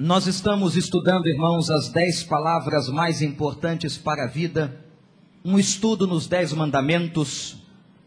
Nós 0.00 0.28
estamos 0.28 0.76
estudando, 0.76 1.26
irmãos, 1.26 1.72
as 1.72 1.88
dez 1.88 2.22
palavras 2.22 2.88
mais 2.88 3.20
importantes 3.20 3.98
para 3.98 4.26
a 4.26 4.26
vida, 4.28 4.80
um 5.44 5.58
estudo 5.58 6.06
nos 6.06 6.28
dez 6.28 6.52
mandamentos, 6.52 7.56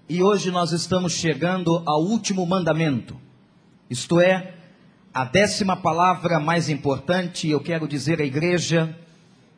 e 0.08 0.24
hoje 0.24 0.52
nós 0.52 0.72
estamos 0.72 1.12
chegando 1.12 1.84
ao 1.86 2.02
último 2.02 2.46
mandamento, 2.46 3.20
isto 3.90 4.22
é, 4.22 4.54
a 5.14 5.26
décima 5.26 5.76
palavra 5.76 6.40
mais 6.40 6.70
importante, 6.70 7.50
eu 7.50 7.60
quero 7.60 7.86
dizer 7.90 8.22
à 8.22 8.26
igreja 8.26 8.98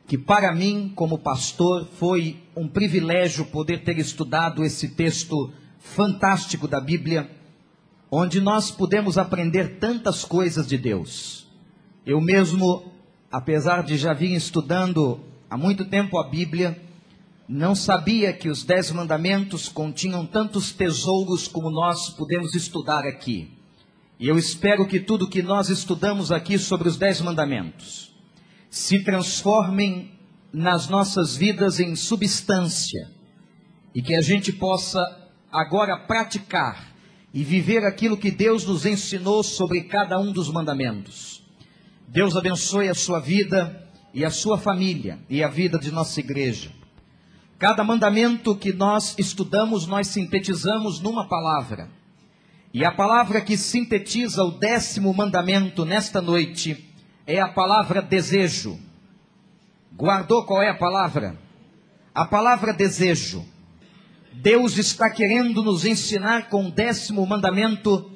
que 0.08 0.18
para 0.18 0.56
mim, 0.56 0.92
como 0.96 1.20
pastor, 1.20 1.88
foi 2.00 2.42
um 2.56 2.68
privilégio 2.68 3.46
poder 3.46 3.84
ter 3.84 4.00
estudado 4.00 4.66
esse 4.66 4.96
texto 4.96 5.54
fantástico 5.78 6.68
da 6.68 6.82
Bíblia, 6.82 7.30
onde 8.10 8.42
nós 8.42 8.72
pudemos 8.72 9.20
aprender 9.20 9.78
tantas 9.78 10.26
coisas 10.26 10.66
de 10.66 10.80
Deus. 10.80 11.43
Eu 12.06 12.20
mesmo, 12.20 12.92
apesar 13.32 13.82
de 13.82 13.98
já 13.98 14.12
vir 14.14 14.36
estudando 14.36 15.22
há 15.50 15.58
muito 15.58 15.86
tempo 15.86 16.20
a 16.20 16.28
Bíblia, 16.28 16.78
não 17.48 17.74
sabia 17.74 18.34
que 18.34 18.50
os 18.50 18.66
Dez 18.66 18.92
Mandamentos 18.92 19.70
continham 19.70 20.26
tantos 20.26 20.74
tesouros 20.74 21.48
como 21.48 21.72
nós 21.72 22.10
podemos 22.10 22.56
estudar 22.56 23.06
aqui. 23.06 23.52
E 24.20 24.28
eu 24.28 24.38
espero 24.38 24.86
que 24.86 25.00
tudo 25.00 25.30
que 25.30 25.42
nós 25.42 25.70
estudamos 25.70 26.30
aqui 26.30 26.58
sobre 26.58 26.90
os 26.90 26.98
Dez 26.98 27.22
Mandamentos 27.22 28.14
se 28.70 29.02
transformem 29.04 30.12
nas 30.52 30.90
nossas 30.90 31.38
vidas 31.38 31.80
em 31.80 31.96
substância 31.96 33.10
e 33.96 34.02
que 34.02 34.14
a 34.14 34.22
gente 34.22 34.52
possa 34.52 35.00
agora 35.50 35.98
praticar 35.98 36.94
e 37.34 37.46
viver 37.46 37.86
aquilo 37.86 38.18
que 38.18 38.30
Deus 38.30 38.66
nos 38.66 38.86
ensinou 38.86 39.42
sobre 39.42 39.84
cada 39.84 40.20
um 40.20 40.34
dos 40.34 40.52
mandamentos. 40.52 41.33
Deus 42.14 42.36
abençoe 42.36 42.90
a 42.90 42.94
sua 42.94 43.20
vida 43.20 43.90
e 44.14 44.24
a 44.24 44.30
sua 44.30 44.56
família 44.56 45.18
e 45.28 45.44
a 45.44 45.48
vida 45.48 45.80
de 45.80 45.92
nossa 45.92 46.20
igreja. 46.20 46.72
Cada 47.58 47.84
mandamento 47.84 48.56
que 48.56 48.72
nós 48.72 49.16
estudamos, 49.18 49.88
nós 49.88 50.10
sintetizamos 50.10 51.02
numa 51.02 51.28
palavra. 51.28 51.90
E 52.72 52.86
a 52.86 52.92
palavra 52.92 53.42
que 53.42 53.58
sintetiza 53.58 54.44
o 54.44 54.52
décimo 54.52 55.12
mandamento 55.12 55.86
nesta 55.86 56.22
noite 56.22 56.88
é 57.26 57.42
a 57.42 57.48
palavra 57.48 58.00
desejo. 58.00 58.78
Guardou 59.92 60.46
qual 60.46 60.62
é 60.62 60.70
a 60.70 60.78
palavra? 60.78 61.36
A 62.14 62.26
palavra 62.26 62.74
desejo. 62.74 63.44
Deus 64.34 64.78
está 64.78 65.10
querendo 65.10 65.64
nos 65.64 65.84
ensinar 65.84 66.48
com 66.48 66.68
o 66.68 66.72
décimo 66.72 67.26
mandamento 67.26 68.12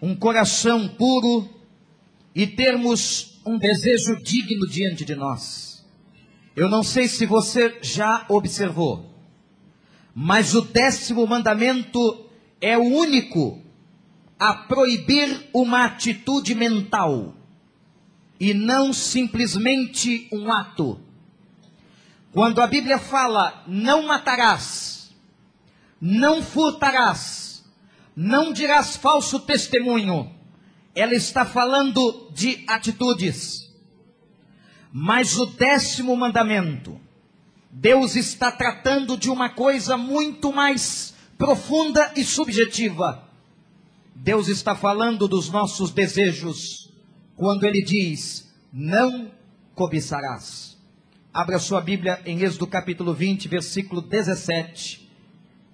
um 0.00 0.14
coração 0.14 0.86
puro 0.86 1.58
e 2.34 2.46
termos 2.46 3.40
um 3.44 3.58
desejo 3.58 4.16
digno 4.22 4.66
diante 4.66 5.04
de 5.04 5.14
nós. 5.14 5.84
Eu 6.54 6.68
não 6.68 6.82
sei 6.82 7.08
se 7.08 7.26
você 7.26 7.78
já 7.82 8.24
observou, 8.28 9.14
mas 10.14 10.54
o 10.54 10.62
décimo 10.62 11.26
mandamento 11.26 12.26
é 12.60 12.76
o 12.76 12.82
único 12.82 13.62
a 14.38 14.54
proibir 14.54 15.48
uma 15.52 15.84
atitude 15.84 16.54
mental 16.54 17.34
e 18.38 18.54
não 18.54 18.92
simplesmente 18.92 20.28
um 20.32 20.50
ato. 20.50 21.00
Quando 22.32 22.60
a 22.60 22.66
Bíblia 22.66 22.98
fala 22.98 23.62
não 23.66 24.06
matarás, 24.06 25.14
não 26.00 26.42
furtarás, 26.42 27.64
não 28.16 28.52
dirás 28.52 28.96
falso 28.96 29.40
testemunho, 29.40 30.34
ela 30.94 31.14
está 31.14 31.44
falando 31.44 32.30
de 32.32 32.64
atitudes. 32.66 33.70
Mas 34.92 35.36
o 35.38 35.46
décimo 35.46 36.16
mandamento, 36.16 37.00
Deus 37.70 38.16
está 38.16 38.50
tratando 38.50 39.16
de 39.16 39.30
uma 39.30 39.48
coisa 39.48 39.96
muito 39.96 40.52
mais 40.52 41.14
profunda 41.38 42.12
e 42.16 42.24
subjetiva. 42.24 43.28
Deus 44.14 44.48
está 44.48 44.74
falando 44.74 45.28
dos 45.28 45.48
nossos 45.48 45.92
desejos 45.92 46.92
quando 47.36 47.64
ele 47.64 47.82
diz: 47.82 48.52
Não 48.72 49.30
cobiçarás. 49.74 50.76
Abra 51.32 51.60
sua 51.60 51.80
Bíblia 51.80 52.20
em 52.26 52.42
Êxodo 52.42 52.66
capítulo 52.66 53.14
20, 53.14 53.48
versículo 53.48 54.02
17. 54.02 55.08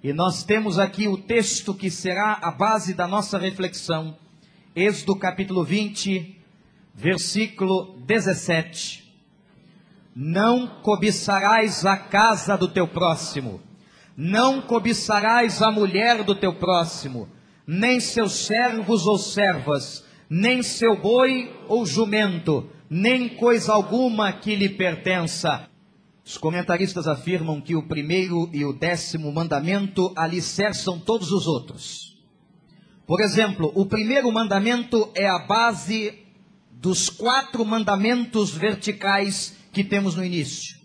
E 0.03 0.13
nós 0.13 0.45
temos 0.45 0.79
aqui 0.79 1.09
o 1.09 1.17
texto 1.17 1.75
que 1.75 1.91
será 1.91 2.39
a 2.43 2.51
base 2.51 2.93
da 2.93 3.09
nossa 3.09 3.39
reflexão. 3.39 4.17
Êxodo 4.79 5.17
capítulo 5.17 5.65
20, 5.65 6.37
versículo 6.95 7.97
17. 8.05 9.11
Não 10.15 10.67
cobiçarás 10.83 11.87
a 11.87 11.97
casa 11.97 12.59
do 12.59 12.69
teu 12.69 12.87
próximo, 12.87 13.59
não 14.15 14.61
cobiçarás 14.61 15.63
a 15.63 15.71
mulher 15.71 16.23
do 16.25 16.35
teu 16.35 16.53
próximo, 16.53 17.27
nem 17.67 18.01
seus 18.01 18.33
servos 18.33 19.07
ou 19.07 19.17
servas, 19.17 20.05
nem 20.29 20.63
seu 20.63 20.95
boi 20.95 21.51
ou 21.69 21.87
jumento, 21.87 22.69
nem 22.91 23.31
coisa 23.31 23.73
alguma 23.73 24.31
que 24.31 24.55
lhe 24.55 24.69
pertença. 24.69 25.71
Os 26.23 26.37
comentaristas 26.37 27.09
afirmam 27.09 27.63
que 27.63 27.75
o 27.75 27.89
primeiro 27.89 28.51
e 28.53 28.63
o 28.63 28.75
décimo 28.75 29.33
mandamento 29.33 30.13
alicerçam 30.15 31.01
todos 31.01 31.33
os 31.33 31.47
outros. 31.47 32.16
Por 33.07 33.21
exemplo, 33.21 33.71
o 33.75 33.87
primeiro 33.87 34.33
mandamento 34.33 35.13
é 35.15 35.29
a 35.29 35.39
base 35.39 36.13
dos 36.73 37.09
quatro 37.09 37.65
mandamentos 37.65 38.51
verticais 38.51 39.57
que 39.73 39.85
temos 39.85 40.17
no 40.17 40.25
início. 40.25 40.77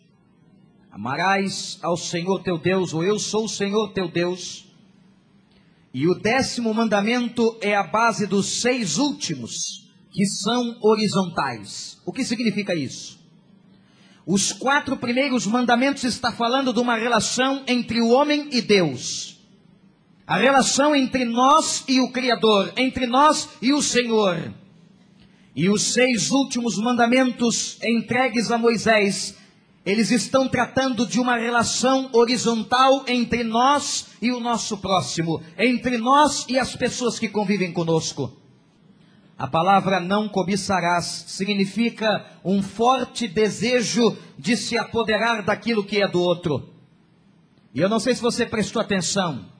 Amarás 0.92 1.80
ao 1.82 1.98
Senhor 1.98 2.44
teu 2.44 2.60
Deus, 2.60 2.94
ou 2.94 3.04
eu 3.04 3.18
sou 3.18 3.46
o 3.46 3.50
Senhor 3.50 3.92
teu 3.94 4.08
Deus, 4.08 4.72
e 5.94 6.08
o 6.08 6.14
décimo 6.14 6.74
mandamento 6.74 7.58
é 7.60 7.76
a 7.76 7.84
base 7.84 8.28
dos 8.28 8.62
seis 8.62 8.98
últimos, 8.98 9.90
que 10.12 10.26
são 10.26 10.78
horizontais. 10.82 12.00
O 12.06 12.14
que 12.14 12.24
significa 12.24 12.76
isso? 12.76 13.20
Os 14.26 14.54
quatro 14.54 14.96
primeiros 14.96 15.48
mandamentos 15.48 16.04
está 16.04 16.32
falando 16.32 16.72
de 16.72 16.80
uma 16.80 16.96
relação 16.96 17.64
entre 17.68 18.00
o 18.00 18.10
homem 18.10 18.48
e 18.52 18.62
Deus. 18.62 19.41
A 20.32 20.38
relação 20.38 20.96
entre 20.96 21.26
nós 21.26 21.84
e 21.90 22.00
o 22.00 22.10
Criador, 22.10 22.72
entre 22.78 23.06
nós 23.06 23.50
e 23.62 23.74
o 23.74 23.82
Senhor. 23.82 24.54
E 25.54 25.70
os 25.70 25.92
seis 25.92 26.32
últimos 26.32 26.78
mandamentos 26.78 27.78
entregues 27.84 28.50
a 28.50 28.58
Moisés 28.58 29.36
eles 29.86 30.10
estão 30.10 30.48
tratando 30.48 31.06
de 31.06 31.20
uma 31.20 31.36
relação 31.36 32.10
horizontal 32.14 33.04
entre 33.10 33.44
nós 33.44 34.12
e 34.22 34.32
o 34.32 34.40
nosso 34.40 34.78
próximo, 34.78 35.42
entre 35.58 35.98
nós 35.98 36.46
e 36.48 36.58
as 36.58 36.78
pessoas 36.78 37.20
que 37.20 37.28
convivem 37.28 37.74
conosco. 37.74 38.32
A 39.38 39.48
palavra 39.48 40.00
não 40.00 40.30
cobiçarás 40.30 41.26
significa 41.28 42.26
um 42.46 42.64
forte 42.64 43.28
desejo 43.28 44.18
de 44.40 44.56
se 44.56 44.78
apoderar 44.78 45.44
daquilo 45.44 45.84
que 45.84 46.02
é 46.02 46.08
do 46.08 46.22
outro. 46.22 46.70
E 47.76 47.82
eu 47.82 47.90
não 47.90 48.00
sei 48.00 48.16
se 48.16 48.22
você 48.22 48.46
prestou 48.46 48.82
atenção. 48.82 49.52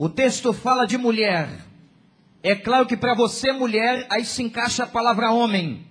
O 0.00 0.08
texto 0.08 0.52
fala 0.52 0.86
de 0.86 0.96
mulher. 0.96 1.50
É 2.40 2.54
claro 2.54 2.86
que 2.86 2.96
para 2.96 3.16
você, 3.16 3.50
mulher, 3.50 4.06
aí 4.08 4.24
se 4.24 4.44
encaixa 4.44 4.84
a 4.84 4.86
palavra 4.86 5.32
homem. 5.32 5.88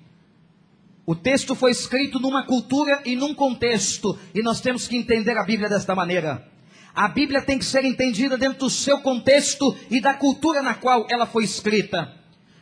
O 1.06 1.13
texto 1.13 1.53
foi 1.53 1.72
escrito 1.72 2.17
numa 2.17 2.46
cultura 2.46 3.01
e 3.03 3.17
num 3.17 3.34
contexto, 3.34 4.17
e 4.34 4.41
nós 4.41 4.62
temos 4.62 4.88
que 4.88 4.96
entender 4.96 5.38
a 5.38 5.44
Bíblia 5.44 5.67
desta 5.67 5.94
maneira. 5.94 6.47
A 6.96 7.09
Bíblia 7.09 7.41
tem 7.41 7.59
que 7.59 7.66
ser 7.66 7.84
entendida 7.84 8.38
dentro 8.38 8.59
do 8.59 8.69
seu 8.69 9.01
contexto 9.01 9.75
e 9.91 10.00
da 10.00 10.13
cultura 10.13 10.62
na 10.62 10.73
qual 10.73 11.06
ela 11.09 11.25
foi 11.25 11.44
escrita. 11.44 12.13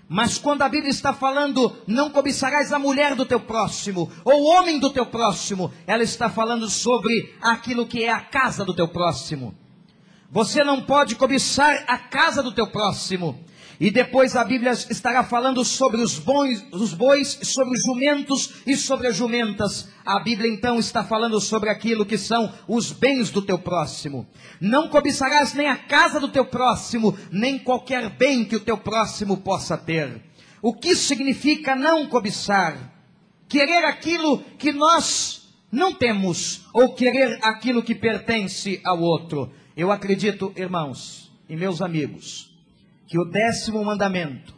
Mas 0.09 0.39
quando 0.39 0.63
a 0.63 0.69
Bíblia 0.69 0.89
está 0.89 1.13
falando, 1.13 1.77
não 1.85 2.09
cobiçarás 2.09 2.73
a 2.73 2.79
mulher 2.79 3.13
do 3.13 3.23
teu 3.23 3.39
próximo, 3.39 4.11
ou 4.23 4.33
o 4.33 4.45
homem 4.45 4.79
do 4.79 4.89
teu 4.89 5.05
próximo, 5.05 5.71
ela 5.85 6.01
está 6.01 6.27
falando 6.27 6.67
sobre 6.67 7.35
aquilo 7.39 7.85
que 7.85 8.03
é 8.03 8.09
a 8.11 8.21
casa 8.21 8.65
do 8.65 8.73
teu 8.73 8.87
próximo. 8.87 9.55
Você 10.35 10.65
não 10.65 10.81
pode 10.81 11.15
cobiçar 11.15 11.85
a 11.87 11.97
casa 11.97 12.43
do 12.43 12.51
teu 12.51 12.67
próximo. 12.67 13.39
E 13.79 13.89
depois 13.89 14.35
a 14.35 14.43
Bíblia 14.43 14.73
estará 14.73 15.23
falando 15.23 15.63
sobre 15.63 16.01
os, 16.01 16.19
bons, 16.19 16.61
os 16.73 16.93
bois, 16.93 17.39
sobre 17.41 17.77
os 17.77 17.85
jumentos 17.85 18.55
e 18.67 18.75
sobre 18.75 19.07
as 19.07 19.15
jumentas. 19.15 19.87
A 20.05 20.19
Bíblia 20.19 20.51
então 20.51 20.77
está 20.77 21.05
falando 21.05 21.39
sobre 21.39 21.69
aquilo 21.69 22.05
que 22.05 22.17
são 22.17 22.51
os 22.67 22.91
bens 22.91 23.29
do 23.29 23.41
teu 23.41 23.57
próximo. 23.57 24.27
Não 24.59 24.89
cobiçarás 24.89 25.53
nem 25.53 25.69
a 25.69 25.77
casa 25.77 26.19
do 26.19 26.27
teu 26.27 26.43
próximo, 26.43 27.17
nem 27.31 27.57
qualquer 27.57 28.09
bem 28.09 28.43
que 28.43 28.57
o 28.57 28.61
teu 28.61 28.77
próximo 28.77 29.37
possa 29.37 29.77
ter. 29.77 30.21
O 30.61 30.73
que 30.73 30.97
significa 30.97 31.77
não 31.77 32.07
cobiçar? 32.07 32.93
Querer 33.47 33.85
aquilo 33.85 34.39
que 34.59 34.73
nós 34.73 35.47
não 35.71 35.93
temos, 35.93 36.65
ou 36.73 36.93
querer 36.93 37.39
aquilo 37.41 37.81
que 37.81 37.95
pertence 37.95 38.81
ao 38.83 38.99
outro. 38.99 39.49
Eu 39.75 39.91
acredito, 39.91 40.53
irmãos 40.55 41.29
e 41.49 41.55
meus 41.55 41.81
amigos, 41.81 42.57
que 43.07 43.19
o 43.19 43.25
décimo 43.25 43.83
mandamento 43.83 44.55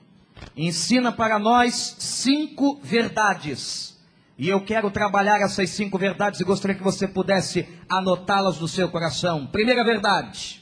ensina 0.55 1.11
para 1.11 1.39
nós 1.39 1.95
cinco 1.97 2.79
verdades. 2.83 3.97
E 4.37 4.47
eu 4.47 4.63
quero 4.63 4.91
trabalhar 4.91 5.41
essas 5.41 5.71
cinco 5.71 5.97
verdades 5.97 6.39
e 6.39 6.43
gostaria 6.43 6.77
que 6.77 6.83
você 6.83 7.07
pudesse 7.07 7.67
anotá-las 7.89 8.59
no 8.59 8.67
seu 8.67 8.89
coração. 8.89 9.47
Primeira 9.47 9.83
verdade. 9.83 10.61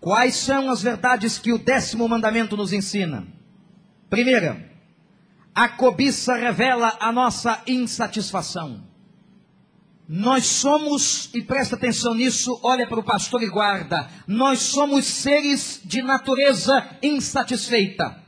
Quais 0.00 0.34
são 0.34 0.68
as 0.68 0.82
verdades 0.82 1.38
que 1.38 1.52
o 1.52 1.58
décimo 1.58 2.08
mandamento 2.08 2.56
nos 2.56 2.72
ensina? 2.72 3.24
Primeira, 4.08 4.68
a 5.54 5.68
cobiça 5.68 6.34
revela 6.34 6.96
a 6.98 7.12
nossa 7.12 7.62
insatisfação. 7.68 8.89
Nós 10.12 10.44
somos, 10.44 11.30
e 11.32 11.40
presta 11.40 11.76
atenção 11.76 12.14
nisso, 12.14 12.58
olha 12.64 12.84
para 12.84 12.98
o 12.98 13.04
pastor 13.04 13.44
e 13.44 13.48
guarda, 13.48 14.10
nós 14.26 14.58
somos 14.58 15.04
seres 15.04 15.80
de 15.84 16.02
natureza 16.02 16.84
insatisfeita. 17.00 18.20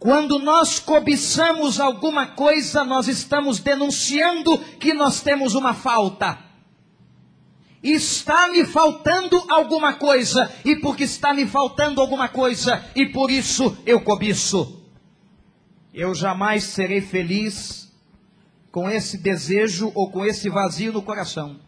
Quando 0.00 0.40
nós 0.40 0.80
cobiçamos 0.80 1.78
alguma 1.78 2.26
coisa, 2.26 2.82
nós 2.82 3.06
estamos 3.06 3.60
denunciando 3.60 4.58
que 4.80 4.92
nós 4.92 5.20
temos 5.20 5.54
uma 5.54 5.74
falta. 5.74 6.36
Está 7.80 8.48
me 8.48 8.64
faltando 8.64 9.40
alguma 9.48 9.92
coisa, 9.92 10.52
e 10.64 10.74
porque 10.74 11.04
está 11.04 11.32
me 11.32 11.46
faltando 11.46 12.00
alguma 12.00 12.28
coisa, 12.28 12.84
e 12.96 13.06
por 13.06 13.30
isso 13.30 13.78
eu 13.86 14.00
cobiço. 14.00 14.82
Eu 15.94 16.16
jamais 16.16 16.64
serei 16.64 17.00
feliz 17.00 17.87
com 18.78 18.88
esse 18.88 19.18
desejo 19.18 19.90
ou 19.92 20.08
com 20.08 20.24
esse 20.24 20.48
vazio 20.48 20.92
no 20.92 21.02
coração. 21.02 21.58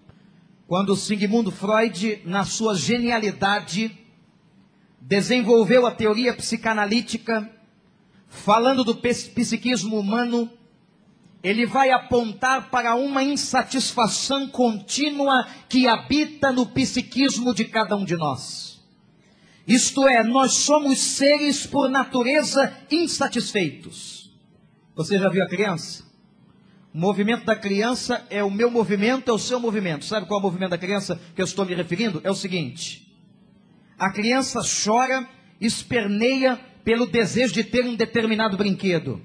Quando 0.69 0.95
Sigmund 0.95 1.51
Freud, 1.51 2.23
na 2.25 2.45
sua 2.45 2.77
genialidade, 2.77 3.99
desenvolveu 5.01 5.89
a 5.89 5.91
teoria 5.91 6.33
psicanalítica, 6.33 7.51
falando 8.29 8.85
do 8.85 8.95
psiquismo 8.95 9.99
humano, 9.99 10.49
ele 11.43 11.67
vai 11.67 11.91
apontar 11.91 12.71
para 12.71 12.95
uma 12.95 13.25
insatisfação 13.25 14.47
contínua 14.47 15.49
que 15.69 15.89
habita 15.89 16.53
no 16.53 16.65
psiquismo 16.65 17.53
de 17.53 17.65
cada 17.65 17.97
um 17.97 18.05
de 18.05 18.15
nós. 18.15 18.81
Isto 19.67 20.06
é, 20.06 20.23
nós 20.23 20.53
somos 20.53 21.01
seres 21.01 21.67
por 21.67 21.91
natureza 21.91 22.73
insatisfeitos. 22.89 24.33
Você 24.95 25.19
já 25.19 25.29
viu 25.29 25.43
a 25.43 25.49
criança? 25.49 26.09
O 26.93 26.99
movimento 26.99 27.45
da 27.45 27.55
criança 27.55 28.27
é 28.31 28.43
o 28.43 28.51
meu 28.51 28.71
movimento, 28.71 29.31
é 29.31 29.35
o 29.35 29.39
seu 29.39 29.61
movimento. 29.61 30.05
Sabe 30.05 30.27
qual 30.27 30.39
é 30.39 30.43
o 30.43 30.45
movimento 30.45 30.71
da 30.71 30.79
criança 30.79 31.21
que 31.35 31.41
eu 31.41 31.45
estou 31.45 31.65
me 31.65 31.75
referindo? 31.75 32.21
É 32.25 32.31
o 32.31 32.35
seguinte: 32.35 33.15
a 33.99 34.11
criança 34.11 34.61
chora, 34.85 35.29
esperneia 35.61 36.59
pelo 36.83 37.07
desejo 37.07 37.53
de 37.53 37.63
ter 37.63 37.85
um 37.85 37.95
determinado 37.95 38.57
brinquedo. 38.57 39.21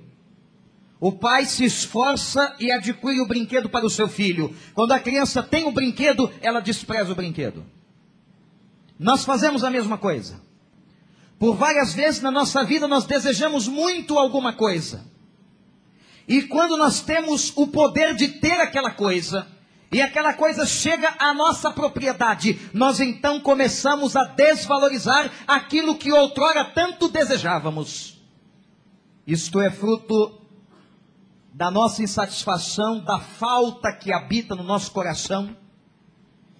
O 1.00 1.12
pai 1.12 1.46
se 1.46 1.66
esforça 1.66 2.56
e 2.60 2.72
adquire 2.72 3.20
o 3.20 3.28
brinquedo 3.28 3.70
para 3.70 3.86
o 3.86 3.90
seu 3.90 4.08
filho. 4.08 4.56
Quando 4.74 4.92
a 4.92 5.00
criança 5.00 5.42
tem 5.42 5.66
o 5.66 5.72
brinquedo, 5.72 6.32
ela 6.42 6.60
despreza 6.60 7.12
o 7.12 7.16
brinquedo. 7.16 7.66
Nós 8.98 9.26
fazemos 9.26 9.64
a 9.64 9.70
mesma 9.70 9.98
coisa. 9.98 10.42
Por 11.38 11.56
várias 11.56 11.94
vezes 11.94 12.22
na 12.22 12.32
nossa 12.32 12.64
vida 12.64 12.88
nós 12.88 13.06
desejamos 13.06 13.68
muito 13.68 14.18
alguma 14.18 14.54
coisa. 14.54 15.06
E 16.28 16.44
quando 16.44 16.78
nós 16.78 17.02
temos 17.02 17.54
o 17.56 17.68
poder 17.68 18.16
de 18.16 18.28
ter 18.28 18.60
aquela 18.60 18.92
coisa, 18.92 19.48
e 19.92 20.02
aquela 20.02 20.34
coisa 20.34 20.66
chega 20.66 21.16
à 21.20 21.34
nossa 21.34 21.72
propriedade, 21.72 22.60
nós 22.74 23.00
então 23.00 23.40
começamos 23.40 24.16
a 24.16 24.24
desvalorizar 24.24 25.32
aquilo 25.48 25.96
que 25.96 26.12
outrora 26.12 26.66
tanto 26.66 27.08
desejávamos. 27.08 28.20
Isto 29.26 29.62
é 29.62 29.72
fruto 29.72 30.42
da 31.54 31.72
nossa 31.72 32.04
insatisfação, 32.04 33.00
da 33.00 33.20
falta 33.20 33.94
que 33.94 34.12
habita 34.12 34.56
no 34.56 34.64
nosso 34.64 34.92
coração. 34.92 35.56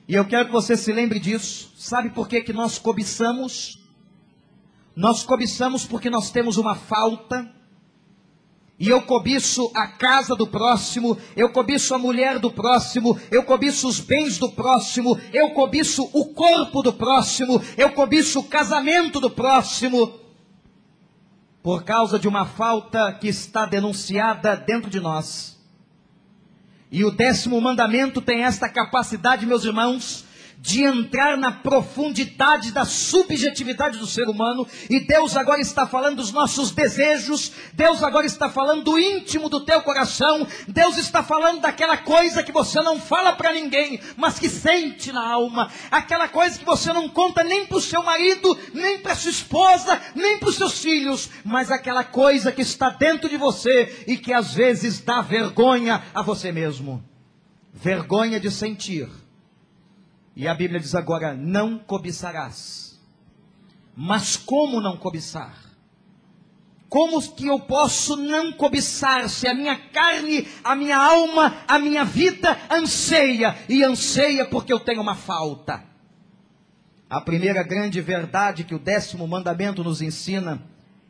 E 0.08 0.14
eu 0.14 0.26
quero 0.26 0.46
que 0.46 0.52
você 0.52 0.78
se 0.78 0.94
lembre 0.94 1.20
disso. 1.20 1.74
Sabe 1.76 2.12
por 2.12 2.28
que, 2.28 2.42
que 2.42 2.54
nós 2.54 2.78
cobiçamos? 2.78 3.84
Nós 4.96 5.24
cobiçamos 5.24 5.86
porque 5.86 6.10
nós 6.10 6.32
temos 6.32 6.58
uma 6.58 6.76
falta 6.76 7.52
e 8.78 8.90
eu 8.90 9.02
cobiço 9.02 9.72
a 9.74 9.88
casa 9.88 10.36
do 10.36 10.46
próximo, 10.46 11.18
eu 11.36 11.50
cobiço 11.50 11.96
a 11.96 11.98
mulher 11.98 12.40
do 12.40 12.52
próximo, 12.52 13.18
eu 13.32 13.44
cobiço 13.44 13.88
os 13.88 14.02
bens 14.02 14.38
do 14.38 14.52
próximo, 14.52 15.18
eu 15.32 15.52
cobiço 15.52 16.10
o 16.12 16.26
corpo 16.26 16.82
do 16.82 16.92
próximo, 16.92 17.62
eu 17.78 17.92
cobiço 17.92 18.40
o 18.40 18.44
casamento 18.44 19.22
do 19.22 19.30
próximo, 19.30 20.20
por 21.64 21.84
causa 21.84 22.20
de 22.20 22.28
uma 22.28 22.46
falta 22.46 23.14
que 23.14 23.30
está 23.30 23.66
denunciada 23.66 24.58
dentro 24.58 24.90
de 24.90 25.00
nós. 25.00 25.58
E 26.92 27.04
o 27.06 27.12
décimo 27.12 27.60
mandamento 27.62 28.22
tem 28.22 28.44
esta 28.44 28.68
capacidade, 28.68 29.46
meus 29.46 29.64
irmãos, 29.64 30.25
de 30.60 30.84
entrar 30.84 31.38
na 31.38 31.52
profundidade 31.52 32.72
da 32.72 32.86
subjetividade 32.86 33.98
do 33.98 34.08
ser 34.08 34.28
humano, 34.28 34.68
e 34.90 35.00
Deus 35.00 35.38
agora 35.38 35.62
está 35.62 35.86
falando 35.86 36.18
dos 36.18 36.32
nossos 36.32 36.72
desejos, 36.72 37.52
Deus 37.74 38.02
agora 38.02 38.26
está 38.26 38.50
falando 38.50 38.84
do 38.84 38.98
íntimo 38.98 39.50
do 39.50 39.62
teu 39.62 39.82
coração, 39.82 40.48
Deus 40.68 40.98
está 40.98 41.22
falando 41.22 41.62
daquela 41.62 41.98
coisa 41.98 42.44
que 42.44 42.52
você 42.52 42.82
não 42.82 43.00
fala 43.00 43.34
para 43.34 43.54
ninguém, 43.54 44.00
mas 44.18 44.40
que 44.40 44.50
sente 44.50 45.12
na 45.12 45.28
alma, 45.28 45.72
aquela 45.92 46.28
coisa 46.28 46.58
que 46.58 46.66
você 46.66 46.92
não 46.92 47.08
conta 47.10 47.44
nem 47.44 47.66
para 47.66 47.78
o 47.78 47.82
seu 47.82 48.02
marido, 48.02 48.58
nem 48.74 49.00
para 49.00 49.16
sua 49.16 49.32
esposa, 49.32 50.02
nem 50.16 50.40
para 50.40 50.50
os 50.50 50.56
seus 50.56 50.80
filhos, 50.80 51.30
mas 51.44 51.72
aquela 51.72 52.04
coisa 52.04 52.52
que 52.52 52.62
está 52.62 52.90
dentro 52.90 53.30
de 53.30 53.38
você 53.38 54.04
e 54.08 54.18
que 54.18 54.34
às 54.34 54.54
vezes 54.54 55.00
dá 55.00 55.22
vergonha 55.22 56.04
a 56.14 56.22
você 56.22 56.52
mesmo. 56.52 57.04
Vergonha 57.74 58.40
de 58.40 58.50
sentir 58.50 59.25
e 60.36 60.48
a 60.48 60.54
Bíblia 60.54 60.80
diz 60.80 60.94
agora: 60.94 61.34
não 61.34 61.78
cobiçarás. 61.78 63.00
Mas 63.96 64.36
como 64.36 64.82
não 64.82 64.98
cobiçar? 64.98 65.66
Como 66.90 67.22
que 67.34 67.48
eu 67.48 67.60
posso 67.60 68.16
não 68.16 68.52
cobiçar 68.54 69.28
se 69.30 69.48
a 69.48 69.54
minha 69.54 69.76
carne, 69.76 70.48
a 70.64 70.76
minha 70.76 70.98
alma, 70.98 71.58
a 71.68 71.80
minha 71.80 72.06
vida 72.06 72.58
anseia 72.70 73.58
e 73.68 73.84
anseia 73.84 74.46
porque 74.46 74.72
eu 74.72 74.80
tenho 74.80 75.02
uma 75.02 75.16
falta? 75.16 75.84
A 77.10 77.22
primeira 77.22 77.64
grande 77.64 78.02
verdade 78.02 78.64
que 78.64 78.76
o 78.76 78.80
décimo 78.80 79.28
mandamento 79.28 79.84
nos 79.84 80.02
ensina 80.02 80.62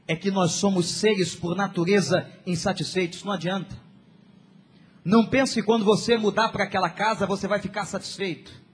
é 0.08 0.16
que 0.16 0.32
nós 0.32 0.54
somos 0.54 0.88
seres 0.88 1.36
por 1.36 1.56
natureza 1.56 2.30
insatisfeitos. 2.46 3.24
Não 3.24 3.34
adianta. 3.34 3.76
Não 5.04 5.26
pense 5.26 5.56
que 5.56 5.64
quando 5.64 5.86
você 5.86 6.18
mudar 6.18 6.50
para 6.50 6.64
aquela 6.64 6.90
casa 6.90 7.26
você 7.26 7.48
vai 7.48 7.60
ficar 7.60 7.86
satisfeito. 7.86 8.65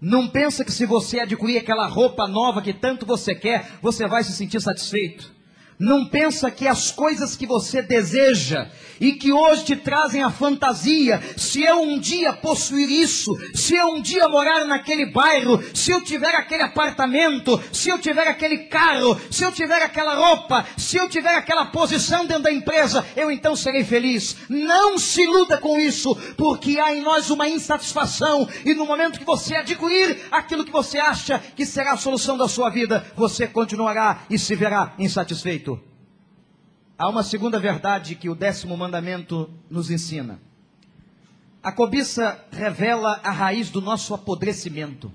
Não 0.00 0.28
pensa 0.28 0.64
que 0.64 0.72
se 0.72 0.84
você 0.84 1.20
adquirir 1.20 1.58
aquela 1.58 1.86
roupa 1.86 2.26
nova 2.26 2.60
que 2.60 2.72
tanto 2.72 3.06
você 3.06 3.34
quer, 3.34 3.78
você 3.80 4.06
vai 4.06 4.22
se 4.24 4.32
sentir 4.32 4.60
satisfeito. 4.60 5.35
Não 5.78 6.06
pensa 6.06 6.50
que 6.50 6.66
as 6.66 6.90
coisas 6.90 7.36
que 7.36 7.46
você 7.46 7.82
deseja 7.82 8.68
e 8.98 9.12
que 9.12 9.30
hoje 9.30 9.64
te 9.64 9.76
trazem 9.76 10.22
a 10.22 10.30
fantasia, 10.30 11.22
se 11.36 11.62
eu 11.62 11.82
um 11.82 11.98
dia 11.98 12.32
possuir 12.32 12.88
isso, 12.88 13.36
se 13.54 13.74
eu 13.74 13.88
um 13.88 14.00
dia 14.00 14.26
morar 14.26 14.64
naquele 14.64 15.04
bairro, 15.04 15.62
se 15.74 15.90
eu 15.90 16.00
tiver 16.00 16.34
aquele 16.34 16.62
apartamento, 16.62 17.62
se 17.72 17.90
eu 17.90 17.98
tiver 17.98 18.26
aquele 18.26 18.58
carro, 18.64 19.20
se 19.30 19.44
eu 19.44 19.52
tiver 19.52 19.82
aquela 19.82 20.14
roupa, 20.14 20.64
se 20.78 20.96
eu 20.96 21.08
tiver 21.10 21.34
aquela 21.34 21.66
posição 21.66 22.24
dentro 22.26 22.44
da 22.44 22.52
empresa, 22.52 23.04
eu 23.14 23.30
então 23.30 23.54
serei 23.54 23.84
feliz. 23.84 24.36
Não 24.48 24.98
se 24.98 25.22
iluda 25.22 25.58
com 25.58 25.78
isso, 25.78 26.16
porque 26.38 26.78
há 26.78 26.94
em 26.94 27.02
nós 27.02 27.28
uma 27.28 27.48
insatisfação 27.48 28.48
e 28.64 28.74
no 28.74 28.86
momento 28.86 29.18
que 29.18 29.26
você 29.26 29.56
adquirir 29.56 30.20
aquilo 30.30 30.64
que 30.64 30.72
você 30.72 30.98
acha 30.98 31.38
que 31.54 31.66
será 31.66 31.92
a 31.92 31.96
solução 31.98 32.38
da 32.38 32.48
sua 32.48 32.70
vida, 32.70 33.04
você 33.14 33.46
continuará 33.46 34.24
e 34.30 34.38
se 34.38 34.54
verá 34.54 34.94
insatisfeito. 34.98 35.65
Há 36.98 37.08
uma 37.08 37.22
segunda 37.22 37.58
verdade 37.58 38.14
que 38.14 38.28
o 38.28 38.34
décimo 38.34 38.76
mandamento 38.76 39.50
nos 39.68 39.90
ensina. 39.90 40.40
A 41.62 41.70
cobiça 41.70 42.42
revela 42.50 43.20
a 43.22 43.30
raiz 43.30 43.68
do 43.70 43.80
nosso 43.82 44.14
apodrecimento. 44.14 45.12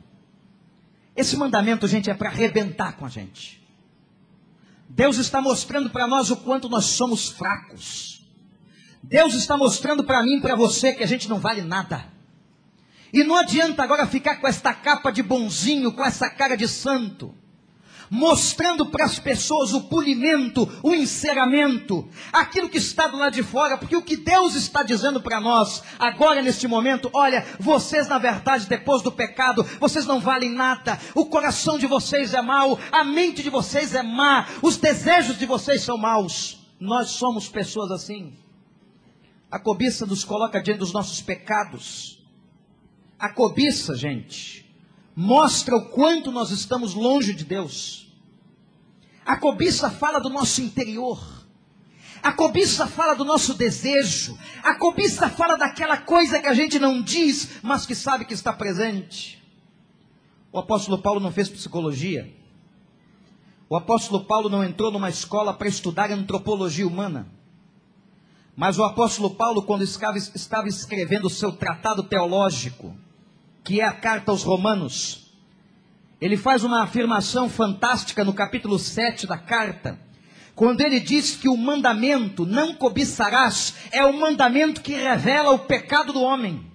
Esse 1.16 1.36
mandamento, 1.36 1.88
gente, 1.88 2.10
é 2.10 2.14
para 2.14 2.30
arrebentar 2.30 2.98
com 2.98 3.06
a 3.06 3.10
gente. 3.10 3.62
Deus 4.88 5.18
está 5.18 5.42
mostrando 5.42 5.90
para 5.90 6.08
nós 6.08 6.30
o 6.30 6.38
quanto 6.38 6.70
nós 6.70 6.86
somos 6.86 7.30
fracos. 7.30 8.24
Deus 9.02 9.34
está 9.34 9.58
mostrando 9.58 10.04
para 10.04 10.22
mim 10.22 10.38
e 10.38 10.42
para 10.42 10.56
você 10.56 10.94
que 10.94 11.04
a 11.04 11.08
gente 11.08 11.28
não 11.28 11.40
vale 11.40 11.62
nada. 11.62 12.06
E 13.12 13.24
não 13.24 13.36
adianta 13.36 13.82
agora 13.82 14.06
ficar 14.06 14.36
com 14.38 14.48
esta 14.48 14.74
capa 14.74 15.12
de 15.12 15.24
bonzinho, 15.24 15.92
com 15.92 16.06
essa 16.06 16.30
cara 16.30 16.56
de 16.56 16.68
santo. 16.68 17.34
Mostrando 18.12 18.88
para 18.88 19.06
as 19.06 19.18
pessoas 19.18 19.74
o 19.74 19.84
polimento, 19.84 20.70
o 20.84 20.94
enceramento, 20.94 22.10
aquilo 22.34 22.68
que 22.68 22.78
está 22.78 23.08
do 23.08 23.16
lado 23.16 23.34
de 23.34 23.42
fora, 23.42 23.78
porque 23.78 23.96
o 23.96 24.02
que 24.02 24.18
Deus 24.18 24.54
está 24.54 24.84
dizendo 24.84 25.22
para 25.22 25.40
nós, 25.40 25.82
agora 25.98 26.42
neste 26.42 26.68
momento, 26.68 27.10
olha, 27.14 27.46
vocês 27.58 28.10
na 28.10 28.18
verdade, 28.18 28.68
depois 28.68 29.02
do 29.02 29.14
pecado, 29.14 29.64
vocês 29.80 30.06
não 30.06 30.20
valem 30.20 30.52
nada, 30.52 31.00
o 31.16 31.26
coração 31.26 31.78
de 31.78 31.88
vocês 31.88 32.34
é 32.34 32.42
mau, 32.42 32.78
a 32.92 33.06
mente 33.06 33.42
de 33.42 33.50
vocês 33.50 33.96
é 33.96 34.04
má, 34.04 34.46
os 34.62 34.76
desejos 34.76 35.40
de 35.40 35.46
vocês 35.46 35.82
são 35.82 35.98
maus. 35.98 36.60
Nós 36.78 37.12
somos 37.12 37.48
pessoas 37.48 37.92
assim. 37.92 38.34
A 39.50 39.60
cobiça 39.60 40.06
nos 40.06 40.26
coloca 40.26 40.62
diante 40.62 40.80
dos 40.80 40.92
nossos 40.92 41.22
pecados. 41.22 42.26
A 43.20 43.30
cobiça, 43.30 43.96
gente, 43.96 44.66
mostra 45.16 45.76
o 45.76 45.90
quanto 45.90 46.32
nós 46.32 46.50
estamos 46.50 46.94
longe 46.94 47.34
de 47.34 47.46
Deus. 47.46 48.01
A 49.26 49.38
cobiça 49.38 49.90
fala 49.90 50.20
do 50.20 50.30
nosso 50.30 50.62
interior. 50.62 51.42
A 52.24 52.32
cobiça 52.32 52.86
fala 52.86 53.16
do 53.16 53.26
nosso 53.26 53.54
desejo. 53.54 54.38
A 54.64 54.76
cobiça 54.76 55.30
fala 55.30 55.58
daquela 55.58 55.98
coisa 55.98 56.40
que 56.40 56.48
a 56.48 56.54
gente 56.54 56.78
não 56.78 57.02
diz, 57.02 57.60
mas 57.64 57.86
que 57.86 57.96
sabe 57.96 58.26
que 58.26 58.34
está 58.34 58.54
presente. 58.54 59.42
O 60.52 60.60
apóstolo 60.60 60.98
Paulo 60.98 61.20
não 61.20 61.32
fez 61.32 61.50
psicologia. 61.50 62.32
O 63.70 63.76
apóstolo 63.76 64.26
Paulo 64.26 64.50
não 64.50 64.64
entrou 64.64 64.92
numa 64.92 65.10
escola 65.10 65.54
para 65.54 65.68
estudar 65.68 66.12
antropologia 66.12 66.86
humana. 66.86 67.28
Mas 68.56 68.78
o 68.78 68.84
apóstolo 68.84 69.32
Paulo, 69.32 69.64
quando 69.64 69.84
estava 69.84 70.68
escrevendo 70.68 71.26
o 71.26 71.30
seu 71.30 71.54
tratado 71.54 72.04
teológico, 72.04 72.96
que 73.64 73.80
é 73.80 73.86
a 73.86 73.94
carta 73.94 74.32
aos 74.32 74.44
Romanos, 74.44 75.31
ele 76.22 76.38
faz 76.38 76.64
uma 76.64 76.84
afirmação 76.84 77.50
fantástica 77.50 78.24
no 78.24 78.32
capítulo 78.32 78.78
7 78.78 79.26
da 79.26 79.40
carta, 79.40 80.00
quando 80.54 80.82
ele 80.82 81.00
diz 81.00 81.36
que 81.36 81.50
o 81.50 81.58
mandamento, 81.58 82.46
não 82.46 82.76
cobiçarás, 82.76 83.74
é 83.92 84.06
o 84.06 84.14
mandamento 84.14 84.82
que 84.82 84.94
revela 84.94 85.52
o 85.52 85.60
pecado 85.60 86.14
do 86.14 86.22
homem. 86.22 86.70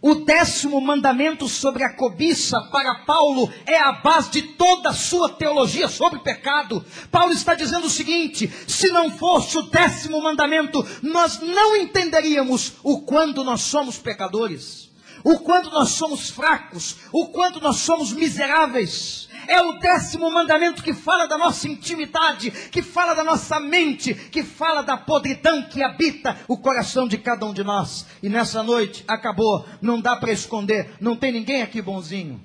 O 0.00 0.14
décimo 0.14 0.80
mandamento 0.80 1.48
sobre 1.48 1.82
a 1.82 1.92
cobiça, 1.92 2.60
para 2.70 3.04
Paulo, 3.04 3.52
é 3.66 3.76
a 3.76 3.92
base 3.92 4.30
de 4.30 4.42
toda 4.42 4.90
a 4.90 4.94
sua 4.94 5.28
teologia 5.30 5.88
sobre 5.88 6.20
pecado. 6.20 6.82
Paulo 7.10 7.32
está 7.32 7.56
dizendo 7.56 7.88
o 7.88 7.90
seguinte: 7.90 8.50
se 8.68 8.88
não 8.88 9.10
fosse 9.10 9.58
o 9.58 9.62
décimo 9.62 10.22
mandamento, 10.22 10.86
nós 11.02 11.40
não 11.40 11.76
entenderíamos 11.76 12.74
o 12.84 13.00
quanto 13.00 13.42
nós 13.42 13.62
somos 13.62 13.98
pecadores, 13.98 14.88
o 15.28 15.38
quanto 15.40 15.70
nós 15.70 15.90
somos 15.90 16.30
fracos, 16.30 16.96
o 17.12 17.26
quanto 17.26 17.60
nós 17.60 17.76
somos 17.76 18.14
miseráveis. 18.14 19.28
É 19.46 19.60
o 19.60 19.78
décimo 19.78 20.30
mandamento 20.30 20.82
que 20.82 20.94
fala 20.94 21.26
da 21.26 21.36
nossa 21.36 21.68
intimidade, 21.68 22.50
que 22.50 22.80
fala 22.80 23.12
da 23.12 23.22
nossa 23.22 23.60
mente, 23.60 24.14
que 24.14 24.42
fala 24.42 24.82
da 24.82 24.96
podridão 24.96 25.62
que 25.64 25.82
habita 25.82 26.34
o 26.48 26.56
coração 26.56 27.06
de 27.06 27.18
cada 27.18 27.44
um 27.44 27.52
de 27.52 27.62
nós. 27.62 28.06
E 28.22 28.28
nessa 28.30 28.62
noite 28.62 29.04
acabou, 29.06 29.66
não 29.82 30.00
dá 30.00 30.16
para 30.16 30.32
esconder, 30.32 30.94
não 30.98 31.14
tem 31.14 31.30
ninguém 31.30 31.60
aqui 31.60 31.82
bonzinho. 31.82 32.42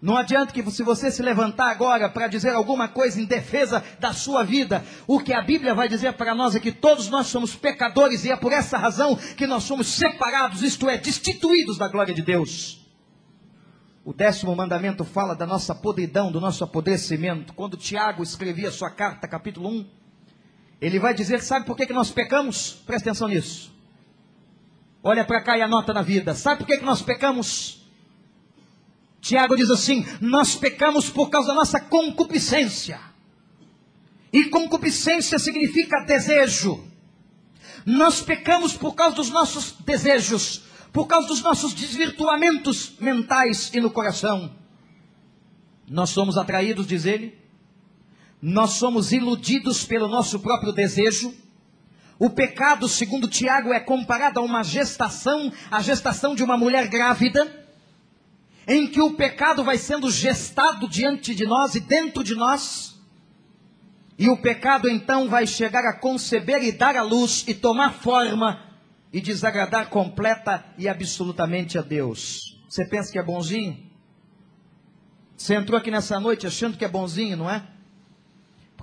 Não 0.00 0.16
adianta 0.16 0.52
que 0.52 0.62
se 0.70 0.82
você 0.82 1.10
se 1.10 1.22
levantar 1.22 1.70
agora 1.70 2.08
para 2.08 2.28
dizer 2.28 2.50
alguma 2.50 2.86
coisa 2.86 3.20
em 3.20 3.24
defesa 3.24 3.82
da 3.98 4.12
sua 4.12 4.42
vida, 4.42 4.84
o 5.06 5.18
que 5.18 5.32
a 5.32 5.40
Bíblia 5.40 5.74
vai 5.74 5.88
dizer 5.88 6.12
para 6.12 6.34
nós 6.34 6.54
é 6.54 6.60
que 6.60 6.70
todos 6.70 7.08
nós 7.08 7.28
somos 7.28 7.56
pecadores 7.56 8.24
e 8.24 8.30
é 8.30 8.36
por 8.36 8.52
essa 8.52 8.76
razão 8.76 9.16
que 9.16 9.46
nós 9.46 9.62
somos 9.62 9.86
separados, 9.86 10.62
isto 10.62 10.88
é, 10.88 10.98
destituídos 10.98 11.78
da 11.78 11.88
glória 11.88 12.12
de 12.12 12.22
Deus. 12.22 12.86
O 14.04 14.12
décimo 14.12 14.54
mandamento 14.54 15.02
fala 15.02 15.34
da 15.34 15.46
nossa 15.46 15.74
podridão, 15.74 16.30
do 16.30 16.40
nosso 16.40 16.62
apodrecimento. 16.62 17.54
Quando 17.54 17.76
Tiago 17.76 18.22
escrevia 18.22 18.70
sua 18.70 18.90
carta, 18.90 19.26
capítulo 19.26 19.68
1, 19.68 19.86
ele 20.80 20.98
vai 20.98 21.14
dizer: 21.14 21.40
sabe 21.42 21.64
por 21.64 21.76
que, 21.76 21.86
que 21.86 21.92
nós 21.92 22.10
pecamos? 22.10 22.82
Presta 22.86 23.08
atenção 23.08 23.28
nisso. 23.28 23.74
Olha 25.02 25.24
para 25.24 25.42
cá 25.42 25.56
e 25.56 25.62
anota 25.62 25.92
na 25.92 26.02
vida. 26.02 26.34
Sabe 26.34 26.58
por 26.58 26.66
que, 26.66 26.78
que 26.78 26.84
nós 26.84 27.02
pecamos? 27.02 27.85
Tiago 29.26 29.56
diz 29.56 29.70
assim: 29.70 30.06
nós 30.20 30.54
pecamos 30.54 31.10
por 31.10 31.28
causa 31.30 31.48
da 31.48 31.54
nossa 31.54 31.80
concupiscência. 31.80 33.00
E 34.32 34.44
concupiscência 34.44 35.38
significa 35.38 36.04
desejo. 36.04 36.84
Nós 37.84 38.20
pecamos 38.20 38.74
por 38.74 38.94
causa 38.94 39.16
dos 39.16 39.30
nossos 39.30 39.72
desejos 39.84 40.66
por 40.96 41.06
causa 41.06 41.28
dos 41.28 41.42
nossos 41.42 41.74
desvirtuamentos 41.74 42.94
mentais 42.98 43.70
e 43.74 43.82
no 43.82 43.90
coração. 43.90 44.50
Nós 45.86 46.08
somos 46.08 46.38
atraídos, 46.38 46.86
diz 46.86 47.04
ele, 47.04 47.38
nós 48.40 48.70
somos 48.70 49.12
iludidos 49.12 49.84
pelo 49.84 50.08
nosso 50.08 50.40
próprio 50.40 50.72
desejo. 50.72 51.34
O 52.18 52.30
pecado, 52.30 52.88
segundo 52.88 53.28
Tiago, 53.28 53.74
é 53.74 53.78
comparado 53.78 54.40
a 54.40 54.42
uma 54.42 54.62
gestação, 54.62 55.52
a 55.70 55.82
gestação 55.82 56.34
de 56.34 56.42
uma 56.42 56.56
mulher 56.56 56.88
grávida, 56.88 57.65
em 58.66 58.86
que 58.86 59.00
o 59.00 59.14
pecado 59.14 59.62
vai 59.62 59.78
sendo 59.78 60.10
gestado 60.10 60.88
diante 60.88 61.34
de 61.34 61.44
nós 61.44 61.74
e 61.74 61.80
dentro 61.80 62.24
de 62.24 62.34
nós. 62.34 63.00
E 64.18 64.28
o 64.28 64.36
pecado 64.36 64.88
então 64.88 65.28
vai 65.28 65.46
chegar 65.46 65.84
a 65.84 65.98
conceber 65.98 66.62
e 66.64 66.72
dar 66.72 66.96
à 66.96 67.02
luz 67.02 67.44
e 67.46 67.54
tomar 67.54 67.92
forma 67.92 68.62
e 69.12 69.20
desagradar 69.20 69.88
completa 69.88 70.64
e 70.78 70.88
absolutamente 70.88 71.78
a 71.78 71.82
Deus. 71.82 72.60
Você 72.68 72.84
pensa 72.84 73.12
que 73.12 73.18
é 73.18 73.22
bonzinho? 73.22 73.86
Você 75.36 75.54
entrou 75.54 75.78
aqui 75.78 75.90
nessa 75.90 76.18
noite 76.18 76.46
achando 76.46 76.76
que 76.76 76.84
é 76.84 76.88
bonzinho, 76.88 77.36
não 77.36 77.50
é? 77.50 77.75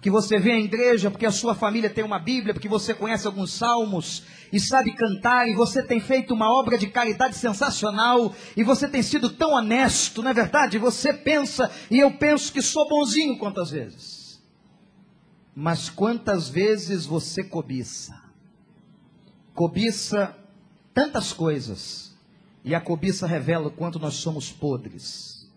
Porque 0.04 0.12
você 0.12 0.38
vem 0.38 0.56
à 0.56 0.60
igreja, 0.60 1.10
porque 1.10 1.26
a 1.26 1.32
sua 1.32 1.56
família 1.56 1.90
tem 1.90 2.04
uma 2.04 2.20
Bíblia, 2.20 2.54
porque 2.54 2.68
você 2.68 2.94
conhece 2.94 3.26
alguns 3.26 3.54
salmos 3.54 4.24
e 4.52 4.60
sabe 4.60 4.94
cantar, 4.94 5.48
e 5.48 5.56
você 5.56 5.82
tem 5.82 6.02
feito 6.02 6.34
uma 6.34 6.54
obra 6.54 6.78
de 6.78 6.88
caridade 6.88 7.38
sensacional, 7.38 8.36
e 8.58 8.66
você 8.66 8.86
tem 8.86 9.02
sido 9.02 9.30
tão 9.30 9.54
honesto, 9.54 10.22
não 10.22 10.32
é 10.32 10.34
verdade? 10.34 10.78
Você 10.78 11.14
pensa, 11.14 11.72
e 11.90 12.00
eu 12.00 12.18
penso 12.18 12.52
que 12.52 12.62
sou 12.62 12.86
bonzinho 12.90 13.38
quantas 13.38 13.72
vezes. 13.72 14.44
Mas 15.56 15.90
quantas 15.90 16.50
vezes 16.50 17.06
você 17.06 17.42
cobiça? 17.42 18.22
cobiça 19.56 20.36
tantas 20.94 21.32
coisas, 21.32 22.14
e 22.62 22.76
a 22.76 22.82
cobiça 22.82 23.26
revela 23.26 23.68
o 23.68 23.72
quanto 23.72 24.00
nós 24.00 24.16
somos 24.16 24.52
podres. 24.52 25.50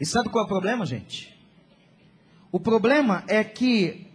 E 0.00 0.04
sabe 0.04 0.28
qual 0.28 0.42
é 0.42 0.46
o 0.46 0.48
problema, 0.48 0.84
gente? 0.84 1.33
O 2.54 2.60
problema 2.60 3.24
é 3.26 3.42
que 3.42 4.06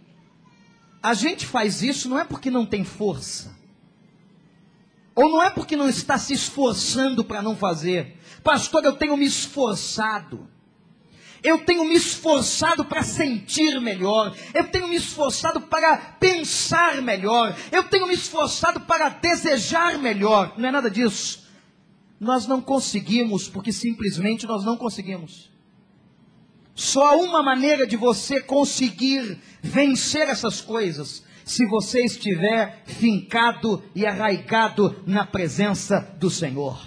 a 1.02 1.12
gente 1.12 1.44
faz 1.44 1.82
isso 1.82 2.08
não 2.08 2.18
é 2.18 2.24
porque 2.24 2.50
não 2.50 2.64
tem 2.64 2.84
força, 2.84 3.54
ou 5.14 5.28
não 5.28 5.42
é 5.42 5.50
porque 5.50 5.76
não 5.76 5.86
está 5.86 6.16
se 6.16 6.32
esforçando 6.32 7.22
para 7.22 7.42
não 7.42 7.54
fazer. 7.54 8.16
Pastor, 8.42 8.82
eu 8.82 8.94
tenho 8.94 9.14
me 9.14 9.26
esforçado. 9.26 10.48
Eu 11.42 11.58
tenho 11.66 11.84
me 11.84 11.94
esforçado 11.94 12.82
para 12.82 13.02
sentir 13.02 13.78
melhor. 13.78 14.34
Eu 14.54 14.66
tenho 14.70 14.88
me 14.88 14.96
esforçado 14.96 15.60
para 15.60 15.98
pensar 15.98 17.02
melhor. 17.02 17.54
Eu 17.70 17.84
tenho 17.84 18.06
me 18.06 18.14
esforçado 18.14 18.80
para 18.80 19.10
desejar 19.10 19.98
melhor. 19.98 20.54
Não 20.56 20.66
é 20.66 20.72
nada 20.72 20.90
disso. 20.90 21.46
Nós 22.18 22.46
não 22.46 22.62
conseguimos, 22.62 23.50
porque 23.50 23.70
simplesmente 23.70 24.46
nós 24.46 24.64
não 24.64 24.78
conseguimos. 24.78 25.50
Só 26.80 27.08
há 27.08 27.14
uma 27.14 27.42
maneira 27.42 27.86
de 27.86 27.94
você 27.94 28.40
conseguir 28.40 29.38
vencer 29.60 30.30
essas 30.30 30.62
coisas, 30.62 31.22
se 31.44 31.66
você 31.66 32.02
estiver 32.06 32.82
fincado 32.86 33.84
e 33.94 34.06
arraigado 34.06 34.98
na 35.06 35.26
presença 35.26 36.00
do 36.18 36.30
Senhor. 36.30 36.80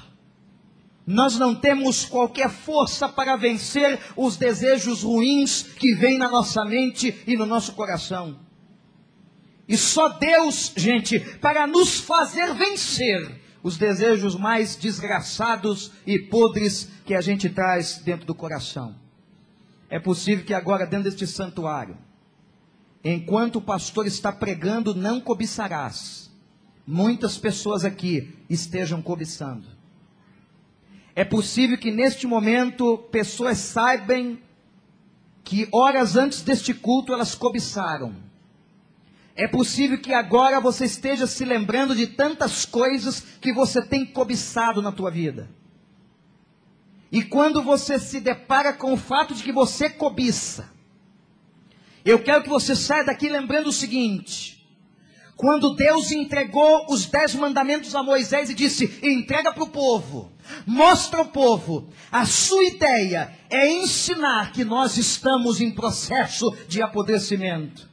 Nós 1.05 1.37
não 1.37 1.53
temos 1.53 2.05
qualquer 2.05 2.49
força 2.49 3.07
para 3.07 3.35
vencer 3.35 3.99
os 4.17 4.35
desejos 4.35 5.03
ruins 5.03 5.61
que 5.61 5.93
vêm 5.93 6.17
na 6.17 6.27
nossa 6.27 6.65
mente 6.65 7.15
e 7.27 7.37
no 7.37 7.45
nosso 7.45 7.73
coração. 7.73 8.39
E 9.67 9.77
só 9.77 10.09
Deus, 10.09 10.73
gente, 10.75 11.19
para 11.37 11.67
nos 11.67 11.99
fazer 11.99 12.51
vencer 12.55 13.39
os 13.61 13.77
desejos 13.77 14.35
mais 14.35 14.75
desgraçados 14.75 15.91
e 16.03 16.17
podres 16.17 16.89
que 17.05 17.13
a 17.13 17.21
gente 17.21 17.47
traz 17.47 17.99
dentro 17.99 18.25
do 18.25 18.33
coração. 18.33 19.02
É 19.93 19.99
possível 19.99 20.43
que 20.43 20.55
agora, 20.55 20.87
dentro 20.87 21.03
deste 21.03 21.27
santuário, 21.27 21.95
enquanto 23.03 23.57
o 23.57 23.61
pastor 23.61 24.07
está 24.07 24.31
pregando, 24.31 24.95
não 24.95 25.21
cobiçarás. 25.21 26.31
Muitas 26.85 27.37
pessoas 27.37 27.85
aqui 27.85 28.35
estejam 28.49 29.03
cobiçando. 29.03 29.67
É 31.15 31.23
possível 31.23 31.77
que 31.77 31.91
neste 31.91 32.25
momento 32.25 32.97
pessoas 33.11 33.59
saibam 33.59 34.39
que 35.43 35.67
horas 35.71 36.15
antes 36.15 36.41
deste 36.41 36.73
culto 36.73 37.13
elas 37.13 37.35
cobiçaram. 37.35 38.15
É 39.35 39.47
possível 39.47 40.01
que 40.01 40.11
agora 40.11 40.59
você 40.59 40.85
esteja 40.85 41.27
se 41.27 41.45
lembrando 41.45 41.95
de 41.95 42.07
tantas 42.07 42.65
coisas 42.65 43.19
que 43.39 43.53
você 43.53 43.79
tem 43.79 44.07
cobiçado 44.07 44.81
na 44.81 44.91
tua 44.91 45.11
vida. 45.11 45.51
E 47.13 47.21
quando 47.21 47.61
você 47.61 47.99
se 47.99 48.19
depara 48.19 48.73
com 48.73 48.91
o 48.91 48.97
fato 48.97 49.35
de 49.35 49.43
que 49.43 49.51
você 49.51 49.87
cobiça, 49.87 50.73
eu 52.03 52.23
quero 52.23 52.41
que 52.41 52.49
você 52.49 52.75
saia 52.75 53.05
daqui 53.05 53.29
lembrando 53.29 53.67
o 53.67 53.71
seguinte: 53.71 54.67
quando 55.35 55.75
Deus 55.75 56.11
entregou 56.11 56.87
os 56.89 57.05
dez 57.05 57.35
mandamentos 57.35 57.93
a 57.93 58.01
Moisés 58.01 58.49
e 58.49 58.55
disse: 58.55 58.99
entrega 59.03 59.53
para 59.53 59.63
o 59.63 59.69
povo, 59.69 60.31
mostra 60.65 61.19
ao 61.19 61.27
povo, 61.27 61.87
a 62.11 62.25
sua 62.25 62.63
ideia 62.63 63.31
é 63.47 63.71
ensinar 63.71 64.51
que 64.51 64.63
nós 64.63 64.97
estamos 64.97 65.61
em 65.61 65.69
processo 65.69 66.49
de 66.67 66.81
apodrecimento. 66.81 67.87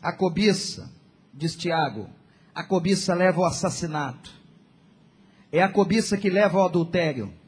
A 0.00 0.10
cobiça, 0.10 0.90
diz 1.34 1.54
Tiago, 1.54 2.08
a 2.54 2.64
cobiça 2.64 3.12
leva 3.12 3.40
ao 3.42 3.46
assassinato, 3.46 4.32
é 5.52 5.62
a 5.62 5.68
cobiça 5.68 6.16
que 6.16 6.30
leva 6.30 6.60
ao 6.60 6.64
adultério, 6.64 7.38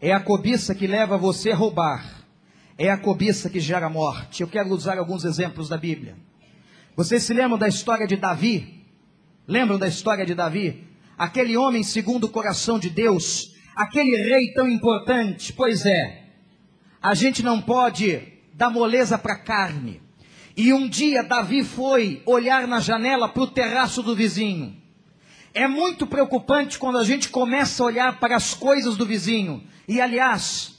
é 0.00 0.12
a 0.12 0.20
cobiça 0.20 0.74
que 0.74 0.86
leva 0.86 1.16
você 1.16 1.50
a 1.50 1.56
roubar 1.56 2.16
é 2.78 2.90
a 2.90 2.96
cobiça 2.96 3.48
que 3.48 3.58
gera 3.58 3.88
morte. 3.88 4.42
Eu 4.42 4.48
quero 4.48 4.68
usar 4.70 4.98
alguns 4.98 5.24
exemplos 5.24 5.68
da 5.68 5.78
Bíblia. 5.78 6.16
Vocês 6.94 7.22
se 7.22 7.32
lembram 7.32 7.58
da 7.58 7.68
história 7.68 8.06
de 8.06 8.16
Davi? 8.16 8.84
Lembram 9.46 9.78
da 9.78 9.88
história 9.88 10.26
de 10.26 10.34
Davi? 10.34 10.86
Aquele 11.16 11.56
homem 11.56 11.82
segundo 11.82 12.24
o 12.24 12.28
coração 12.28 12.78
de 12.78 12.90
Deus, 12.90 13.54
aquele 13.74 14.16
rei 14.16 14.52
tão 14.52 14.68
importante. 14.68 15.52
Pois 15.52 15.86
é, 15.86 16.24
a 17.02 17.14
gente 17.14 17.42
não 17.42 17.62
pode 17.62 18.20
dar 18.52 18.70
moleza 18.70 19.16
para 19.16 19.38
carne. 19.38 20.02
E 20.56 20.72
um 20.72 20.88
dia 20.88 21.22
Davi 21.22 21.64
foi 21.64 22.22
olhar 22.26 22.66
na 22.66 22.80
janela 22.80 23.28
para 23.28 23.42
o 23.42 23.46
terraço 23.46 24.02
do 24.02 24.14
vizinho. 24.14 24.76
É 25.56 25.66
muito 25.66 26.06
preocupante 26.06 26.78
quando 26.78 26.98
a 26.98 27.04
gente 27.04 27.30
começa 27.30 27.82
a 27.82 27.86
olhar 27.86 28.20
para 28.20 28.36
as 28.36 28.54
coisas 28.54 28.96
do 28.96 29.06
vizinho. 29.06 29.66
E 29.88 30.00
aliás, 30.00 30.76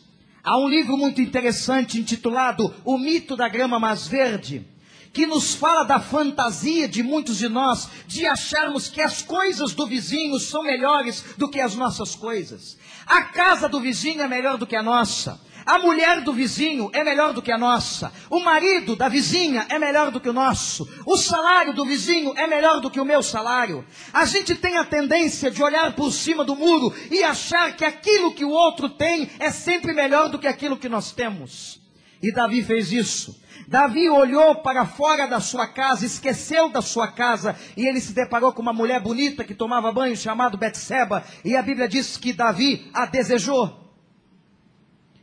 Há 0.47 0.57
um 0.57 0.69
livro 0.69 0.95
muito 0.95 1.21
interessante 1.21 1.99
intitulado 1.99 2.73
O 2.85 2.97
Mito 2.97 3.35
da 3.35 3.49
Grama 3.49 3.77
Mais 3.81 4.07
Verde, 4.07 4.65
que 5.11 5.27
nos 5.27 5.53
fala 5.53 5.83
da 5.83 5.99
fantasia 5.99 6.87
de 6.87 7.03
muitos 7.03 7.37
de 7.37 7.49
nós 7.49 7.89
de 8.07 8.25
acharmos 8.25 8.87
que 8.87 9.01
as 9.01 9.21
coisas 9.21 9.73
do 9.73 9.85
vizinho 9.85 10.39
são 10.39 10.63
melhores 10.63 11.21
do 11.37 11.49
que 11.49 11.59
as 11.59 11.75
nossas 11.75 12.15
coisas. 12.15 12.77
A 13.05 13.23
casa 13.23 13.67
do 13.67 13.81
vizinho 13.81 14.21
é 14.21 14.27
melhor 14.29 14.57
do 14.57 14.65
que 14.65 14.77
a 14.77 14.81
nossa. 14.81 15.37
A 15.67 15.79
mulher 15.79 16.21
do 16.21 16.31
vizinho 16.31 16.89
é 16.93 17.03
melhor 17.03 17.33
do 17.33 17.41
que 17.41 17.51
a 17.51 17.57
nossa. 17.57 18.09
O 18.29 18.39
marido 18.39 18.95
da 18.95 19.09
vizinha 19.09 19.65
é 19.67 19.77
melhor 19.77 20.11
do 20.11 20.21
que 20.21 20.29
o 20.29 20.33
nosso. 20.33 20.87
O 21.05 21.17
salário 21.17 21.73
do 21.73 21.85
vizinho 21.85 22.33
é 22.37 22.47
melhor 22.47 22.79
do 22.79 22.89
que 22.89 23.01
o 23.01 23.05
meu 23.05 23.21
salário. 23.21 23.85
A 24.13 24.23
gente 24.23 24.55
tem 24.55 24.77
a 24.77 24.85
tendência 24.85 25.51
de 25.51 25.61
olhar 25.61 25.93
por 25.93 26.13
cima 26.13 26.45
do 26.45 26.55
muro 26.55 26.95
e 27.11 27.21
achar 27.21 27.75
que 27.75 27.83
aquilo 27.83 28.33
que 28.33 28.45
o 28.45 28.49
outro 28.49 28.87
tem 28.87 29.29
é 29.39 29.51
sempre 29.51 29.91
melhor 29.91 30.29
do 30.29 30.39
que 30.39 30.47
aquilo 30.47 30.77
que 30.77 30.87
nós 30.87 31.11
temos. 31.11 31.81
E 32.23 32.31
Davi 32.31 32.63
fez 32.63 32.93
isso. 32.93 33.37
Davi 33.67 34.09
olhou 34.09 34.55
para 34.61 34.85
fora 34.85 35.27
da 35.27 35.41
sua 35.41 35.67
casa, 35.67 36.05
esqueceu 36.05 36.69
da 36.69 36.81
sua 36.81 37.09
casa, 37.09 37.57
e 37.75 37.85
ele 37.85 37.99
se 37.99 38.13
deparou 38.13 38.53
com 38.53 38.61
uma 38.61 38.71
mulher 38.71 39.01
bonita 39.01 39.43
que 39.43 39.53
tomava 39.53 39.91
banho, 39.91 40.15
chamada 40.15 40.55
Betseba, 40.55 41.25
e 41.43 41.57
a 41.57 41.61
Bíblia 41.61 41.89
diz 41.89 42.15
que 42.15 42.31
Davi 42.31 42.89
a 42.93 43.05
desejou. 43.05 43.86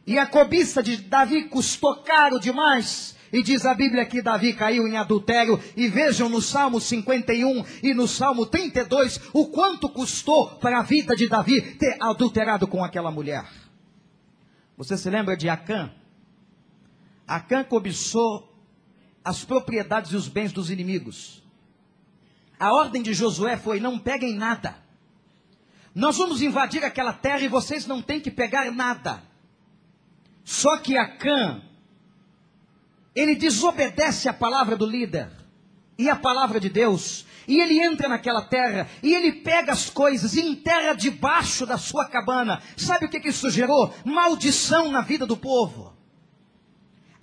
E 0.06 0.18
a 0.18 0.26
cobiça 0.26 0.82
de 0.82 0.96
Davi 0.98 1.44
custou 1.44 1.96
caro 1.96 2.38
demais. 2.38 3.14
E 3.32 3.42
diz 3.42 3.66
a 3.66 3.74
Bíblia 3.74 4.04
que 4.04 4.22
Davi 4.22 4.52
caiu 4.52 4.86
em 4.86 4.96
adultério. 4.96 5.60
E 5.76 5.88
vejam 5.88 6.28
no 6.28 6.40
Salmo 6.40 6.80
51 6.80 7.64
e 7.82 7.94
no 7.94 8.06
Salmo 8.06 8.46
32 8.46 9.20
o 9.32 9.46
quanto 9.46 9.88
custou 9.88 10.56
para 10.56 10.80
a 10.80 10.82
vida 10.82 11.16
de 11.16 11.28
Davi 11.28 11.60
ter 11.60 11.96
adulterado 12.00 12.66
com 12.66 12.84
aquela 12.84 13.10
mulher. 13.10 13.44
Você 14.76 14.96
se 14.96 15.08
lembra 15.08 15.36
de 15.36 15.48
Acã? 15.48 15.90
Acã 17.26 17.64
cobiçou 17.64 18.52
as 19.24 19.44
propriedades 19.44 20.12
e 20.12 20.16
os 20.16 20.28
bens 20.28 20.52
dos 20.52 20.70
inimigos. 20.70 21.42
A 22.58 22.72
ordem 22.72 23.02
de 23.02 23.14
Josué 23.14 23.56
foi: 23.56 23.80
não 23.80 23.98
peguem 23.98 24.34
nada. 24.34 24.76
Nós 25.94 26.18
vamos 26.18 26.42
invadir 26.42 26.84
aquela 26.84 27.12
terra 27.12 27.40
e 27.40 27.48
vocês 27.48 27.86
não 27.86 28.02
têm 28.02 28.20
que 28.20 28.30
pegar 28.30 28.70
nada. 28.70 29.22
Só 30.44 30.76
que 30.76 30.96
Acã, 30.96 31.62
ele 33.14 33.34
desobedece 33.34 34.28
a 34.28 34.32
palavra 34.32 34.76
do 34.76 34.86
líder 34.86 35.30
e 35.98 36.10
a 36.10 36.16
palavra 36.16 36.60
de 36.60 36.68
Deus, 36.68 37.24
e 37.46 37.60
ele 37.60 37.80
entra 37.80 38.08
naquela 38.08 38.42
terra, 38.42 38.88
e 39.02 39.14
ele 39.14 39.32
pega 39.32 39.72
as 39.72 39.88
coisas 39.88 40.34
e 40.34 40.40
enterra 40.40 40.94
debaixo 40.94 41.64
da 41.64 41.78
sua 41.78 42.04
cabana. 42.06 42.60
Sabe 42.76 43.06
o 43.06 43.08
que, 43.08 43.20
que 43.20 43.28
isso 43.28 43.50
gerou? 43.50 43.94
Maldição 44.04 44.90
na 44.90 45.00
vida 45.00 45.26
do 45.26 45.36
povo. 45.36 45.94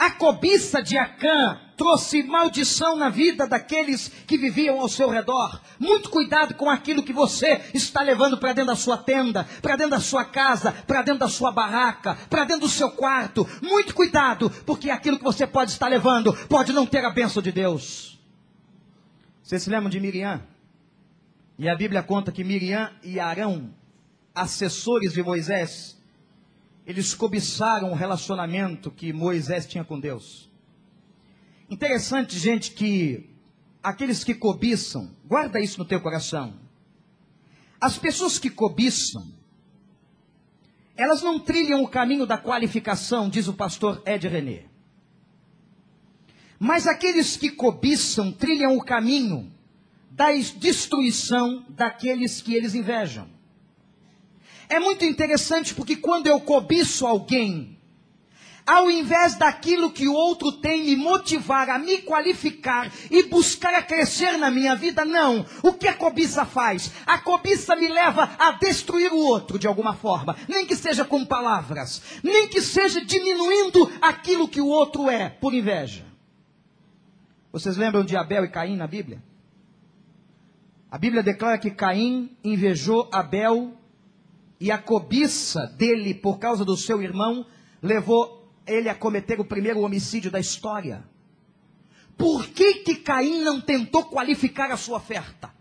A 0.01 0.09
cobiça 0.09 0.81
de 0.81 0.97
Acã 0.97 1.61
trouxe 1.77 2.23
maldição 2.23 2.95
na 2.95 3.07
vida 3.07 3.45
daqueles 3.45 4.07
que 4.25 4.35
viviam 4.35 4.79
ao 4.79 4.89
seu 4.89 5.11
redor. 5.11 5.61
Muito 5.77 6.09
cuidado 6.09 6.55
com 6.55 6.67
aquilo 6.67 7.03
que 7.03 7.13
você 7.13 7.61
está 7.71 8.01
levando 8.01 8.35
para 8.35 8.51
dentro 8.51 8.71
da 8.71 8.75
sua 8.75 8.97
tenda, 8.97 9.43
para 9.61 9.75
dentro 9.75 9.91
da 9.91 9.99
sua 9.99 10.25
casa, 10.25 10.71
para 10.71 11.03
dentro 11.03 11.19
da 11.19 11.27
sua 11.29 11.51
barraca, 11.51 12.17
para 12.31 12.45
dentro 12.45 12.61
do 12.61 12.67
seu 12.67 12.89
quarto. 12.89 13.47
Muito 13.61 13.93
cuidado, 13.93 14.49
porque 14.65 14.89
aquilo 14.89 15.19
que 15.19 15.23
você 15.23 15.45
pode 15.45 15.69
estar 15.69 15.87
levando 15.87 16.33
pode 16.47 16.73
não 16.73 16.87
ter 16.87 17.05
a 17.05 17.11
bênção 17.11 17.39
de 17.39 17.51
Deus. 17.51 18.19
Vocês 19.43 19.61
se 19.61 19.69
lembram 19.69 19.91
de 19.91 19.99
Miriam? 19.99 20.41
E 21.59 21.69
a 21.69 21.75
Bíblia 21.75 22.01
conta 22.01 22.31
que 22.31 22.43
Miriam 22.43 22.91
e 23.03 23.19
Arão, 23.19 23.71
assessores 24.33 25.13
de 25.13 25.21
Moisés, 25.21 26.00
eles 26.85 27.13
cobiçaram 27.13 27.91
o 27.91 27.95
relacionamento 27.95 28.91
que 28.91 29.13
Moisés 29.13 29.65
tinha 29.65 29.83
com 29.83 29.99
Deus. 29.99 30.49
Interessante, 31.69 32.37
gente, 32.37 32.71
que 32.71 33.29
aqueles 33.81 34.23
que 34.23 34.35
cobiçam, 34.35 35.15
guarda 35.25 35.59
isso 35.59 35.79
no 35.79 35.85
teu 35.85 36.01
coração. 36.01 36.59
As 37.79 37.97
pessoas 37.97 38.37
que 38.37 38.49
cobiçam, 38.49 39.33
elas 40.95 41.21
não 41.21 41.39
trilham 41.39 41.81
o 41.83 41.87
caminho 41.87 42.25
da 42.25 42.37
qualificação, 42.37 43.29
diz 43.29 43.47
o 43.47 43.53
pastor 43.53 44.01
Ed 44.05 44.27
René. 44.27 44.65
Mas 46.59 46.85
aqueles 46.85 47.37
que 47.37 47.49
cobiçam 47.49 48.31
trilham 48.31 48.77
o 48.77 48.83
caminho 48.83 49.51
da 50.11 50.31
destruição 50.31 51.65
daqueles 51.69 52.41
que 52.41 52.53
eles 52.53 52.75
invejam. 52.75 53.27
É 54.71 54.79
muito 54.79 55.03
interessante 55.03 55.75
porque 55.75 55.97
quando 55.97 56.27
eu 56.27 56.39
cobiço 56.39 57.05
alguém, 57.05 57.77
ao 58.65 58.89
invés 58.89 59.35
daquilo 59.35 59.91
que 59.91 60.07
o 60.07 60.13
outro 60.13 60.49
tem 60.49 60.85
me 60.85 60.95
motivar 60.95 61.69
a 61.69 61.77
me 61.77 61.97
qualificar 61.97 62.89
e 63.11 63.23
buscar 63.23 63.73
a 63.73 63.83
crescer 63.83 64.37
na 64.37 64.49
minha 64.49 64.73
vida, 64.73 65.03
não. 65.03 65.45
O 65.61 65.73
que 65.73 65.89
a 65.89 65.93
cobiça 65.93 66.45
faz? 66.45 66.89
A 67.05 67.17
cobiça 67.17 67.75
me 67.75 67.89
leva 67.89 68.29
a 68.39 68.53
destruir 68.53 69.11
o 69.11 69.17
outro 69.17 69.59
de 69.59 69.67
alguma 69.67 69.93
forma, 69.93 70.37
nem 70.47 70.65
que 70.65 70.77
seja 70.77 71.03
com 71.03 71.25
palavras, 71.25 72.01
nem 72.23 72.47
que 72.47 72.61
seja 72.61 73.03
diminuindo 73.03 73.91
aquilo 74.01 74.47
que 74.47 74.61
o 74.61 74.67
outro 74.67 75.09
é 75.09 75.27
por 75.27 75.53
inveja. 75.53 76.05
Vocês 77.51 77.75
lembram 77.75 78.05
de 78.05 78.15
Abel 78.15 78.45
e 78.45 78.49
Caim 78.49 78.77
na 78.77 78.87
Bíblia? 78.87 79.21
A 80.89 80.97
Bíblia 80.97 81.21
declara 81.21 81.57
que 81.57 81.71
Caim 81.71 82.37
invejou 82.41 83.09
Abel 83.11 83.80
e 84.61 84.69
a 84.69 84.77
cobiça 84.77 85.65
dele 85.65 86.13
por 86.13 86.37
causa 86.37 86.63
do 86.63 86.77
seu 86.77 87.01
irmão 87.01 87.47
levou 87.81 88.47
ele 88.67 88.89
a 88.89 88.93
cometer 88.93 89.39
o 89.39 89.43
primeiro 89.43 89.79
homicídio 89.79 90.29
da 90.29 90.39
história. 90.39 91.03
Por 92.15 92.45
que 92.45 92.75
que 92.75 92.97
Caim 92.97 93.41
não 93.41 93.59
tentou 93.59 94.05
qualificar 94.05 94.71
a 94.71 94.77
sua 94.77 94.97
oferta? 94.97 95.51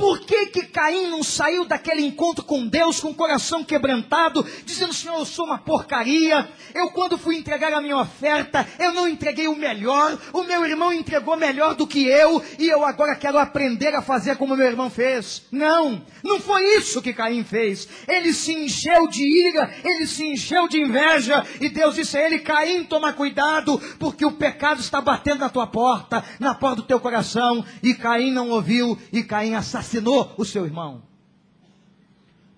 Por 0.00 0.20
que 0.20 0.46
que 0.46 0.62
Caim 0.62 1.08
não 1.08 1.22
saiu 1.22 1.66
daquele 1.66 2.00
encontro 2.00 2.42
com 2.42 2.66
Deus 2.66 3.00
com 3.00 3.10
o 3.10 3.14
coração 3.14 3.62
quebrantado, 3.62 4.42
dizendo, 4.64 4.94
Senhor, 4.94 5.18
eu 5.18 5.26
sou 5.26 5.44
uma 5.44 5.58
porcaria, 5.58 6.48
eu 6.74 6.90
quando 6.90 7.18
fui 7.18 7.36
entregar 7.36 7.70
a 7.74 7.82
minha 7.82 7.98
oferta, 7.98 8.66
eu 8.78 8.94
não 8.94 9.06
entreguei 9.06 9.46
o 9.46 9.54
melhor, 9.54 10.18
o 10.32 10.42
meu 10.42 10.64
irmão 10.64 10.90
entregou 10.90 11.36
melhor 11.36 11.74
do 11.74 11.86
que 11.86 12.06
eu, 12.08 12.42
e 12.58 12.66
eu 12.66 12.82
agora 12.82 13.14
quero 13.14 13.36
aprender 13.36 13.94
a 13.94 14.00
fazer 14.00 14.38
como 14.38 14.56
meu 14.56 14.66
irmão 14.66 14.88
fez. 14.88 15.42
Não, 15.52 16.02
não 16.24 16.40
foi 16.40 16.78
isso 16.78 17.02
que 17.02 17.12
Caim 17.12 17.44
fez. 17.44 17.86
Ele 18.08 18.32
se 18.32 18.54
encheu 18.54 19.06
de 19.06 19.22
ira, 19.22 19.70
ele 19.84 20.06
se 20.06 20.24
encheu 20.24 20.66
de 20.66 20.80
inveja, 20.80 21.44
e 21.60 21.68
Deus 21.68 21.96
disse 21.96 22.16
a 22.16 22.24
ele, 22.24 22.38
Caim, 22.38 22.84
toma 22.84 23.12
cuidado, 23.12 23.78
porque 23.98 24.24
o 24.24 24.32
pecado 24.32 24.80
está 24.80 24.98
batendo 24.98 25.40
na 25.40 25.50
tua 25.50 25.66
porta, 25.66 26.24
na 26.38 26.54
porta 26.54 26.76
do 26.76 26.84
teu 26.84 26.98
coração, 26.98 27.62
e 27.82 27.92
Caim 27.92 28.32
não 28.32 28.48
ouviu, 28.48 28.96
e 29.12 29.22
Caim 29.22 29.54
assassinou 29.54 29.89
assassinou 29.90 30.32
o 30.36 30.44
seu 30.44 30.64
irmão. 30.64 31.02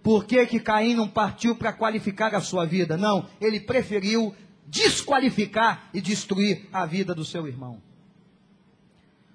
Por 0.03 0.25
que, 0.25 0.45
que 0.47 0.61
Caim 0.61 0.95
não 0.95 1.09
partiu 1.09 1.57
para 1.57 1.73
qualificar 1.73 2.35
a 2.35 2.41
sua 2.41 2.67
vida? 2.67 2.97
Não, 2.97 3.27
ele 3.41 3.61
preferiu 3.61 4.35
desqualificar 4.67 5.89
e 5.95 6.01
destruir 6.01 6.69
a 6.73 6.85
vida 6.85 7.15
do 7.15 7.25
seu 7.25 7.47
irmão. 7.47 7.81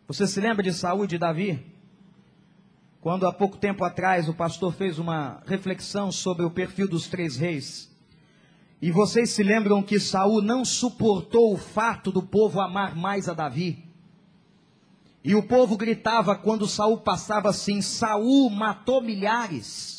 Você 0.07 0.27
se 0.27 0.39
lembra 0.39 0.63
de 0.63 0.73
Saúl 0.73 1.05
e 1.05 1.07
de 1.07 1.17
Davi? 1.17 1.65
Quando 3.01 3.25
há 3.25 3.33
pouco 3.33 3.57
tempo 3.57 3.83
atrás 3.83 4.27
o 4.27 4.33
pastor 4.33 4.73
fez 4.73 4.99
uma 4.99 5.41
reflexão 5.45 6.11
sobre 6.11 6.45
o 6.45 6.51
perfil 6.51 6.87
dos 6.87 7.07
três 7.07 7.37
reis. 7.37 7.89
E 8.81 8.91
vocês 8.91 9.31
se 9.31 9.41
lembram 9.41 9.81
que 9.81 9.99
Saul 9.99 10.41
não 10.41 10.63
suportou 10.63 11.53
o 11.53 11.57
fato 11.57 12.11
do 12.11 12.21
povo 12.21 12.59
amar 12.59 12.95
mais 12.95 13.29
a 13.29 13.33
Davi. 13.33 13.86
E 15.23 15.35
o 15.35 15.43
povo 15.43 15.75
gritava 15.75 16.35
quando 16.35 16.67
Saul 16.67 16.99
passava 16.99 17.49
assim: 17.49 17.81
Saul 17.81 18.49
matou 18.49 19.01
milhares. 19.01 19.97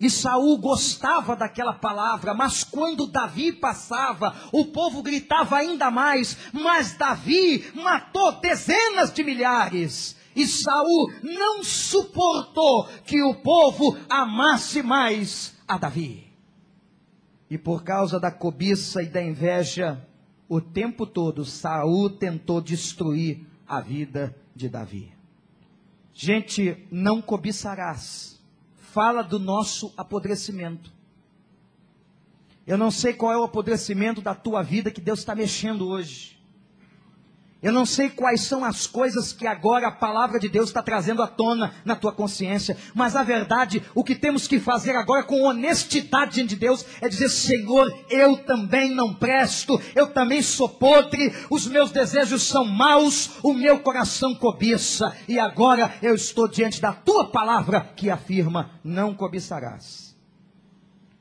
E 0.00 0.08
Saul 0.08 0.56
gostava 0.56 1.36
daquela 1.36 1.74
palavra, 1.74 2.32
mas 2.32 2.64
quando 2.64 3.06
Davi 3.06 3.52
passava, 3.52 4.34
o 4.50 4.66
povo 4.66 5.02
gritava 5.02 5.56
ainda 5.56 5.90
mais: 5.90 6.36
"Mas 6.52 6.96
Davi 6.96 7.70
matou 7.74 8.32
dezenas 8.40 9.12
de 9.12 9.22
milhares". 9.22 10.16
E 10.34 10.46
Saul 10.46 11.12
não 11.22 11.62
suportou 11.62 12.86
que 13.04 13.22
o 13.22 13.34
povo 13.34 13.98
amasse 14.08 14.82
mais 14.82 15.54
a 15.66 15.76
Davi. 15.76 16.32
E 17.50 17.58
por 17.58 17.82
causa 17.82 18.18
da 18.18 18.30
cobiça 18.30 19.02
e 19.02 19.06
da 19.06 19.20
inveja, 19.20 20.06
o 20.48 20.60
tempo 20.60 21.04
todo 21.04 21.44
Saul 21.44 22.08
tentou 22.10 22.60
destruir 22.60 23.49
a 23.70 23.80
vida 23.80 24.36
de 24.52 24.68
Davi. 24.68 25.14
Gente, 26.12 26.84
não 26.90 27.22
cobiçarás 27.22 28.42
fala 28.74 29.22
do 29.22 29.38
nosso 29.38 29.94
apodrecimento. 29.96 30.92
Eu 32.66 32.76
não 32.76 32.90
sei 32.90 33.14
qual 33.14 33.32
é 33.32 33.38
o 33.38 33.44
apodrecimento 33.44 34.20
da 34.20 34.34
tua 34.34 34.60
vida 34.60 34.90
que 34.90 35.00
Deus 35.00 35.20
está 35.20 35.36
mexendo 35.36 35.86
hoje. 35.86 36.39
Eu 37.62 37.72
não 37.72 37.84
sei 37.84 38.08
quais 38.08 38.42
são 38.42 38.64
as 38.64 38.86
coisas 38.86 39.34
que 39.34 39.46
agora 39.46 39.88
a 39.88 39.92
palavra 39.92 40.40
de 40.40 40.48
Deus 40.48 40.70
está 40.70 40.82
trazendo 40.82 41.22
à 41.22 41.26
tona 41.26 41.74
na 41.84 41.94
tua 41.94 42.10
consciência, 42.10 42.74
mas 42.94 43.14
a 43.14 43.22
verdade, 43.22 43.82
o 43.94 44.02
que 44.02 44.14
temos 44.14 44.48
que 44.48 44.58
fazer 44.58 44.96
agora 44.96 45.22
com 45.22 45.42
honestidade 45.42 46.42
de 46.42 46.56
Deus 46.56 46.86
é 47.02 47.08
dizer: 47.08 47.28
Senhor, 47.28 47.92
eu 48.08 48.38
também 48.38 48.94
não 48.94 49.12
presto, 49.12 49.78
eu 49.94 50.06
também 50.06 50.40
sou 50.40 50.70
podre, 50.70 51.34
os 51.50 51.66
meus 51.66 51.90
desejos 51.90 52.44
são 52.44 52.64
maus, 52.64 53.32
o 53.42 53.52
meu 53.52 53.80
coração 53.80 54.34
cobiça, 54.34 55.14
e 55.28 55.38
agora 55.38 55.92
eu 56.00 56.14
estou 56.14 56.48
diante 56.48 56.80
da 56.80 56.94
tua 56.94 57.30
palavra 57.30 57.92
que 57.94 58.08
afirma: 58.08 58.70
não 58.82 59.14
cobiçarás. 59.14 60.16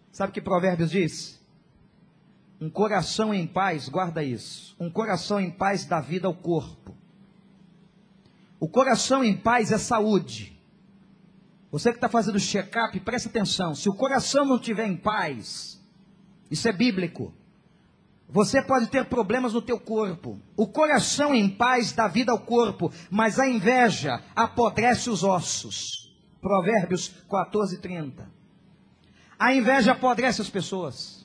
Sabe 0.10 0.32
o 0.32 0.34
que 0.34 0.41
Provérbios 0.41 0.91
diz? 0.91 1.38
Um 2.62 2.69
coração 2.69 3.34
em 3.34 3.48
paz, 3.48 3.88
guarda 3.88 4.24
isso. 4.24 4.76
Um 4.80 4.89
coração 4.89 5.39
em 5.39 5.50
paz 5.50 5.86
dá 5.86 6.02
vida 6.02 6.28
ao 6.28 6.34
corpo. 6.34 6.95
O 8.60 8.67
coração 8.67 9.24
em 9.24 9.36
paz 9.36 9.72
é 9.72 9.78
saúde. 9.78 10.60
Você 11.72 11.91
que 11.91 11.98
está 11.98 12.10
fazendo 12.10 12.39
check-up, 12.39 13.00
presta 13.00 13.30
atenção. 13.30 13.74
Se 13.74 13.89
o 13.89 13.95
coração 13.95 14.43
não 14.43 14.58
estiver 14.58 14.88
em 14.88 14.98
paz, 14.98 15.80
isso 16.52 16.67
é 16.67 16.74
bíblico. 16.74 17.34
Você 18.28 18.62
pode 18.62 18.88
ter 18.88 19.06
problemas 19.06 19.54
no 19.54 19.62
teu 19.62 19.80
corpo. 19.80 20.39
O 20.58 20.67
coração 20.67 21.34
em 21.34 21.50
paz 21.50 21.93
dá 21.93 22.08
vida 22.08 22.32
ao 22.32 22.39
corpo, 22.39 22.91
mas 23.10 23.39
a 23.39 23.48
inveja 23.48 24.22
apodrece 24.36 25.10
os 25.10 25.24
ossos. 25.24 26.13
Provérbios 26.41 27.08
14, 27.30 27.80
30. 27.80 28.30
A 29.38 29.54
inveja 29.54 29.93
apodrece 29.93 30.41
as 30.41 30.50
pessoas. 30.50 31.18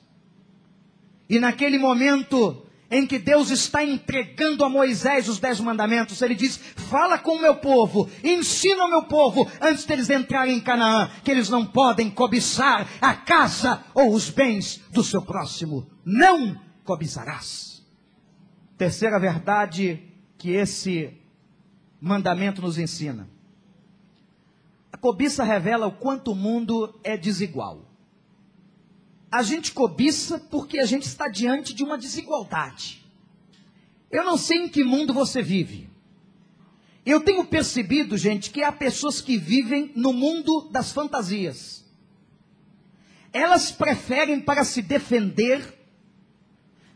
E 1.29 1.39
naquele 1.39 1.77
momento 1.77 2.65
em 2.89 3.05
que 3.05 3.17
Deus 3.17 3.49
está 3.49 3.83
entregando 3.83 4.63
a 4.63 4.69
Moisés 4.69 5.27
os 5.27 5.39
dez 5.39 5.59
mandamentos, 5.59 6.21
ele 6.21 6.35
diz: 6.35 6.57
Fala 6.57 7.17
com 7.17 7.35
o 7.35 7.41
meu 7.41 7.55
povo, 7.55 8.09
ensina 8.23 8.83
ao 8.83 8.89
meu 8.89 9.03
povo, 9.03 9.49
antes 9.59 9.85
deles 9.85 10.09
entrarem 10.09 10.55
em 10.55 10.61
Canaã, 10.61 11.09
que 11.23 11.31
eles 11.31 11.49
não 11.49 11.65
podem 11.65 12.09
cobiçar 12.09 12.87
a 13.01 13.13
casa 13.13 13.83
ou 13.93 14.13
os 14.13 14.29
bens 14.29 14.81
do 14.91 15.03
seu 15.03 15.21
próximo. 15.21 15.87
Não 16.05 16.59
cobiçarás. 16.83 17.83
Terceira 18.77 19.19
verdade 19.19 20.01
que 20.37 20.51
esse 20.51 21.11
mandamento 21.99 22.61
nos 22.61 22.77
ensina: 22.77 23.27
a 24.91 24.97
cobiça 24.97 25.43
revela 25.43 25.87
o 25.87 25.91
quanto 25.91 26.31
o 26.31 26.35
mundo 26.35 26.99
é 27.03 27.17
desigual. 27.17 27.94
A 29.31 29.43
gente 29.43 29.71
cobiça 29.71 30.39
porque 30.39 30.79
a 30.79 30.85
gente 30.85 31.03
está 31.03 31.27
diante 31.27 31.73
de 31.73 31.83
uma 31.83 31.97
desigualdade. 31.97 33.05
Eu 34.11 34.23
não 34.23 34.37
sei 34.37 34.59
em 34.59 34.69
que 34.69 34.83
mundo 34.83 35.13
você 35.13 35.41
vive. 35.41 35.89
Eu 37.05 37.21
tenho 37.21 37.45
percebido, 37.45 38.17
gente, 38.17 38.49
que 38.49 38.63
há 38.63 38.71
pessoas 38.71 39.21
que 39.21 39.37
vivem 39.37 39.91
no 39.95 40.11
mundo 40.11 40.69
das 40.71 40.91
fantasias. 40.91 41.85
Elas 43.31 43.71
preferem, 43.71 44.39
para 44.39 44.63
se 44.63 44.81
defender, 44.81 45.77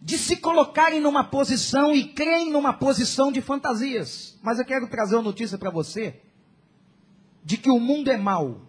de 0.02 0.18
se 0.18 0.38
colocarem 0.38 1.00
numa 1.00 1.24
posição 1.24 1.94
e 1.94 2.06
creem 2.06 2.50
numa 2.50 2.74
posição 2.74 3.32
de 3.32 3.42
fantasias. 3.42 4.40
Mas 4.42 4.58
eu 4.58 4.66
quero 4.66 4.90
trazer 4.90 5.16
uma 5.16 5.24
notícia 5.24 5.58
para 5.58 5.70
você 5.70 6.22
de 7.44 7.58
que 7.58 7.70
o 7.70 7.80
mundo 7.80 8.10
é 8.10 8.18
mau. 8.18 8.69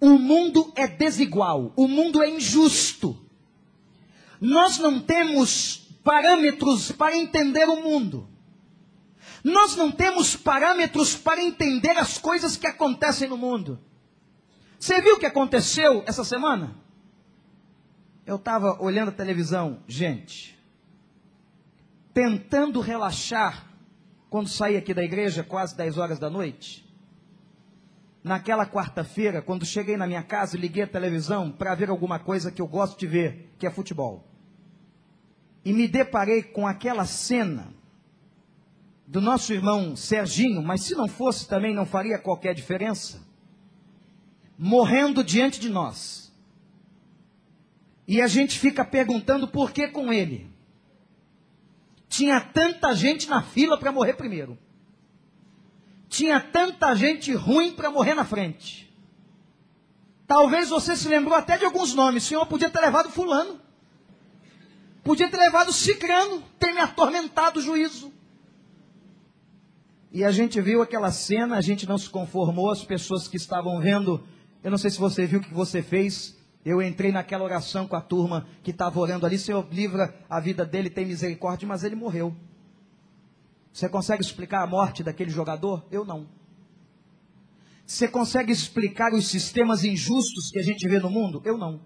O 0.00 0.18
mundo 0.18 0.72
é 0.76 0.86
desigual, 0.86 1.72
o 1.74 1.88
mundo 1.88 2.22
é 2.22 2.30
injusto. 2.30 3.18
Nós 4.40 4.78
não 4.78 5.00
temos 5.00 5.88
parâmetros 6.04 6.92
para 6.92 7.16
entender 7.16 7.68
o 7.68 7.82
mundo. 7.82 8.28
Nós 9.42 9.74
não 9.74 9.90
temos 9.90 10.36
parâmetros 10.36 11.16
para 11.16 11.42
entender 11.42 11.96
as 11.98 12.16
coisas 12.16 12.56
que 12.56 12.66
acontecem 12.66 13.28
no 13.28 13.36
mundo. 13.36 13.80
Você 14.78 15.00
viu 15.00 15.16
o 15.16 15.18
que 15.18 15.26
aconteceu 15.26 16.04
essa 16.06 16.22
semana? 16.22 16.76
Eu 18.24 18.36
estava 18.36 18.80
olhando 18.80 19.08
a 19.08 19.12
televisão, 19.12 19.82
gente, 19.88 20.56
tentando 22.14 22.80
relaxar 22.80 23.66
quando 24.30 24.48
saí 24.48 24.76
aqui 24.76 24.94
da 24.94 25.02
igreja, 25.02 25.42
quase 25.42 25.76
10 25.76 25.98
horas 25.98 26.18
da 26.18 26.30
noite 26.30 26.87
naquela 28.28 28.66
quarta-feira, 28.66 29.42
quando 29.42 29.64
cheguei 29.64 29.96
na 29.96 30.06
minha 30.06 30.22
casa 30.22 30.56
liguei 30.56 30.84
a 30.84 30.86
televisão 30.86 31.50
para 31.50 31.74
ver 31.74 31.88
alguma 31.88 32.18
coisa 32.18 32.52
que 32.52 32.60
eu 32.60 32.66
gosto 32.66 32.98
de 32.98 33.06
ver, 33.06 33.52
que 33.58 33.66
é 33.66 33.70
futebol. 33.70 34.24
E 35.64 35.72
me 35.72 35.88
deparei 35.88 36.42
com 36.42 36.66
aquela 36.66 37.06
cena 37.06 37.72
do 39.06 39.20
nosso 39.20 39.52
irmão 39.52 39.96
Serginho, 39.96 40.62
mas 40.62 40.82
se 40.82 40.94
não 40.94 41.08
fosse 41.08 41.48
também 41.48 41.74
não 41.74 41.86
faria 41.86 42.18
qualquer 42.18 42.54
diferença, 42.54 43.26
morrendo 44.58 45.24
diante 45.24 45.58
de 45.58 45.70
nós. 45.70 46.30
E 48.06 48.20
a 48.20 48.26
gente 48.26 48.58
fica 48.58 48.84
perguntando 48.84 49.48
por 49.48 49.72
que 49.72 49.88
com 49.88 50.12
ele. 50.12 50.50
Tinha 52.08 52.40
tanta 52.40 52.94
gente 52.94 53.28
na 53.28 53.42
fila 53.42 53.78
para 53.78 53.92
morrer 53.92 54.14
primeiro 54.14 54.58
tinha 56.08 56.40
tanta 56.40 56.94
gente 56.94 57.32
ruim 57.32 57.72
para 57.72 57.90
morrer 57.90 58.14
na 58.14 58.24
frente. 58.24 58.88
Talvez 60.26 60.68
você 60.68 60.96
se 60.96 61.08
lembrou 61.08 61.34
até 61.34 61.56
de 61.56 61.64
alguns 61.64 61.94
nomes. 61.94 62.24
O 62.24 62.26
Senhor 62.26 62.46
podia 62.46 62.68
ter 62.68 62.80
levado 62.80 63.10
fulano. 63.10 63.60
Podia 65.02 65.28
ter 65.28 65.38
levado 65.38 65.72
cicrano, 65.72 66.42
ter 66.58 66.72
me 66.72 66.80
atormentado 66.80 67.60
o 67.60 67.62
juízo. 67.62 68.12
E 70.12 70.24
a 70.24 70.30
gente 70.30 70.60
viu 70.60 70.82
aquela 70.82 71.10
cena, 71.10 71.56
a 71.56 71.60
gente 71.60 71.86
não 71.86 71.98
se 71.98 72.08
conformou, 72.08 72.70
as 72.70 72.84
pessoas 72.84 73.28
que 73.28 73.36
estavam 73.36 73.80
vendo, 73.80 74.22
eu 74.62 74.70
não 74.70 74.78
sei 74.78 74.90
se 74.90 74.98
você 74.98 75.26
viu 75.26 75.40
o 75.40 75.42
que 75.42 75.52
você 75.52 75.82
fez, 75.82 76.36
eu 76.64 76.82
entrei 76.82 77.12
naquela 77.12 77.44
oração 77.44 77.86
com 77.86 77.96
a 77.96 78.00
turma 78.00 78.46
que 78.62 78.70
estava 78.70 78.98
orando 78.98 79.26
ali, 79.26 79.38
Senhor, 79.38 79.66
livra 79.70 80.14
a 80.28 80.40
vida 80.40 80.64
dele, 80.64 80.90
tem 80.90 81.06
misericórdia, 81.06 81.68
mas 81.68 81.84
ele 81.84 81.94
morreu. 81.94 82.34
Você 83.72 83.88
consegue 83.88 84.22
explicar 84.22 84.62
a 84.62 84.66
morte 84.66 85.02
daquele 85.02 85.30
jogador? 85.30 85.86
Eu 85.90 86.04
não. 86.04 86.28
Você 87.86 88.06
consegue 88.06 88.52
explicar 88.52 89.14
os 89.14 89.28
sistemas 89.28 89.82
injustos 89.84 90.50
que 90.50 90.58
a 90.58 90.62
gente 90.62 90.86
vê 90.88 90.98
no 90.98 91.08
mundo? 91.08 91.40
Eu 91.44 91.56
não. 91.56 91.80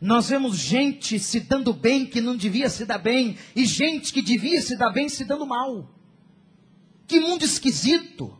Nós 0.00 0.28
vemos 0.30 0.56
gente 0.56 1.18
se 1.18 1.40
dando 1.40 1.72
bem 1.72 2.06
que 2.06 2.20
não 2.20 2.36
devia 2.36 2.70
se 2.70 2.86
dar 2.86 2.98
bem, 2.98 3.36
e 3.54 3.66
gente 3.66 4.12
que 4.12 4.22
devia 4.22 4.62
se 4.62 4.76
dar 4.76 4.90
bem 4.90 5.08
se 5.08 5.24
dando 5.24 5.46
mal. 5.46 5.90
Que 7.06 7.18
mundo 7.18 7.44
esquisito. 7.44 8.38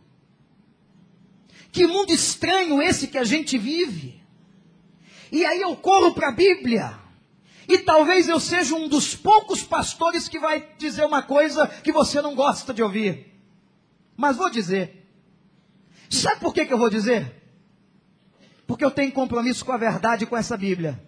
Que 1.71 1.85
mundo 1.85 2.11
estranho 2.11 2.81
esse 2.81 3.07
que 3.07 3.17
a 3.17 3.23
gente 3.23 3.57
vive. 3.57 4.23
E 5.31 5.45
aí 5.45 5.61
eu 5.61 5.75
corro 5.75 6.13
para 6.13 6.29
a 6.29 6.35
Bíblia. 6.35 6.97
E 7.69 7.77
talvez 7.77 8.27
eu 8.27 8.39
seja 8.39 8.75
um 8.75 8.87
dos 8.87 9.15
poucos 9.15 9.61
pastores 9.61 10.27
que 10.27 10.39
vai 10.39 10.67
dizer 10.79 11.05
uma 11.05 11.21
coisa 11.21 11.67
que 11.67 11.91
você 11.91 12.19
não 12.19 12.33
gosta 12.33 12.73
de 12.73 12.81
ouvir. 12.81 13.31
Mas 14.17 14.35
vou 14.35 14.49
dizer. 14.49 15.07
Sabe 16.09 16.39
por 16.39 16.51
que, 16.51 16.65
que 16.65 16.73
eu 16.73 16.79
vou 16.79 16.89
dizer? 16.89 17.31
Porque 18.65 18.83
eu 18.83 18.89
tenho 18.89 19.11
compromisso 19.11 19.63
com 19.63 19.71
a 19.71 19.77
verdade 19.77 20.25
com 20.25 20.35
essa 20.35 20.57
Bíblia. 20.57 20.99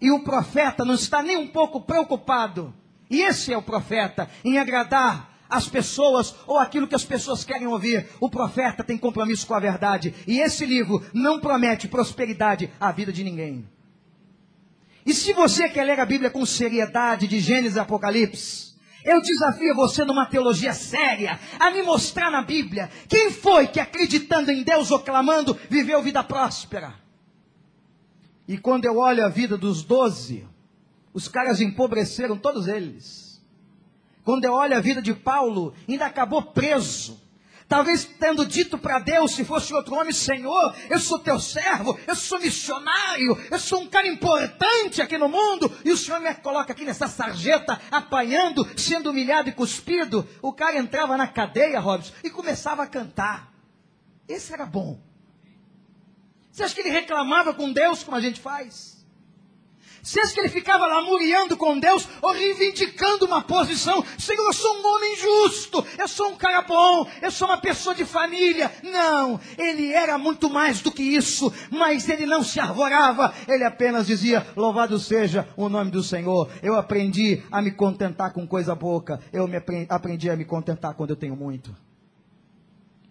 E 0.00 0.10
o 0.10 0.24
profeta 0.24 0.84
não 0.84 0.94
está 0.94 1.22
nem 1.22 1.36
um 1.36 1.46
pouco 1.46 1.80
preocupado. 1.82 2.74
E 3.08 3.22
esse 3.22 3.52
é 3.52 3.56
o 3.56 3.62
profeta, 3.62 4.28
em 4.44 4.58
agradar 4.58 5.38
as 5.48 5.68
pessoas 5.68 6.34
ou 6.48 6.58
aquilo 6.58 6.88
que 6.88 6.96
as 6.96 7.04
pessoas 7.04 7.44
querem 7.44 7.68
ouvir. 7.68 8.08
O 8.20 8.28
profeta 8.28 8.82
tem 8.82 8.98
compromisso 8.98 9.46
com 9.46 9.54
a 9.54 9.60
verdade. 9.60 10.12
E 10.26 10.40
esse 10.40 10.66
livro 10.66 11.00
não 11.14 11.38
promete 11.38 11.86
prosperidade 11.86 12.68
à 12.80 12.90
vida 12.90 13.12
de 13.12 13.22
ninguém. 13.22 13.77
E 15.08 15.14
se 15.14 15.32
você 15.32 15.70
quer 15.70 15.84
ler 15.84 15.98
a 15.98 16.04
Bíblia 16.04 16.28
com 16.28 16.44
seriedade, 16.44 17.26
de 17.26 17.40
Gênesis 17.40 17.76
e 17.76 17.80
Apocalipse, 17.80 18.74
eu 19.02 19.22
desafio 19.22 19.74
você 19.74 20.04
numa 20.04 20.26
teologia 20.26 20.74
séria 20.74 21.40
a 21.58 21.70
me 21.70 21.80
mostrar 21.80 22.30
na 22.30 22.42
Bíblia 22.42 22.90
quem 23.08 23.30
foi 23.30 23.66
que 23.68 23.80
acreditando 23.80 24.50
em 24.50 24.62
Deus 24.62 24.90
ou 24.90 24.98
clamando 24.98 25.58
viveu 25.70 26.02
vida 26.02 26.22
próspera. 26.22 26.94
E 28.46 28.58
quando 28.58 28.84
eu 28.84 28.98
olho 28.98 29.24
a 29.24 29.30
vida 29.30 29.56
dos 29.56 29.82
doze, 29.82 30.46
os 31.14 31.26
caras 31.26 31.62
empobreceram 31.62 32.36
todos 32.36 32.68
eles. 32.68 33.42
Quando 34.22 34.44
eu 34.44 34.52
olho 34.52 34.76
a 34.76 34.80
vida 34.80 35.00
de 35.00 35.14
Paulo, 35.14 35.72
ainda 35.88 36.04
acabou 36.04 36.42
preso. 36.42 37.18
Talvez 37.68 38.06
tendo 38.18 38.46
dito 38.46 38.78
para 38.78 38.98
Deus, 38.98 39.32
se 39.32 39.44
fosse 39.44 39.74
outro 39.74 39.94
homem, 39.94 40.10
Senhor, 40.10 40.74
eu 40.88 40.98
sou 40.98 41.18
teu 41.18 41.38
servo, 41.38 42.00
eu 42.06 42.16
sou 42.16 42.40
missionário, 42.40 43.36
eu 43.50 43.58
sou 43.58 43.82
um 43.82 43.86
cara 43.86 44.08
importante 44.08 45.02
aqui 45.02 45.18
no 45.18 45.28
mundo, 45.28 45.70
e 45.84 45.92
o 45.92 45.96
Senhor 45.96 46.18
me 46.18 46.34
coloca 46.36 46.72
aqui 46.72 46.86
nessa 46.86 47.06
sarjeta, 47.06 47.78
apanhando, 47.90 48.66
sendo 48.74 49.10
humilhado 49.10 49.50
e 49.50 49.52
cuspido. 49.52 50.26
O 50.40 50.50
cara 50.50 50.78
entrava 50.78 51.14
na 51.18 51.26
cadeia, 51.26 51.78
Robson, 51.78 52.14
e 52.24 52.30
começava 52.30 52.84
a 52.84 52.86
cantar. 52.86 53.52
Esse 54.26 54.54
era 54.54 54.64
bom. 54.64 54.98
Você 56.50 56.62
acha 56.62 56.74
que 56.74 56.80
ele 56.80 56.90
reclamava 56.90 57.52
com 57.52 57.70
Deus 57.70 58.02
como 58.02 58.16
a 58.16 58.20
gente 58.20 58.40
faz? 58.40 58.97
Se 60.08 60.18
é 60.18 60.26
que 60.26 60.40
ele 60.40 60.48
ficava 60.48 60.86
lamuriando 60.86 61.54
com 61.54 61.78
Deus 61.78 62.08
ou 62.22 62.32
reivindicando 62.32 63.26
uma 63.26 63.42
posição, 63.42 64.02
Senhor, 64.18 64.42
eu 64.42 64.54
sou 64.54 64.78
um 64.78 64.86
homem 64.86 65.16
justo, 65.18 65.84
eu 65.98 66.08
sou 66.08 66.30
um 66.30 66.34
cara 66.34 66.62
bom, 66.62 67.06
eu 67.20 67.30
sou 67.30 67.46
uma 67.46 67.58
pessoa 67.58 67.94
de 67.94 68.06
família. 68.06 68.72
Não, 68.82 69.38
ele 69.58 69.92
era 69.92 70.16
muito 70.16 70.48
mais 70.48 70.80
do 70.80 70.90
que 70.90 71.02
isso, 71.02 71.52
mas 71.70 72.08
ele 72.08 72.24
não 72.24 72.42
se 72.42 72.58
arvorava, 72.58 73.34
ele 73.46 73.64
apenas 73.64 74.06
dizia: 74.06 74.46
Louvado 74.56 74.98
seja 74.98 75.46
o 75.54 75.68
nome 75.68 75.90
do 75.90 76.02
Senhor. 76.02 76.48
Eu 76.62 76.74
aprendi 76.74 77.42
a 77.52 77.60
me 77.60 77.70
contentar 77.70 78.32
com 78.32 78.46
coisa 78.46 78.74
pouca, 78.74 79.20
eu 79.30 79.46
me 79.46 79.58
aprendi 79.90 80.30
a 80.30 80.36
me 80.36 80.46
contentar 80.46 80.94
quando 80.94 81.10
eu 81.10 81.16
tenho 81.16 81.36
muito. 81.36 81.76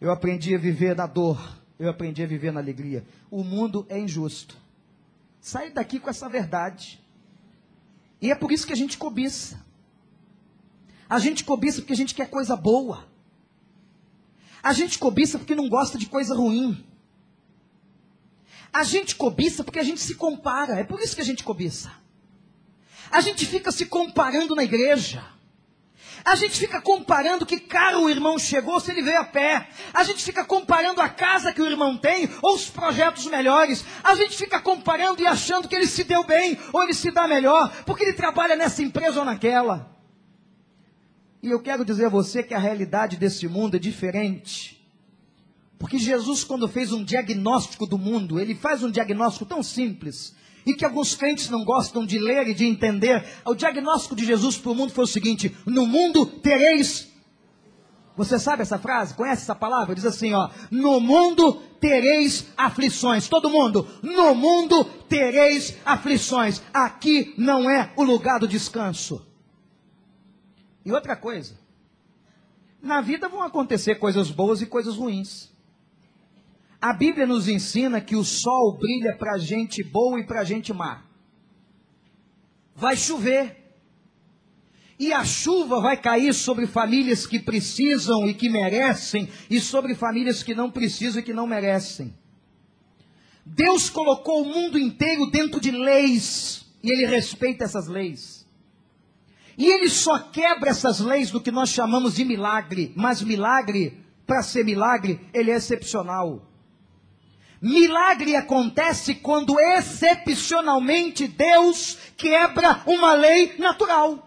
Eu 0.01 0.09
aprendi 0.09 0.55
a 0.55 0.57
viver 0.57 0.95
na 0.95 1.05
dor, 1.05 1.39
eu 1.77 1.91
aprendi 1.91 2.23
a 2.23 2.27
viver 2.27 2.51
na 2.51 2.59
alegria. 2.59 3.05
O 3.29 3.43
mundo 3.43 3.85
é 3.87 3.99
injusto. 3.99 4.65
Sai 5.39 5.69
daqui 5.69 5.99
com 5.99 6.09
essa 6.09 6.27
verdade. 6.27 7.03
E 8.21 8.31
é 8.31 8.35
por 8.35 8.51
isso 8.51 8.65
que 8.65 8.73
a 8.73 8.77
gente 8.77 8.97
cobiça. 8.97 9.65
A 11.09 11.19
gente 11.19 11.43
cobiça 11.43 11.81
porque 11.81 11.93
a 11.93 11.97
gente 11.97 12.13
quer 12.13 12.29
coisa 12.29 12.55
boa. 12.55 13.07
A 14.61 14.73
gente 14.73 14.99
cobiça 14.99 15.37
porque 15.37 15.55
não 15.55 15.69
gosta 15.69 15.97
de 15.97 16.07
coisa 16.07 16.35
ruim. 16.35 16.85
A 18.73 18.83
gente 18.83 19.15
cobiça 19.15 19.63
porque 19.63 19.79
a 19.79 19.83
gente 19.83 20.01
se 20.01 20.15
compara. 20.15 20.79
É 20.79 20.83
por 20.83 20.99
isso 20.99 21.15
que 21.15 21.21
a 21.21 21.25
gente 21.25 21.43
cobiça. 21.43 21.91
A 23.09 23.21
gente 23.21 23.45
fica 23.45 23.71
se 23.71 23.85
comparando 23.85 24.55
na 24.55 24.63
igreja. 24.63 25.23
A 26.23 26.35
gente 26.35 26.59
fica 26.59 26.81
comparando 26.81 27.45
que 27.45 27.59
caro 27.59 28.01
o 28.01 28.09
irmão 28.09 28.37
chegou 28.37 28.79
se 28.79 28.91
ele 28.91 29.01
veio 29.01 29.19
a 29.19 29.23
pé. 29.23 29.67
A 29.93 30.03
gente 30.03 30.23
fica 30.23 30.43
comparando 30.43 31.01
a 31.01 31.09
casa 31.09 31.53
que 31.53 31.61
o 31.61 31.65
irmão 31.65 31.97
tem 31.97 32.29
ou 32.41 32.55
os 32.55 32.69
projetos 32.69 33.25
melhores. 33.25 33.83
A 34.03 34.15
gente 34.15 34.35
fica 34.35 34.59
comparando 34.59 35.21
e 35.21 35.27
achando 35.27 35.67
que 35.67 35.75
ele 35.75 35.87
se 35.87 36.03
deu 36.03 36.23
bem 36.23 36.57
ou 36.73 36.83
ele 36.83 36.93
se 36.93 37.11
dá 37.11 37.27
melhor 37.27 37.71
porque 37.85 38.03
ele 38.03 38.13
trabalha 38.13 38.55
nessa 38.55 38.81
empresa 38.81 39.19
ou 39.19 39.25
naquela. 39.25 39.95
E 41.41 41.49
eu 41.49 41.61
quero 41.61 41.85
dizer 41.85 42.05
a 42.05 42.09
você 42.09 42.43
que 42.43 42.53
a 42.53 42.59
realidade 42.59 43.17
desse 43.17 43.47
mundo 43.47 43.75
é 43.75 43.79
diferente. 43.79 44.77
Porque 45.79 45.99
Jesus, 45.99 46.43
quando 46.43 46.67
fez 46.67 46.91
um 46.91 47.03
diagnóstico 47.03 47.85
do 47.85 47.97
mundo, 47.97 48.39
ele 48.39 48.55
faz 48.55 48.83
um 48.83 48.89
diagnóstico 48.89 49.45
tão 49.45 49.61
simples 49.61 50.35
e 50.67 50.73
que 50.73 50.83
alguns 50.83 51.15
crentes 51.15 51.49
não 51.49 51.63
gostam 51.63 52.05
de 52.05 52.19
ler 52.19 52.49
e 52.49 52.53
de 52.53 52.65
entender. 52.65 53.25
O 53.45 53.55
diagnóstico 53.55 54.13
de 54.15 54.25
Jesus 54.25 54.57
para 54.57 54.73
o 54.73 54.75
mundo 54.75 54.91
foi 54.91 55.05
o 55.05 55.07
seguinte: 55.07 55.55
no 55.65 55.87
mundo 55.87 56.25
tereis. 56.25 57.07
Você 58.17 58.37
sabe 58.37 58.63
essa 58.63 58.77
frase? 58.77 59.13
Conhece 59.13 59.43
essa 59.43 59.55
palavra? 59.55 59.95
Diz 59.95 60.05
assim, 60.05 60.33
ó: 60.33 60.49
no 60.69 60.99
mundo 60.99 61.53
tereis 61.79 62.47
aflições. 62.57 63.29
Todo 63.29 63.49
mundo, 63.49 63.87
no 64.03 64.35
mundo 64.35 64.83
tereis 65.07 65.77
aflições. 65.85 66.61
Aqui 66.73 67.33
não 67.37 67.69
é 67.69 67.93
o 67.95 68.03
lugar 68.03 68.39
do 68.39 68.47
descanso. 68.47 69.25
E 70.83 70.91
outra 70.91 71.15
coisa, 71.15 71.57
na 72.81 72.99
vida 72.99 73.29
vão 73.29 73.41
acontecer 73.41 73.95
coisas 73.95 74.29
boas 74.29 74.61
e 74.61 74.65
coisas 74.65 74.95
ruins. 74.95 75.49
A 76.81 76.93
Bíblia 76.93 77.25
nos 77.25 77.47
ensina 77.47 77.99
que 77.99 78.15
o 78.15 78.23
sol 78.23 78.77
brilha 78.77 79.15
para 79.17 79.37
gente 79.37 79.83
boa 79.83 80.19
e 80.19 80.25
para 80.25 80.43
gente 80.43 80.71
má. 80.71 81.03
Vai 82.75 82.95
chover. 82.95 83.65
E 84.99 85.11
a 85.11 85.23
chuva 85.23 85.79
vai 85.79 85.97
cair 85.97 86.33
sobre 86.33 86.67
famílias 86.67 87.25
que 87.25 87.39
precisam 87.39 88.27
e 88.27 88.33
que 88.33 88.49
merecem, 88.49 89.29
e 89.49 89.59
sobre 89.59 89.95
famílias 89.95 90.43
que 90.43 90.55
não 90.55 90.69
precisam 90.69 91.19
e 91.19 91.23
que 91.23 91.33
não 91.33 91.47
merecem. 91.47 92.13
Deus 93.45 93.89
colocou 93.89 94.43
o 94.43 94.45
mundo 94.45 94.77
inteiro 94.77 95.27
dentro 95.27 95.59
de 95.59 95.71
leis, 95.71 96.65
e 96.83 96.91
Ele 96.91 97.05
respeita 97.05 97.63
essas 97.63 97.87
leis. 97.87 98.45
E 99.57 99.65
Ele 99.65 99.89
só 99.89 100.19
quebra 100.19 100.71
essas 100.71 100.99
leis 100.99 101.31
do 101.31 101.41
que 101.41 101.51
nós 101.51 101.69
chamamos 101.69 102.15
de 102.15 102.25
milagre, 102.25 102.91
mas 102.95 103.21
milagre, 103.21 104.03
para 104.25 104.43
ser 104.43 104.65
milagre, 104.65 105.19
ele 105.33 105.49
é 105.49 105.55
excepcional. 105.55 106.45
Milagre 107.61 108.35
acontece 108.35 109.15
quando 109.15 109.59
excepcionalmente 109.59 111.27
Deus 111.27 111.97
quebra 112.15 112.83
uma 112.85 113.13
lei 113.13 113.55
natural. 113.57 114.23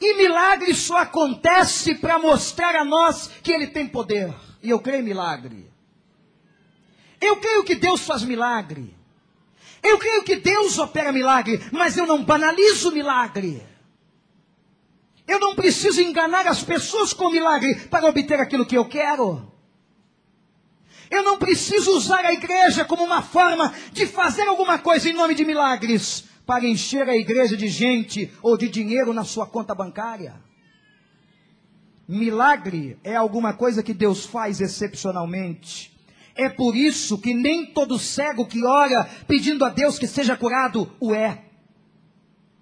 E 0.00 0.16
milagre 0.16 0.72
só 0.74 0.98
acontece 0.98 1.96
para 1.96 2.18
mostrar 2.18 2.76
a 2.76 2.84
nós 2.84 3.30
que 3.42 3.52
Ele 3.52 3.66
tem 3.66 3.88
poder. 3.88 4.32
E 4.62 4.70
eu 4.70 4.78
creio 4.78 5.00
em 5.00 5.04
milagre. 5.04 5.68
Eu 7.20 7.36
creio 7.36 7.64
que 7.64 7.74
Deus 7.74 8.02
faz 8.02 8.22
milagre. 8.22 8.96
Eu 9.82 9.98
creio 9.98 10.22
que 10.22 10.36
Deus 10.36 10.78
opera 10.78 11.12
milagre, 11.12 11.60
mas 11.72 11.96
eu 11.96 12.06
não 12.06 12.24
banalizo 12.24 12.92
milagre. 12.92 13.66
Eu 15.26 15.40
não 15.40 15.54
preciso 15.54 16.00
enganar 16.00 16.46
as 16.46 16.62
pessoas 16.62 17.12
com 17.12 17.30
milagre 17.30 17.74
para 17.88 18.06
obter 18.06 18.40
aquilo 18.40 18.64
que 18.64 18.76
eu 18.76 18.84
quero. 18.84 19.47
Eu 21.10 21.22
não 21.22 21.38
preciso 21.38 21.96
usar 21.96 22.24
a 22.24 22.32
igreja 22.32 22.84
como 22.84 23.04
uma 23.04 23.22
forma 23.22 23.72
de 23.92 24.06
fazer 24.06 24.42
alguma 24.42 24.78
coisa 24.78 25.08
em 25.08 25.14
nome 25.14 25.34
de 25.34 25.44
milagres 25.44 26.24
para 26.44 26.66
encher 26.66 27.08
a 27.08 27.16
igreja 27.16 27.56
de 27.56 27.68
gente 27.68 28.32
ou 28.42 28.56
de 28.56 28.68
dinheiro 28.68 29.12
na 29.12 29.24
sua 29.24 29.46
conta 29.46 29.74
bancária. 29.74 30.34
Milagre 32.06 32.98
é 33.04 33.14
alguma 33.14 33.52
coisa 33.52 33.82
que 33.82 33.92
Deus 33.92 34.24
faz 34.24 34.60
excepcionalmente. 34.60 35.94
É 36.34 36.48
por 36.48 36.74
isso 36.74 37.18
que 37.18 37.34
nem 37.34 37.66
todo 37.66 37.98
cego 37.98 38.46
que 38.46 38.64
ora 38.64 39.04
pedindo 39.26 39.64
a 39.64 39.68
Deus 39.68 39.98
que 39.98 40.06
seja 40.06 40.36
curado 40.36 40.90
o 41.00 41.14
é. 41.14 41.44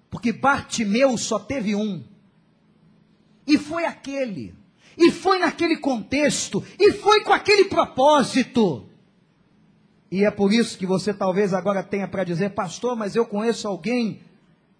Porque 0.09 0.33
Bartimeu 0.33 1.17
só 1.17 1.39
teve 1.39 1.75
um. 1.75 2.03
E 3.45 3.57
foi 3.57 3.85
aquele 3.85 4.53
e 4.97 5.11
foi 5.11 5.39
naquele 5.39 5.77
contexto, 5.77 6.63
e 6.79 6.93
foi 6.93 7.21
com 7.23 7.31
aquele 7.31 7.65
propósito. 7.65 8.87
E 10.11 10.23
é 10.23 10.31
por 10.31 10.51
isso 10.51 10.77
que 10.77 10.85
você 10.85 11.13
talvez 11.13 11.53
agora 11.53 11.83
tenha 11.83 12.07
para 12.07 12.23
dizer, 12.23 12.51
pastor, 12.51 12.95
mas 12.95 13.15
eu 13.15 13.25
conheço 13.25 13.67
alguém 13.67 14.21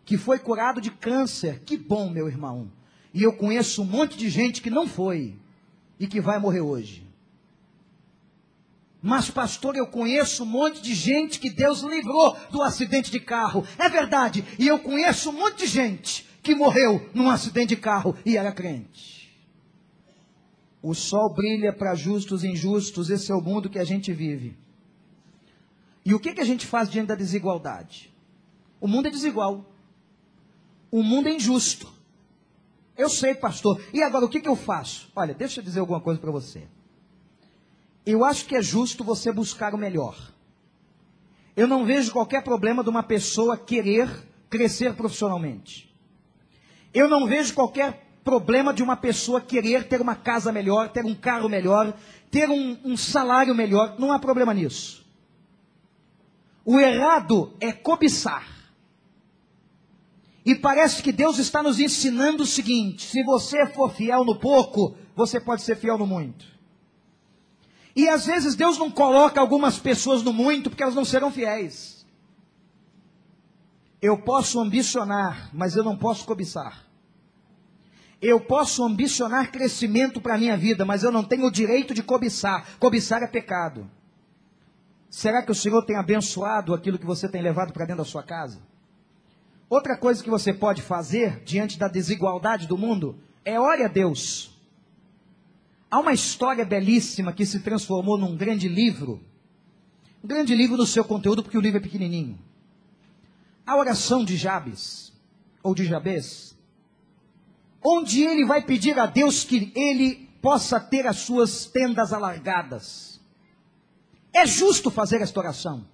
que 0.05 0.17
foi 0.17 0.39
curado 0.39 0.79
de 0.79 0.89
câncer. 0.89 1.61
Que 1.65 1.77
bom, 1.77 2.09
meu 2.09 2.27
irmão. 2.27 2.71
E 3.13 3.23
eu 3.23 3.33
conheço 3.33 3.81
um 3.81 3.85
monte 3.85 4.17
de 4.17 4.29
gente 4.29 4.61
que 4.61 4.69
não 4.69 4.87
foi 4.87 5.35
e 5.99 6.07
que 6.07 6.21
vai 6.21 6.39
morrer 6.39 6.61
hoje. 6.61 7.05
Mas, 9.01 9.29
pastor, 9.29 9.75
eu 9.75 9.87
conheço 9.87 10.43
um 10.43 10.47
monte 10.47 10.81
de 10.81 10.95
gente 10.95 11.39
que 11.39 11.49
Deus 11.49 11.81
livrou 11.81 12.35
do 12.49 12.61
acidente 12.61 13.11
de 13.11 13.19
carro. 13.19 13.65
É 13.77 13.89
verdade. 13.89 14.43
E 14.57 14.67
eu 14.67 14.79
conheço 14.79 15.29
um 15.29 15.33
monte 15.33 15.59
de 15.59 15.67
gente 15.67 16.27
que 16.41 16.55
morreu 16.55 17.09
num 17.13 17.29
acidente 17.29 17.75
de 17.75 17.81
carro 17.81 18.15
e 18.25 18.37
era 18.37 18.51
crente. 18.51 19.16
O 20.81 20.93
sol 20.93 21.33
brilha 21.33 21.73
para 21.73 21.95
justos 21.95 22.43
e 22.43 22.47
injustos, 22.47 23.09
esse 23.09 23.31
é 23.31 23.35
o 23.35 23.41
mundo 23.41 23.69
que 23.69 23.79
a 23.79 23.83
gente 23.83 24.13
vive. 24.13 24.57
E 26.05 26.13
o 26.13 26.19
que, 26.19 26.33
que 26.33 26.41
a 26.41 26.45
gente 26.45 26.65
faz 26.65 26.89
diante 26.89 27.07
da 27.07 27.15
desigualdade? 27.15 28.13
O 28.79 28.87
mundo 28.87 29.07
é 29.07 29.11
desigual. 29.11 29.65
O 30.91 31.03
mundo 31.03 31.27
é 31.27 31.33
injusto. 31.33 31.91
Eu 32.95 33.09
sei, 33.09 33.35
pastor. 33.35 33.81
E 33.93 34.01
agora 34.01 34.25
o 34.25 34.29
que, 34.29 34.39
que 34.39 34.47
eu 34.47 34.55
faço? 34.55 35.11
Olha, 35.15 35.33
deixa 35.33 35.59
eu 35.59 35.63
dizer 35.63 35.79
alguma 35.79 35.99
coisa 35.99 36.19
para 36.19 36.31
você. 36.31 36.67
Eu 38.05 38.23
acho 38.23 38.45
que 38.45 38.55
é 38.55 38.61
justo 38.61 39.03
você 39.03 39.31
buscar 39.31 39.75
o 39.75 39.77
melhor. 39.77 40.33
Eu 41.55 41.67
não 41.67 41.85
vejo 41.85 42.13
qualquer 42.13 42.43
problema 42.43 42.83
de 42.83 42.89
uma 42.89 43.03
pessoa 43.03 43.57
querer 43.57 44.09
crescer 44.49 44.95
profissionalmente. 44.95 45.93
Eu 46.93 47.09
não 47.09 47.27
vejo 47.27 47.53
qualquer 47.53 48.06
problema 48.27 48.73
de 48.73 48.83
uma 48.83 48.97
pessoa 48.97 49.39
querer 49.39 49.87
ter 49.87 50.01
uma 50.01 50.13
casa 50.13 50.51
melhor, 50.51 50.89
ter 50.89 51.05
um 51.05 51.15
carro 51.15 51.47
melhor, 51.47 51.97
ter 52.29 52.49
um, 52.49 52.77
um 52.83 52.97
salário 52.97 53.55
melhor. 53.55 53.95
Não 53.97 54.11
há 54.11 54.19
problema 54.19 54.53
nisso. 54.53 55.05
O 56.65 56.77
errado 56.77 57.53
é 57.61 57.71
cobiçar. 57.71 58.45
E 60.45 60.53
parece 60.53 61.01
que 61.01 61.13
Deus 61.13 61.37
está 61.39 61.63
nos 61.63 61.79
ensinando 61.79 62.43
o 62.43 62.45
seguinte: 62.45 63.07
se 63.07 63.23
você 63.23 63.65
for 63.67 63.93
fiel 63.93 64.25
no 64.25 64.37
pouco, 64.37 64.97
você 65.15 65.39
pode 65.39 65.61
ser 65.61 65.77
fiel 65.77 65.97
no 65.97 66.05
muito. 66.05 66.45
E 67.95 68.09
às 68.09 68.25
vezes 68.25 68.55
Deus 68.55 68.77
não 68.77 68.91
coloca 68.91 69.39
algumas 69.39 69.79
pessoas 69.79 70.21
no 70.21 70.33
muito 70.33 70.69
porque 70.69 70.83
elas 70.83 70.95
não 70.95 71.05
serão 71.05 71.31
fiéis. 71.31 72.05
Eu 74.01 74.17
posso 74.17 74.59
ambicionar, 74.59 75.49
mas 75.53 75.77
eu 75.77 75.83
não 75.83 75.97
posso 75.97 76.25
cobiçar. 76.25 76.86
Eu 78.21 78.39
posso 78.39 78.83
ambicionar 78.83 79.51
crescimento 79.51 80.19
para 80.19 80.35
a 80.35 80.37
minha 80.37 80.57
vida, 80.57 80.83
mas 80.83 81.03
eu 81.03 81.11
não 81.11 81.23
tenho 81.23 81.45
o 81.45 81.51
direito 81.51 81.93
de 81.93 82.01
cobiçar. 82.01 82.77
Cobiçar 82.79 83.21
é 83.21 83.27
pecado. 83.27 83.89
Será 85.09 85.43
que 85.43 85.51
o 85.51 85.55
Senhor 85.55 85.83
tem 85.85 85.95
abençoado 85.95 86.73
aquilo 86.73 86.97
que 86.97 87.05
você 87.05 87.29
tem 87.29 87.41
levado 87.41 87.71
para 87.71 87.85
dentro 87.85 88.03
da 88.03 88.09
sua 88.09 88.23
casa? 88.23 88.59
Outra 89.69 89.95
coisa 89.97 90.23
que 90.23 90.29
você 90.29 90.51
pode 90.51 90.81
fazer 90.81 91.43
diante 91.43 91.77
da 91.77 91.87
desigualdade 91.87 92.67
do 92.67 92.77
mundo 92.77 93.17
é 93.45 93.59
ore 93.59 93.83
a 93.83 93.87
Deus. 93.87 94.57
Há 95.89 95.99
uma 95.99 96.13
história 96.13 96.65
belíssima 96.65 97.31
que 97.31 97.45
se 97.45 97.59
transformou 97.59 98.17
num 98.17 98.35
grande 98.35 98.67
livro. 98.67 99.21
Um 100.23 100.27
grande 100.27 100.55
livro 100.55 100.75
no 100.75 100.85
seu 100.85 101.03
conteúdo, 101.03 101.43
porque 101.43 101.57
o 101.57 101.61
livro 101.61 101.77
é 101.77 101.81
pequenininho. 101.81 102.37
A 103.65 103.77
oração 103.77 104.25
de 104.25 104.35
Jabes, 104.35 105.13
ou 105.61 105.75
de 105.75 105.85
Jabes, 105.85 106.56
onde 107.83 108.23
ele 108.23 108.45
vai 108.45 108.65
pedir 108.65 108.97
a 108.99 109.05
Deus 109.05 109.43
que 109.43 109.71
ele 109.75 110.27
possa 110.41 110.79
ter 110.79 111.05
as 111.07 111.17
suas 111.17 111.65
tendas 111.65 112.13
alargadas. 112.13 113.19
É 114.33 114.45
justo 114.45 114.91
fazer 114.91 115.21
esta 115.21 115.39
oração. 115.39 115.87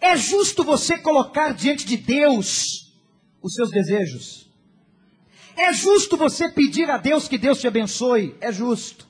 É 0.00 0.16
justo 0.16 0.64
você 0.64 0.98
colocar 0.98 1.52
diante 1.52 1.86
de 1.86 1.96
Deus 1.96 2.92
os 3.42 3.54
seus 3.54 3.70
desejos. 3.70 4.50
É 5.56 5.72
justo 5.72 6.16
você 6.16 6.50
pedir 6.50 6.90
a 6.90 6.98
Deus 6.98 7.28
que 7.28 7.38
Deus 7.38 7.60
te 7.60 7.66
abençoe. 7.66 8.36
É 8.40 8.52
justo. 8.52 9.06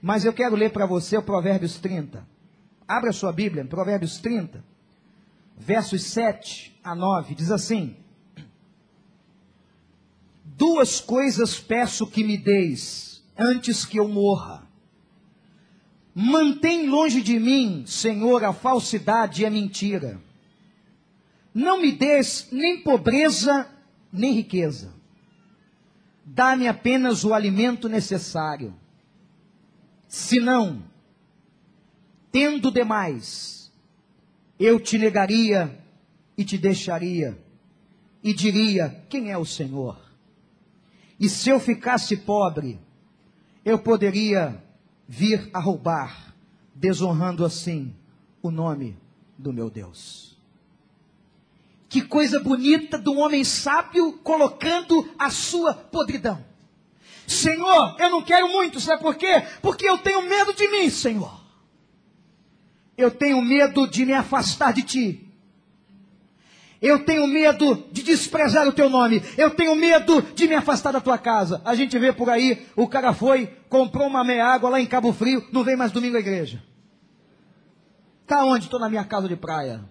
Mas 0.00 0.24
eu 0.24 0.32
quero 0.32 0.56
ler 0.56 0.72
para 0.72 0.86
você 0.86 1.16
o 1.16 1.22
Provérbios 1.22 1.78
30. 1.78 2.26
Abra 2.88 3.12
sua 3.12 3.32
Bíblia, 3.32 3.64
Provérbios 3.64 4.18
30, 4.18 4.64
versos 5.56 6.02
7 6.04 6.78
a 6.82 6.94
9. 6.94 7.34
Diz 7.34 7.50
assim: 7.50 7.96
Duas 10.64 11.00
coisas 11.00 11.58
peço 11.58 12.06
que 12.06 12.22
me 12.22 12.38
deis 12.38 13.20
antes 13.36 13.84
que 13.84 13.98
eu 13.98 14.06
morra. 14.06 14.64
Mantém 16.14 16.88
longe 16.88 17.20
de 17.20 17.36
mim, 17.40 17.82
Senhor, 17.84 18.44
a 18.44 18.52
falsidade 18.52 19.42
e 19.42 19.44
a 19.44 19.50
mentira. 19.50 20.22
Não 21.52 21.80
me 21.80 21.90
des 21.90 22.46
nem 22.52 22.80
pobreza, 22.80 23.68
nem 24.12 24.34
riqueza. 24.34 24.94
Dá-me 26.24 26.68
apenas 26.68 27.24
o 27.24 27.34
alimento 27.34 27.88
necessário. 27.88 28.72
Senão, 30.06 30.80
tendo 32.30 32.70
demais, 32.70 33.72
eu 34.60 34.78
te 34.78 34.96
negaria 34.96 35.76
e 36.38 36.44
te 36.44 36.56
deixaria, 36.56 37.36
e 38.22 38.32
diria: 38.32 39.04
Quem 39.08 39.32
é 39.32 39.36
o 39.36 39.44
Senhor? 39.44 40.01
E 41.22 41.28
se 41.28 41.50
eu 41.50 41.60
ficasse 41.60 42.16
pobre, 42.16 42.80
eu 43.64 43.78
poderia 43.78 44.60
vir 45.06 45.48
a 45.54 45.60
roubar, 45.60 46.34
desonrando 46.74 47.44
assim 47.44 47.94
o 48.42 48.50
nome 48.50 48.98
do 49.38 49.52
meu 49.52 49.70
Deus. 49.70 50.36
Que 51.88 52.02
coisa 52.02 52.40
bonita 52.40 52.98
de 52.98 53.08
um 53.08 53.20
homem 53.20 53.44
sábio 53.44 54.14
colocando 54.24 55.08
a 55.16 55.30
sua 55.30 55.72
podridão. 55.72 56.44
Senhor, 57.24 57.94
eu 58.00 58.10
não 58.10 58.22
quero 58.22 58.48
muito, 58.48 58.80
sabe 58.80 59.00
por 59.00 59.14
quê? 59.14 59.46
Porque 59.60 59.88
eu 59.88 59.98
tenho 59.98 60.22
medo 60.22 60.52
de 60.52 60.66
mim, 60.72 60.90
Senhor. 60.90 61.40
Eu 62.98 63.12
tenho 63.12 63.40
medo 63.40 63.86
de 63.86 64.04
me 64.04 64.12
afastar 64.12 64.72
de 64.72 64.82
ti. 64.82 65.31
Eu 66.82 67.04
tenho 67.04 67.28
medo 67.28 67.86
de 67.92 68.02
desprezar 68.02 68.66
o 68.66 68.72
teu 68.72 68.90
nome. 68.90 69.22
Eu 69.38 69.54
tenho 69.54 69.76
medo 69.76 70.20
de 70.20 70.48
me 70.48 70.56
afastar 70.56 70.92
da 70.92 71.00
tua 71.00 71.16
casa. 71.16 71.62
A 71.64 71.76
gente 71.76 71.96
vê 71.96 72.12
por 72.12 72.28
aí, 72.28 72.66
o 72.74 72.88
cara 72.88 73.14
foi, 73.14 73.46
comprou 73.68 74.08
uma 74.08 74.24
meia 74.24 74.46
água 74.46 74.68
lá 74.68 74.80
em 74.80 74.86
Cabo 74.86 75.12
Frio, 75.12 75.46
não 75.52 75.62
vem 75.62 75.76
mais 75.76 75.92
domingo 75.92 76.16
à 76.16 76.20
igreja. 76.20 76.60
Tá 78.26 78.44
onde? 78.44 78.64
Estou 78.64 78.80
na 78.80 78.88
minha 78.88 79.04
casa 79.04 79.28
de 79.28 79.36
praia. 79.36 79.84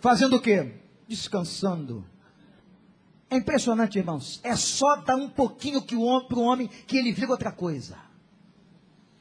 Fazendo 0.00 0.36
o 0.36 0.40
quê? 0.40 0.74
Descansando. 1.08 2.06
É 3.28 3.36
impressionante, 3.36 3.98
irmãos. 3.98 4.40
É 4.44 4.54
só 4.54 4.96
dar 4.96 5.16
um 5.16 5.28
pouquinho 5.28 5.82
que 5.82 5.96
o 5.96 6.20
para 6.28 6.38
o 6.38 6.42
homem 6.42 6.68
que 6.86 6.96
ele 6.96 7.12
vira 7.12 7.32
outra 7.32 7.50
coisa. 7.50 7.96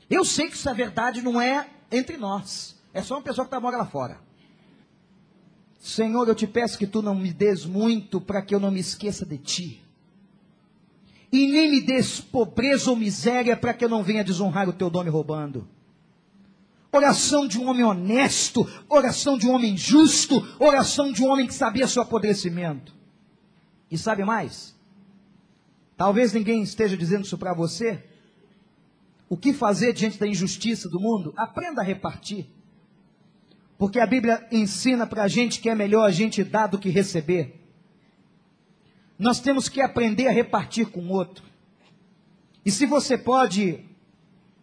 Eu 0.08 0.23
sei 0.23 0.47
que 0.47 0.54
essa 0.54 0.73
verdade 0.73 1.21
não 1.23 1.41
é 1.41 1.67
entre 1.91 2.15
nós. 2.15 2.78
É 2.93 3.02
só 3.02 3.15
uma 3.15 3.23
pessoa 3.23 3.43
que 3.43 3.47
está 3.47 3.60
mora 3.60 3.78
lá 3.78 3.86
fora. 3.88 4.27
Senhor, 5.80 6.28
eu 6.28 6.36
te 6.36 6.48
peço 6.48 6.78
que 6.78 6.88
tu 6.88 7.02
não 7.02 7.16
me 7.16 7.32
des 7.32 7.66
muito 7.66 8.20
para 8.20 8.42
que 8.42 8.54
eu 8.54 8.60
não 8.60 8.72
me 8.72 8.80
esqueça 8.80 9.26
de 9.26 9.38
ti. 9.38 9.84
E 11.32 11.48
nem 11.48 11.70
me 11.70 11.82
des 11.82 12.20
pobreza 12.20 12.90
ou 12.90 12.96
miséria 12.96 13.56
para 13.56 13.74
que 13.74 13.86
eu 13.86 13.90
não 13.90 14.04
venha 14.04 14.24
desonrar 14.24 14.68
o 14.68 14.74
teu 14.74 14.90
nome 14.90 15.10
roubando. 15.10 15.68
Oração 16.92 17.48
de 17.48 17.60
um 17.60 17.68
homem 17.68 17.84
honesto, 17.84 18.68
oração 18.90 19.38
de 19.38 19.46
um 19.46 19.52
homem 19.52 19.78
justo, 19.78 20.36
oração 20.58 21.12
de 21.12 21.22
um 21.22 21.28
homem 21.28 21.46
que 21.46 21.54
sabia 21.54 21.88
seu 21.88 22.02
apodrecimento. 22.02 22.96
E 23.92 23.98
sabe 23.98 24.24
mais? 24.24 24.76
Talvez 25.96 26.34
ninguém 26.34 26.63
esteja 26.63 26.96
dizendo 26.96 27.26
isso 27.26 27.38
para 27.38 27.54
você. 27.54 28.04
O 29.30 29.36
que 29.36 29.54
fazer 29.54 29.94
diante 29.94 30.18
da 30.18 30.28
injustiça 30.28 30.88
do 30.88 31.00
mundo? 31.00 31.34
Aprenda 31.36 31.82
a 31.82 31.84
repartir. 31.84 32.48
Porque 33.78 34.00
a 34.00 34.06
Bíblia 34.06 34.46
ensina 34.52 35.06
para 35.06 35.24
a 35.24 35.28
gente 35.28 35.60
que 35.60 35.70
é 35.70 35.76
melhor 35.76 36.06
a 36.06 36.12
gente 36.12 36.44
dar 36.44 36.68
do 36.68 36.80
que 36.80 36.90
receber. 36.90 37.62
Nós 39.20 39.40
temos 39.40 39.70
que 39.70 39.82
aprender 39.82 40.28
a 40.28 40.32
repartir 40.32 40.88
com 40.88 41.02
o 41.02 41.12
outro. 41.12 41.44
E 42.66 42.72
se 42.72 42.86
você 42.86 43.18
pode 43.18 43.80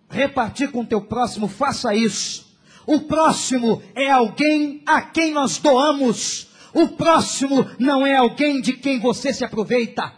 repartir 0.08 0.70
com 0.70 0.80
o 0.80 0.86
teu 0.86 1.00
próximo, 1.00 1.48
faça 1.48 1.94
isso. 1.94 2.54
O 2.86 3.00
próximo 3.00 3.82
é 3.94 4.10
alguém 4.10 4.82
a 4.84 5.00
quem 5.00 5.32
nós 5.32 5.58
doamos. 5.58 6.48
O 6.72 6.88
próximo 6.88 7.68
não 7.78 8.06
é 8.06 8.16
alguém 8.16 8.60
de 8.60 8.74
quem 8.74 9.00
você 9.00 9.32
se 9.32 9.44
aproveita. 9.44 10.12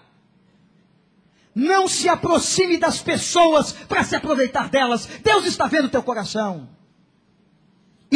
Não 1.55 1.87
se 1.87 2.09
aproxime 2.09 2.77
das 2.77 3.01
pessoas 3.01 3.73
para 3.73 4.05
se 4.05 4.17
aproveitar 4.17 4.69
delas. 4.69 5.07
Deus 5.23 5.47
está 5.47 5.67
vendo 5.67 5.87
o 5.87 5.91
teu 5.91 6.03
coração. 6.03 6.76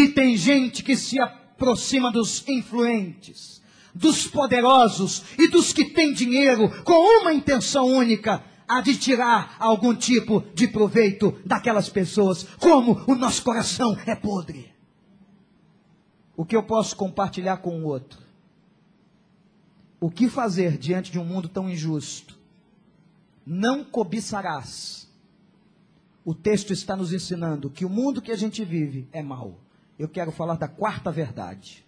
E 0.00 0.08
tem 0.08 0.34
gente 0.34 0.82
que 0.82 0.96
se 0.96 1.20
aproxima 1.20 2.10
dos 2.10 2.48
influentes, 2.48 3.60
dos 3.94 4.26
poderosos 4.26 5.22
e 5.38 5.46
dos 5.46 5.74
que 5.74 5.90
têm 5.90 6.14
dinheiro 6.14 6.70
com 6.84 7.20
uma 7.20 7.34
intenção 7.34 7.84
única, 7.84 8.42
a 8.66 8.80
de 8.80 8.96
tirar 8.96 9.56
algum 9.58 9.94
tipo 9.94 10.40
de 10.54 10.68
proveito 10.68 11.38
daquelas 11.44 11.90
pessoas, 11.90 12.44
como 12.58 13.04
o 13.06 13.14
nosso 13.14 13.44
coração 13.44 13.94
é 14.06 14.14
podre. 14.14 14.72
O 16.34 16.46
que 16.46 16.56
eu 16.56 16.62
posso 16.62 16.96
compartilhar 16.96 17.58
com 17.58 17.82
o 17.82 17.84
outro? 17.84 18.22
O 20.00 20.10
que 20.10 20.30
fazer 20.30 20.78
diante 20.78 21.12
de 21.12 21.18
um 21.18 21.26
mundo 21.26 21.46
tão 21.46 21.68
injusto? 21.68 22.38
Não 23.44 23.84
cobiçarás. 23.84 25.12
O 26.24 26.34
texto 26.34 26.72
está 26.72 26.96
nos 26.96 27.12
ensinando 27.12 27.68
que 27.68 27.84
o 27.84 27.90
mundo 27.90 28.22
que 28.22 28.32
a 28.32 28.36
gente 28.36 28.64
vive 28.64 29.06
é 29.12 29.22
mau 29.22 29.58
eu 30.00 30.08
quero 30.08 30.32
falar 30.32 30.54
da 30.54 30.66
quarta 30.66 31.12
verdade. 31.12 31.86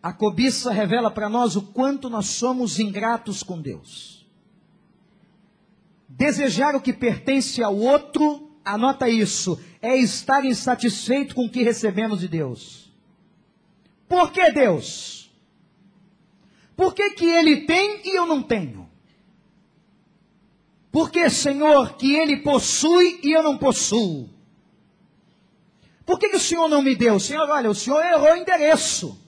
A 0.00 0.12
cobiça 0.12 0.70
revela 0.70 1.10
para 1.10 1.28
nós 1.28 1.56
o 1.56 1.62
quanto 1.62 2.08
nós 2.08 2.26
somos 2.26 2.78
ingratos 2.78 3.42
com 3.42 3.60
Deus. 3.60 4.24
Desejar 6.08 6.76
o 6.76 6.80
que 6.80 6.92
pertence 6.92 7.60
ao 7.64 7.76
outro, 7.76 8.48
anota 8.64 9.08
isso, 9.08 9.60
é 9.80 9.96
estar 9.96 10.44
insatisfeito 10.44 11.34
com 11.34 11.46
o 11.46 11.50
que 11.50 11.64
recebemos 11.64 12.20
de 12.20 12.28
Deus. 12.28 12.92
Por 14.08 14.30
que 14.30 14.52
Deus? 14.52 15.32
Por 16.76 16.94
que, 16.94 17.10
que 17.10 17.26
Ele 17.26 17.62
tem 17.62 18.02
e 18.04 18.16
eu 18.16 18.24
não 18.24 18.40
tenho? 18.40 18.88
Por 20.92 21.10
que, 21.10 21.28
Senhor, 21.28 21.96
que 21.96 22.14
Ele 22.14 22.36
possui 22.36 23.18
e 23.24 23.32
eu 23.32 23.42
não 23.42 23.58
possuo? 23.58 24.31
Por 26.04 26.18
que, 26.18 26.28
que 26.28 26.36
o 26.36 26.40
senhor 26.40 26.68
não 26.68 26.82
me 26.82 26.96
deu? 26.96 27.18
Senhor, 27.20 27.48
olha, 27.48 27.70
o 27.70 27.74
senhor 27.74 28.04
errou 28.04 28.32
o 28.32 28.36
endereço. 28.36 29.18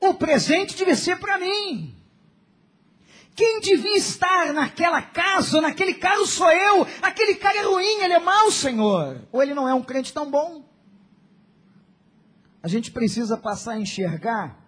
O 0.00 0.14
presente 0.14 0.76
deve 0.76 0.94
ser 0.94 1.18
para 1.18 1.38
mim. 1.38 1.94
Quem 3.34 3.60
devia 3.60 3.96
estar 3.98 4.52
naquela 4.54 5.02
casa, 5.02 5.60
naquele 5.60 5.94
carro 5.94 6.26
sou 6.26 6.50
eu. 6.50 6.86
Aquele 7.02 7.34
cara 7.34 7.58
é 7.58 7.62
ruim, 7.62 8.02
ele 8.02 8.14
é 8.14 8.18
mau, 8.18 8.50
Senhor. 8.50 9.20
Ou 9.30 9.42
ele 9.42 9.52
não 9.52 9.68
é 9.68 9.74
um 9.74 9.82
crente 9.82 10.12
tão 10.12 10.30
bom. 10.30 10.64
A 12.62 12.68
gente 12.68 12.90
precisa 12.90 13.36
passar 13.36 13.72
a 13.72 13.78
enxergar 13.78 14.58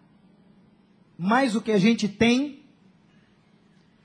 mais 1.16 1.56
o 1.56 1.62
que 1.62 1.72
a 1.72 1.78
gente 1.78 2.09
tem 2.09 2.62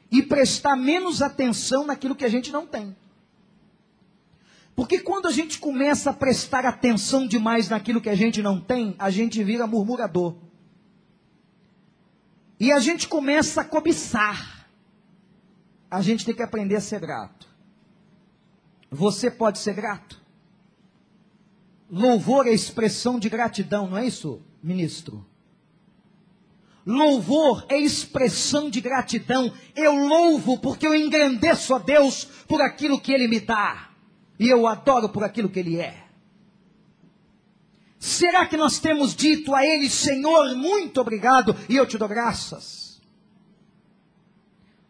e 0.09 0.23
prestar 0.23 0.75
menos 0.75 1.21
atenção 1.21 1.85
naquilo 1.85 2.15
que 2.15 2.25
a 2.25 2.29
gente 2.29 2.51
não 2.51 2.65
tem. 2.65 2.95
Porque 4.75 4.99
quando 4.99 5.27
a 5.27 5.31
gente 5.31 5.59
começa 5.59 6.09
a 6.09 6.13
prestar 6.13 6.65
atenção 6.65 7.27
demais 7.27 7.69
naquilo 7.69 8.01
que 8.01 8.09
a 8.09 8.15
gente 8.15 8.41
não 8.41 8.59
tem, 8.59 8.95
a 8.97 9.09
gente 9.09 9.43
vira 9.43 9.67
murmurador. 9.67 10.35
E 12.59 12.71
a 12.71 12.79
gente 12.79 13.07
começa 13.07 13.61
a 13.61 13.65
cobiçar. 13.65 14.67
A 15.91 16.01
gente 16.01 16.25
tem 16.25 16.33
que 16.33 16.41
aprender 16.41 16.75
a 16.75 16.81
ser 16.81 16.99
grato. 16.99 17.47
Você 18.89 19.29
pode 19.29 19.59
ser 19.59 19.73
grato? 19.73 20.21
Louvor 21.89 22.47
é 22.47 22.51
expressão 22.51 23.19
de 23.19 23.29
gratidão, 23.29 23.87
não 23.89 23.97
é 23.97 24.07
isso, 24.07 24.41
ministro? 24.63 25.23
Louvor 26.85 27.65
é 27.69 27.77
expressão 27.77 28.69
de 28.69 28.81
gratidão. 28.81 29.53
Eu 29.75 29.93
louvo 29.93 30.57
porque 30.57 30.87
eu 30.87 30.95
engrandeço 30.95 31.75
a 31.75 31.79
Deus 31.79 32.25
por 32.47 32.61
aquilo 32.61 32.99
que 32.99 33.11
Ele 33.11 33.27
me 33.27 33.39
dá. 33.39 33.92
E 34.39 34.49
eu 34.49 34.61
o 34.61 34.67
adoro 34.67 35.09
por 35.09 35.23
aquilo 35.23 35.49
que 35.49 35.59
Ele 35.59 35.79
é. 35.79 36.03
Será 37.99 38.45
que 38.45 38.57
nós 38.57 38.79
temos 38.79 39.15
dito 39.15 39.55
a 39.55 39.65
Ele, 39.65 39.89
Senhor, 39.89 40.55
muito 40.55 40.99
obrigado 40.99 41.55
e 41.69 41.75
eu 41.75 41.85
te 41.85 41.97
dou 41.97 42.07
graças? 42.07 43.01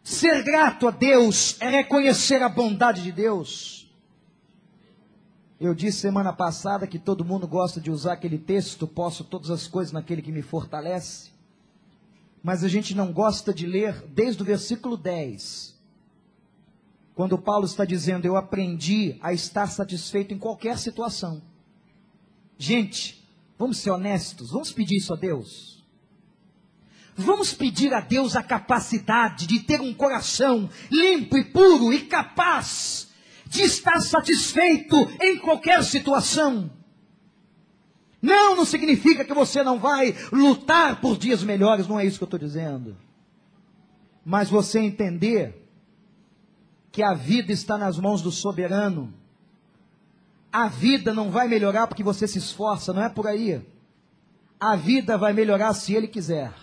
Ser 0.02 0.42
grato 0.42 0.88
a 0.88 0.90
Deus 0.90 1.56
é 1.60 1.68
reconhecer 1.68 2.42
a 2.42 2.48
bondade 2.48 3.02
de 3.02 3.12
Deus. 3.12 3.90
Eu 5.60 5.74
disse 5.74 5.98
semana 5.98 6.32
passada 6.32 6.86
que 6.86 6.98
todo 6.98 7.24
mundo 7.24 7.46
gosta 7.46 7.80
de 7.80 7.90
usar 7.90 8.14
aquele 8.14 8.36
texto, 8.36 8.86
posso 8.86 9.24
todas 9.24 9.50
as 9.50 9.66
coisas 9.66 9.92
naquele 9.92 10.20
que 10.20 10.32
me 10.32 10.42
fortalece. 10.42 11.30
Mas 12.42 12.62
a 12.64 12.68
gente 12.68 12.94
não 12.94 13.12
gosta 13.12 13.54
de 13.54 13.66
ler 13.66 14.04
desde 14.08 14.42
o 14.42 14.44
versículo 14.44 14.96
10 14.96 15.73
quando 17.14 17.38
Paulo 17.38 17.64
está 17.64 17.84
dizendo, 17.84 18.26
eu 18.26 18.36
aprendi 18.36 19.16
a 19.20 19.32
estar 19.32 19.68
satisfeito 19.68 20.34
em 20.34 20.38
qualquer 20.38 20.78
situação. 20.78 21.40
Gente, 22.58 23.24
vamos 23.56 23.78
ser 23.78 23.90
honestos, 23.90 24.50
vamos 24.50 24.72
pedir 24.72 24.96
isso 24.96 25.12
a 25.12 25.16
Deus. 25.16 25.84
Vamos 27.16 27.54
pedir 27.54 27.94
a 27.94 28.00
Deus 28.00 28.34
a 28.34 28.42
capacidade 28.42 29.46
de 29.46 29.60
ter 29.60 29.80
um 29.80 29.94
coração 29.94 30.68
limpo 30.90 31.38
e 31.38 31.44
puro 31.44 31.92
e 31.92 32.06
capaz 32.06 33.08
de 33.46 33.62
estar 33.62 34.00
satisfeito 34.00 34.96
em 35.20 35.38
qualquer 35.38 35.84
situação. 35.84 36.68
Não, 38.20 38.56
não 38.56 38.64
significa 38.64 39.24
que 39.24 39.34
você 39.34 39.62
não 39.62 39.78
vai 39.78 40.16
lutar 40.32 41.00
por 41.00 41.16
dias 41.16 41.44
melhores, 41.44 41.86
não 41.86 42.00
é 42.00 42.06
isso 42.06 42.18
que 42.18 42.24
eu 42.24 42.26
estou 42.26 42.40
dizendo. 42.40 42.96
Mas 44.24 44.50
você 44.50 44.80
entender 44.80 45.63
que 46.94 47.02
a 47.02 47.12
vida 47.12 47.52
está 47.52 47.76
nas 47.76 47.98
mãos 47.98 48.22
do 48.22 48.30
soberano. 48.30 49.12
A 50.52 50.68
vida 50.68 51.12
não 51.12 51.28
vai 51.28 51.48
melhorar 51.48 51.88
porque 51.88 52.04
você 52.04 52.28
se 52.28 52.38
esforça, 52.38 52.92
não 52.92 53.02
é 53.02 53.08
por 53.08 53.26
aí. 53.26 53.60
A 54.60 54.76
vida 54.76 55.18
vai 55.18 55.32
melhorar 55.32 55.74
se 55.74 55.92
ele 55.92 56.06
quiser. 56.06 56.54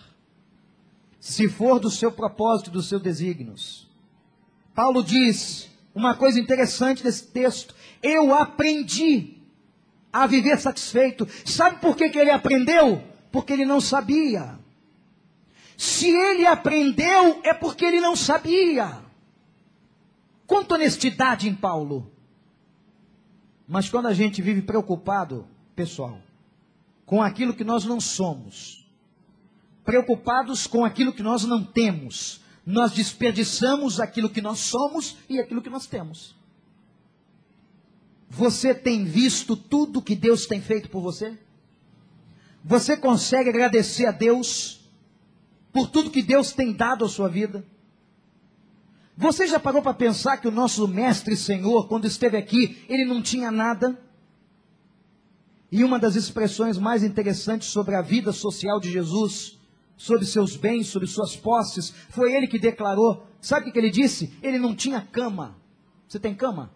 Se 1.20 1.50
for 1.50 1.82
do 1.82 1.92
seu 1.92 2.14
propósito, 2.14 2.72
dos 2.72 2.88
seus 2.88 3.02
desígnios. 3.02 3.90
Paulo 4.74 5.04
diz 5.04 5.70
uma 5.94 6.16
coisa 6.16 6.40
interessante 6.40 7.04
nesse 7.04 7.28
texto: 7.28 7.76
eu 8.02 8.34
aprendi 8.34 9.38
a 10.14 10.26
viver 10.26 10.58
satisfeito. 10.62 11.28
Sabe 11.44 11.82
por 11.82 11.98
que, 11.98 12.08
que 12.08 12.18
ele 12.18 12.32
aprendeu? 12.32 13.04
Porque 13.34 13.52
ele 13.52 13.66
não 13.66 13.82
sabia. 13.82 14.58
Se 15.76 16.10
ele 16.10 16.48
aprendeu, 16.48 17.42
é 17.44 17.54
porque 17.54 17.84
ele 17.84 18.00
não 18.00 18.16
sabia. 18.16 19.11
Quanta 20.52 20.76
honestidade 20.76 21.48
em 21.48 21.56
Paulo. 21.56 22.12
Mas 23.66 23.90
quando 23.90 24.08
a 24.08 24.14
gente 24.14 24.42
vive 24.42 24.62
preocupado, 24.62 25.48
pessoal, 25.74 26.22
com 27.06 27.24
aquilo 27.24 27.54
que 27.54 27.64
nós 27.64 27.86
não 27.86 28.02
somos, 28.02 28.86
preocupados 29.86 30.68
com 30.68 30.84
aquilo 30.84 31.14
que 31.14 31.24
nós 31.24 31.46
não 31.46 31.64
temos, 31.64 32.42
nós 32.66 32.92
desperdiçamos 32.92 34.02
aquilo 34.02 34.30
que 34.30 34.42
nós 34.42 34.60
somos 34.60 35.16
e 35.30 35.40
aquilo 35.40 35.62
que 35.62 35.70
nós 35.70 35.88
temos. 35.88 36.36
Você 38.30 38.76
tem 38.76 39.06
visto 39.06 39.56
tudo 39.56 40.02
que 40.02 40.18
Deus 40.18 40.46
tem 40.46 40.60
feito 40.60 40.90
por 40.90 41.00
você? 41.00 41.40
Você 42.62 42.98
consegue 42.98 43.48
agradecer 43.48 44.06
a 44.06 44.12
Deus 44.12 44.82
por 45.72 45.90
tudo 45.90 46.12
que 46.12 46.22
Deus 46.22 46.52
tem 46.52 46.74
dado 46.74 47.06
à 47.06 47.08
sua 47.08 47.30
vida? 47.30 47.66
Você 49.22 49.46
já 49.46 49.60
parou 49.60 49.84
para 49.84 49.94
pensar 49.94 50.38
que 50.38 50.48
o 50.48 50.52
nosso 50.52 50.88
mestre 50.88 51.38
Senhor, 51.38 51.88
quando 51.88 52.08
esteve 52.08 52.36
aqui, 52.36 52.84
ele 52.90 53.06
não 53.06 53.22
tinha 53.22 53.52
nada? 53.52 53.96
E 55.72 55.84
uma 55.84 56.00
das 56.00 56.16
expressões 56.16 56.80
mais 56.80 57.04
interessantes 57.04 57.68
sobre 57.68 57.94
a 57.94 58.02
vida 58.02 58.32
social 58.32 58.80
de 58.80 58.92
Jesus, 58.92 59.60
sobre 59.96 60.26
seus 60.26 60.56
bens, 60.56 60.88
sobre 60.88 61.08
suas 61.08 61.36
posses, 61.36 61.94
foi 62.10 62.34
ele 62.34 62.48
que 62.48 62.58
declarou. 62.58 63.28
Sabe 63.40 63.70
o 63.70 63.72
que 63.72 63.78
ele 63.78 63.92
disse? 63.92 64.34
Ele 64.42 64.58
não 64.58 64.76
tinha 64.76 65.00
cama. 65.00 65.56
Você 66.08 66.20
tem 66.20 66.34
cama? 66.34 66.72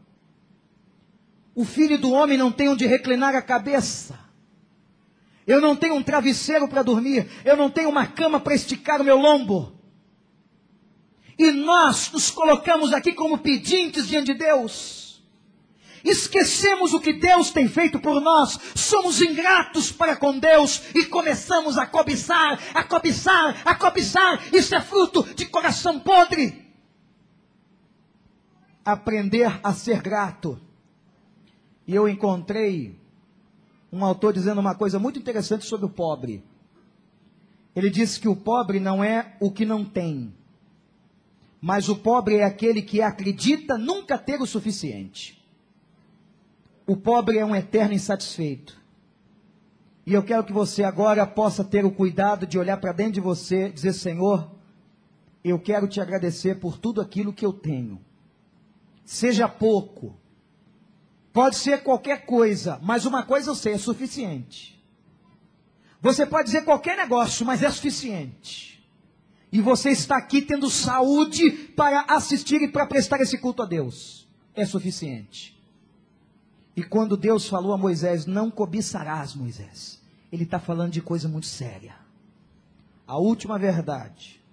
O 1.55 1.65
filho 1.65 1.97
do 1.97 2.11
homem 2.11 2.37
não 2.37 2.51
tem 2.51 2.69
onde 2.69 2.85
reclinar 2.85 3.35
a 3.35 3.41
cabeça. 3.41 4.19
Eu 5.47 5.59
não 5.59 5.75
tenho 5.75 5.95
um 5.95 6.03
travesseiro 6.03 6.67
para 6.67 6.83
dormir. 6.83 7.27
Eu 7.43 7.57
não 7.57 7.71
tenho 7.71 7.89
uma 7.89 8.05
cama 8.05 8.39
para 8.39 8.53
esticar 8.53 9.01
o 9.01 9.03
meu 9.03 9.17
lombo. 9.17 9.74
E 11.37 11.51
nós 11.51 12.11
nos 12.11 12.31
colocamos 12.31 12.93
aqui 12.93 13.13
como 13.13 13.37
pedintes 13.37 14.07
diante 14.07 14.33
de 14.33 14.39
Deus. 14.39 15.05
Esquecemos 16.05 16.93
o 16.93 16.99
que 16.99 17.11
Deus 17.11 17.49
tem 17.49 17.67
feito 17.67 17.99
por 17.99 18.21
nós, 18.21 18.59
somos 18.75 19.21
ingratos 19.21 19.91
para 19.91 20.15
com 20.15 20.37
Deus 20.37 20.83
e 20.93 21.05
começamos 21.05 21.79
a 21.79 21.87
cobiçar, 21.87 22.59
a 22.75 22.83
cobiçar, 22.83 23.63
a 23.65 23.73
cobiçar. 23.73 24.53
Isso 24.53 24.75
é 24.75 24.81
fruto 24.81 25.23
de 25.33 25.47
coração 25.47 25.99
podre. 25.99 26.63
Aprender 28.85 29.59
a 29.63 29.73
ser 29.73 29.99
grato. 29.99 30.61
E 31.87 31.95
eu 31.95 32.07
encontrei 32.07 32.99
um 33.91 34.05
autor 34.05 34.31
dizendo 34.31 34.61
uma 34.61 34.75
coisa 34.75 34.99
muito 34.99 35.17
interessante 35.17 35.65
sobre 35.65 35.87
o 35.87 35.89
pobre. 35.89 36.43
Ele 37.75 37.89
disse 37.89 38.19
que 38.19 38.27
o 38.27 38.35
pobre 38.35 38.79
não 38.79 39.03
é 39.03 39.35
o 39.39 39.51
que 39.51 39.65
não 39.65 39.83
tem, 39.83 40.33
mas 41.65 41.89
o 41.89 41.95
pobre 41.95 42.35
é 42.35 42.43
aquele 42.43 42.79
que 42.79 43.01
acredita 43.01 43.75
nunca 43.75 44.19
ter 44.19 44.39
o 44.39 44.45
suficiente. 44.45 45.43
O 46.85 46.95
pobre 46.95 47.39
é 47.39 47.43
um 47.43 47.55
eterno 47.55 47.95
insatisfeito. 47.95 48.79
E 50.05 50.13
eu 50.13 50.21
quero 50.21 50.43
que 50.43 50.53
você 50.53 50.83
agora 50.83 51.25
possa 51.25 51.63
ter 51.63 51.83
o 51.83 51.89
cuidado 51.89 52.45
de 52.45 52.59
olhar 52.59 52.77
para 52.77 52.91
dentro 52.91 53.13
de 53.13 53.19
você 53.19 53.67
dizer: 53.67 53.93
Senhor, 53.93 54.51
eu 55.43 55.57
quero 55.57 55.87
te 55.87 55.99
agradecer 55.99 56.59
por 56.59 56.77
tudo 56.77 57.01
aquilo 57.01 57.33
que 57.33 57.43
eu 57.43 57.51
tenho. 57.51 57.99
Seja 59.03 59.49
pouco, 59.49 60.15
pode 61.33 61.55
ser 61.55 61.81
qualquer 61.81 62.27
coisa, 62.27 62.79
mas 62.83 63.05
uma 63.05 63.23
coisa 63.23 63.49
eu 63.49 63.55
sei: 63.55 63.73
é 63.73 63.79
suficiente. 63.79 64.79
Você 65.99 66.27
pode 66.27 66.45
dizer 66.45 66.63
qualquer 66.63 66.95
negócio, 66.95 67.43
mas 67.43 67.63
é 67.63 67.71
suficiente. 67.71 68.74
E 69.55 69.61
você 69.61 69.91
está 69.91 70.17
aqui 70.17 70.41
tendo 70.41 70.69
saúde 70.69 71.49
para 71.77 72.01
assistir 72.09 72.61
e 72.61 72.67
para 72.67 72.85
prestar 72.85 73.21
esse 73.21 73.37
culto 73.37 73.63
a 73.63 73.65
Deus. 73.65 74.27
É 74.53 74.65
suficiente. 74.65 75.57
E 76.75 76.83
quando 76.83 77.15
Deus 77.15 77.47
falou 77.47 77.71
a 77.71 77.77
Moisés, 77.77 78.25
não 78.25 78.51
cobiçarás, 78.51 79.33
Moisés, 79.33 80.01
ele 80.29 80.43
está 80.43 80.59
falando 80.59 80.91
de 80.91 81.01
coisa 81.01 81.29
muito 81.29 81.47
séria. 81.47 81.95
A 83.07 83.17
última 83.17 83.57
verdade 83.57 84.43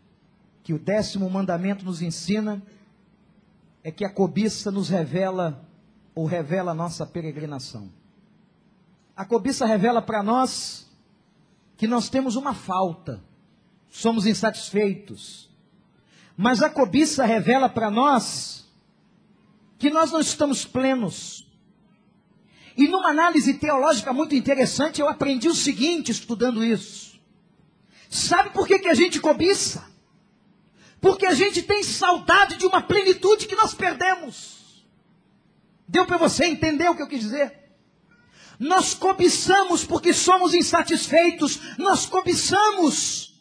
que 0.63 0.73
o 0.73 0.79
décimo 0.79 1.29
mandamento 1.29 1.85
nos 1.85 2.01
ensina 2.01 2.63
é 3.83 3.91
que 3.91 4.05
a 4.05 4.09
cobiça 4.09 4.71
nos 4.71 4.89
revela 4.89 5.69
ou 6.15 6.27
revela 6.27 6.71
a 6.71 6.77
nossa 6.77 7.05
peregrinação. 7.05 7.91
A 9.17 9.25
cobiça 9.25 9.67
revela 9.67 10.01
para 10.01 10.23
nós 10.23 10.89
que 11.77 11.89
nós 11.89 12.09
temos 12.09 12.37
uma 12.37 12.55
falta 12.55 13.21
somos 13.93 14.27
insatisfeitos. 14.27 15.51
Mas 16.35 16.63
a 16.63 16.71
cobiça 16.71 17.27
revela 17.27 17.69
para 17.69 17.91
nós 17.91 18.67
que 19.79 19.91
nós 19.91 20.11
não 20.11 20.21
estamos 20.21 20.65
plenos. 20.65 21.47
E 22.75 22.89
numa 22.89 23.11
análise 23.11 23.55
teológica 23.55 24.13
muito 24.13 24.35
interessante, 24.35 25.01
eu 25.01 25.09
aprendi 25.09 25.47
o 25.47 25.55
seguinte 25.55 26.11
estudando 26.11 26.65
isso. 26.65 27.21
Sabe 28.09 28.51
por 28.51 28.67
que, 28.67 28.79
que 28.79 28.89
a 28.89 28.95
gente 28.95 29.21
cobiça? 29.21 29.85
Porque 30.99 31.27
a 31.27 31.35
gente 31.35 31.63
tem 31.63 31.83
saudade 31.83 32.57
de 32.57 32.65
uma 32.65 32.81
plenitude 32.81 33.47
que 33.47 33.57
nós 33.57 33.75
perdemos. 33.75 34.87
Deu 35.87 36.07
para 36.07 36.17
você 36.17 36.47
entender 36.47 36.89
o 36.89 36.97
que 36.97 37.03
eu 37.03 37.09
quis 37.09 37.21
dizer? 37.21 37.61
Nós 38.59 38.95
cobiçamos 38.95 39.85
porque 39.85 40.15
somos 40.15 40.55
insatisfeitos, 40.55 41.61
nós 41.77 42.07
cobiçamos 42.07 43.32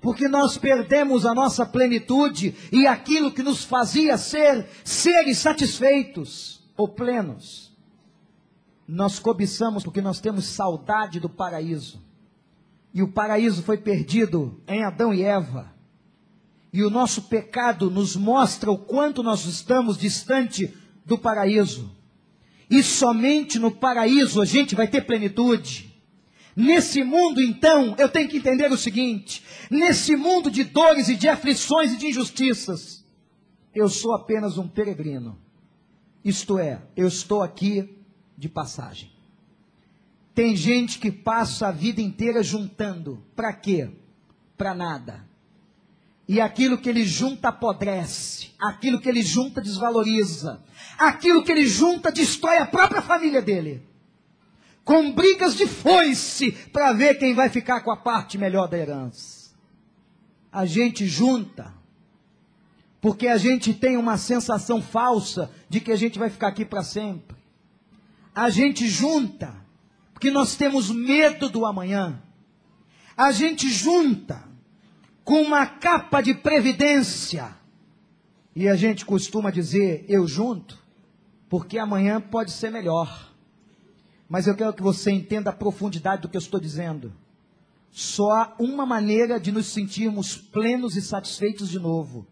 porque 0.00 0.28
nós 0.28 0.56
perdemos 0.58 1.24
a 1.24 1.34
nossa 1.34 1.64
plenitude 1.64 2.54
e 2.70 2.86
aquilo 2.86 3.32
que 3.32 3.42
nos 3.42 3.64
fazia 3.64 4.16
ser 4.16 4.68
seres 4.84 5.38
satisfeitos 5.38 6.62
ou 6.76 6.88
plenos. 6.88 7.74
Nós 8.86 9.18
cobiçamos 9.18 9.82
porque 9.82 10.00
nós 10.00 10.20
temos 10.20 10.44
saudade 10.46 11.18
do 11.18 11.28
paraíso. 11.28 12.00
E 12.94 13.02
o 13.02 13.08
paraíso 13.08 13.62
foi 13.62 13.78
perdido 13.78 14.60
em 14.66 14.84
Adão 14.84 15.12
e 15.12 15.22
Eva. 15.22 15.74
E 16.72 16.82
o 16.82 16.90
nosso 16.90 17.22
pecado 17.22 17.90
nos 17.90 18.16
mostra 18.16 18.70
o 18.70 18.78
quanto 18.78 19.22
nós 19.22 19.44
estamos 19.44 19.98
distante 19.98 20.74
do 21.04 21.18
paraíso. 21.18 21.90
E 22.70 22.82
somente 22.82 23.58
no 23.58 23.70
paraíso 23.70 24.40
a 24.40 24.44
gente 24.44 24.74
vai 24.74 24.88
ter 24.88 25.02
plenitude. 25.06 25.85
Nesse 26.56 27.04
mundo, 27.04 27.42
então, 27.42 27.94
eu 27.98 28.08
tenho 28.08 28.30
que 28.30 28.38
entender 28.38 28.72
o 28.72 28.78
seguinte: 28.78 29.44
nesse 29.70 30.16
mundo 30.16 30.50
de 30.50 30.64
dores 30.64 31.10
e 31.10 31.14
de 31.14 31.28
aflições 31.28 31.92
e 31.92 31.98
de 31.98 32.06
injustiças, 32.06 33.04
eu 33.74 33.90
sou 33.90 34.14
apenas 34.14 34.56
um 34.56 34.66
peregrino. 34.66 35.38
Isto 36.24 36.58
é, 36.58 36.80
eu 36.96 37.06
estou 37.06 37.42
aqui 37.42 37.94
de 38.38 38.48
passagem. 38.48 39.12
Tem 40.34 40.56
gente 40.56 40.98
que 40.98 41.12
passa 41.12 41.68
a 41.68 41.72
vida 41.72 42.00
inteira 42.00 42.42
juntando. 42.42 43.22
Para 43.34 43.52
quê? 43.52 43.90
Para 44.56 44.74
nada. 44.74 45.26
E 46.28 46.40
aquilo 46.40 46.78
que 46.78 46.88
ele 46.88 47.04
junta 47.04 47.48
apodrece, 47.48 48.50
aquilo 48.58 49.00
que 49.00 49.08
ele 49.08 49.22
junta 49.22 49.60
desvaloriza, 49.60 50.60
aquilo 50.98 51.44
que 51.44 51.52
ele 51.52 51.66
junta 51.66 52.10
destrói 52.10 52.56
a 52.56 52.66
própria 52.66 53.00
família 53.00 53.40
dele. 53.40 53.82
Com 54.86 55.10
brigas 55.10 55.56
de 55.56 55.66
foice 55.66 56.52
para 56.72 56.92
ver 56.92 57.18
quem 57.18 57.34
vai 57.34 57.48
ficar 57.48 57.80
com 57.80 57.90
a 57.90 57.96
parte 57.96 58.38
melhor 58.38 58.68
da 58.68 58.78
herança. 58.78 59.50
A 60.52 60.64
gente 60.64 61.08
junta, 61.08 61.74
porque 63.00 63.26
a 63.26 63.36
gente 63.36 63.74
tem 63.74 63.96
uma 63.96 64.16
sensação 64.16 64.80
falsa 64.80 65.50
de 65.68 65.80
que 65.80 65.90
a 65.90 65.96
gente 65.96 66.20
vai 66.20 66.30
ficar 66.30 66.46
aqui 66.46 66.64
para 66.64 66.84
sempre. 66.84 67.36
A 68.32 68.48
gente 68.48 68.86
junta, 68.86 69.52
porque 70.14 70.30
nós 70.30 70.54
temos 70.54 70.88
medo 70.88 71.48
do 71.48 71.66
amanhã. 71.66 72.22
A 73.16 73.32
gente 73.32 73.68
junta, 73.68 74.44
com 75.24 75.42
uma 75.42 75.66
capa 75.66 76.20
de 76.20 76.32
previdência. 76.32 77.56
E 78.54 78.68
a 78.68 78.76
gente 78.76 79.04
costuma 79.04 79.50
dizer, 79.50 80.04
eu 80.08 80.28
junto, 80.28 80.78
porque 81.48 81.76
amanhã 81.76 82.20
pode 82.20 82.52
ser 82.52 82.70
melhor. 82.70 83.34
Mas 84.28 84.46
eu 84.46 84.54
quero 84.54 84.72
que 84.72 84.82
você 84.82 85.10
entenda 85.10 85.50
a 85.50 85.52
profundidade 85.52 86.22
do 86.22 86.28
que 86.28 86.36
eu 86.36 86.40
estou 86.40 86.58
dizendo. 86.58 87.12
Só 87.90 88.30
há 88.30 88.54
uma 88.58 88.84
maneira 88.84 89.38
de 89.38 89.52
nos 89.52 89.66
sentirmos 89.66 90.36
plenos 90.36 90.96
e 90.96 91.02
satisfeitos 91.02 91.70
de 91.70 91.78
novo: 91.78 92.26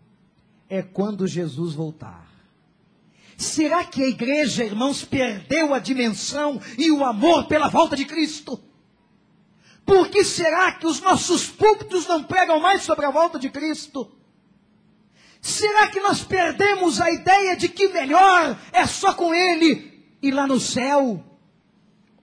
é 0.68 0.82
quando 0.82 1.26
Jesus 1.26 1.72
voltar. 1.74 2.28
Será 3.36 3.84
que 3.84 4.02
a 4.02 4.08
igreja, 4.08 4.64
irmãos, 4.64 5.04
perdeu 5.04 5.74
a 5.74 5.78
dimensão 5.78 6.60
e 6.78 6.90
o 6.90 7.04
amor 7.04 7.46
pela 7.46 7.68
volta 7.68 7.96
de 7.96 8.04
Cristo? 8.04 8.60
Por 9.84 10.08
que 10.08 10.24
será 10.24 10.72
que 10.72 10.86
os 10.86 11.00
nossos 11.00 11.48
púlpitos 11.48 12.06
não 12.06 12.22
pregam 12.22 12.60
mais 12.60 12.82
sobre 12.82 13.04
a 13.04 13.10
volta 13.10 13.38
de 13.38 13.50
Cristo? 13.50 14.10
Será 15.40 15.88
que 15.88 16.00
nós 16.00 16.22
perdemos 16.22 17.00
a 17.00 17.10
ideia 17.10 17.56
de 17.56 17.68
que 17.68 17.88
melhor 17.88 18.58
é 18.72 18.86
só 18.86 19.12
com 19.12 19.34
Ele 19.34 20.02
e 20.22 20.30
lá 20.30 20.46
no 20.46 20.58
céu? 20.58 21.22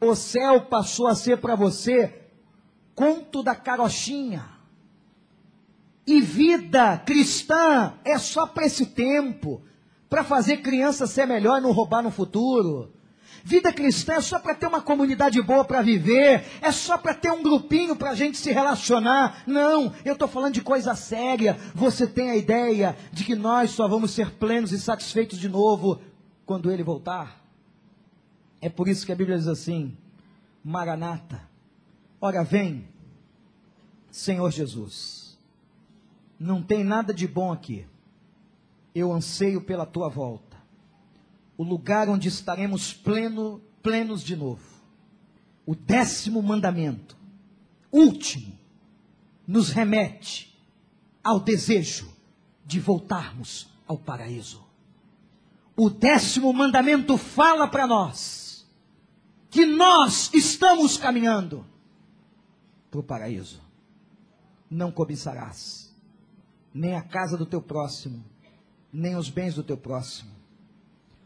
O 0.01 0.15
céu 0.15 0.61
passou 0.61 1.07
a 1.07 1.13
ser 1.13 1.37
para 1.37 1.55
você 1.55 2.21
conto 2.95 3.43
da 3.43 3.53
carochinha. 3.53 4.49
E 6.07 6.19
vida 6.19 6.97
cristã 6.97 7.93
é 8.03 8.17
só 8.17 8.47
para 8.47 8.65
esse 8.65 8.87
tempo, 8.87 9.61
para 10.09 10.23
fazer 10.23 10.57
criança 10.57 11.05
ser 11.05 11.27
melhor 11.27 11.59
e 11.59 11.61
não 11.61 11.71
roubar 11.71 12.01
no 12.01 12.09
futuro. 12.09 12.91
Vida 13.43 13.71
cristã 13.71 14.13
é 14.13 14.21
só 14.21 14.39
para 14.39 14.55
ter 14.55 14.65
uma 14.65 14.81
comunidade 14.81 15.39
boa 15.41 15.63
para 15.63 15.83
viver, 15.83 16.45
é 16.61 16.71
só 16.71 16.97
para 16.97 17.13
ter 17.13 17.31
um 17.31 17.43
grupinho 17.43 17.95
para 17.95 18.09
a 18.09 18.15
gente 18.15 18.37
se 18.37 18.51
relacionar. 18.51 19.43
Não, 19.45 19.93
eu 20.03 20.13
estou 20.13 20.27
falando 20.27 20.55
de 20.55 20.61
coisa 20.61 20.95
séria. 20.95 21.57
Você 21.75 22.07
tem 22.07 22.31
a 22.31 22.35
ideia 22.35 22.97
de 23.11 23.23
que 23.23 23.35
nós 23.35 23.69
só 23.71 23.87
vamos 23.87 24.11
ser 24.11 24.31
plenos 24.31 24.71
e 24.71 24.79
satisfeitos 24.79 25.39
de 25.39 25.47
novo 25.47 26.01
quando 26.45 26.71
ele 26.71 26.83
voltar? 26.83 27.40
É 28.61 28.69
por 28.69 28.87
isso 28.87 29.05
que 29.05 29.11
a 29.11 29.15
Bíblia 29.15 29.37
diz 29.37 29.47
assim: 29.47 29.97
Maranata, 30.63 31.41
ora 32.21 32.43
vem, 32.43 32.87
Senhor 34.11 34.51
Jesus. 34.51 35.39
Não 36.39 36.61
tem 36.61 36.83
nada 36.83 37.13
de 37.13 37.27
bom 37.27 37.51
aqui. 37.51 37.87
Eu 38.93 39.11
anseio 39.11 39.61
pela 39.61 39.85
tua 39.85 40.09
volta 40.09 40.57
o 41.57 41.63
lugar 41.63 42.09
onde 42.09 42.27
estaremos 42.27 42.93
pleno, 42.93 43.61
plenos 43.83 44.23
de 44.23 44.35
novo. 44.35 44.63
O 45.65 45.75
décimo 45.75 46.41
mandamento, 46.41 47.15
último, 47.91 48.57
nos 49.47 49.69
remete 49.69 50.59
ao 51.23 51.39
desejo 51.39 52.11
de 52.65 52.79
voltarmos 52.79 53.69
ao 53.87 53.97
paraíso. 53.97 54.65
O 55.75 55.89
décimo 55.89 56.51
mandamento 56.51 57.15
fala 57.15 57.67
para 57.67 57.85
nós 57.85 58.40
que 59.51 59.65
nós 59.65 60.33
estamos 60.33 60.97
caminhando 60.97 61.63
para 62.89 62.99
o 62.99 63.03
paraíso. 63.03 63.61
Não 64.69 64.91
cobiçarás 64.91 65.93
nem 66.73 66.95
a 66.95 67.01
casa 67.01 67.37
do 67.37 67.45
teu 67.45 67.61
próximo, 67.61 68.23
nem 68.91 69.15
os 69.15 69.29
bens 69.29 69.53
do 69.53 69.63
teu 69.63 69.77
próximo 69.77 70.41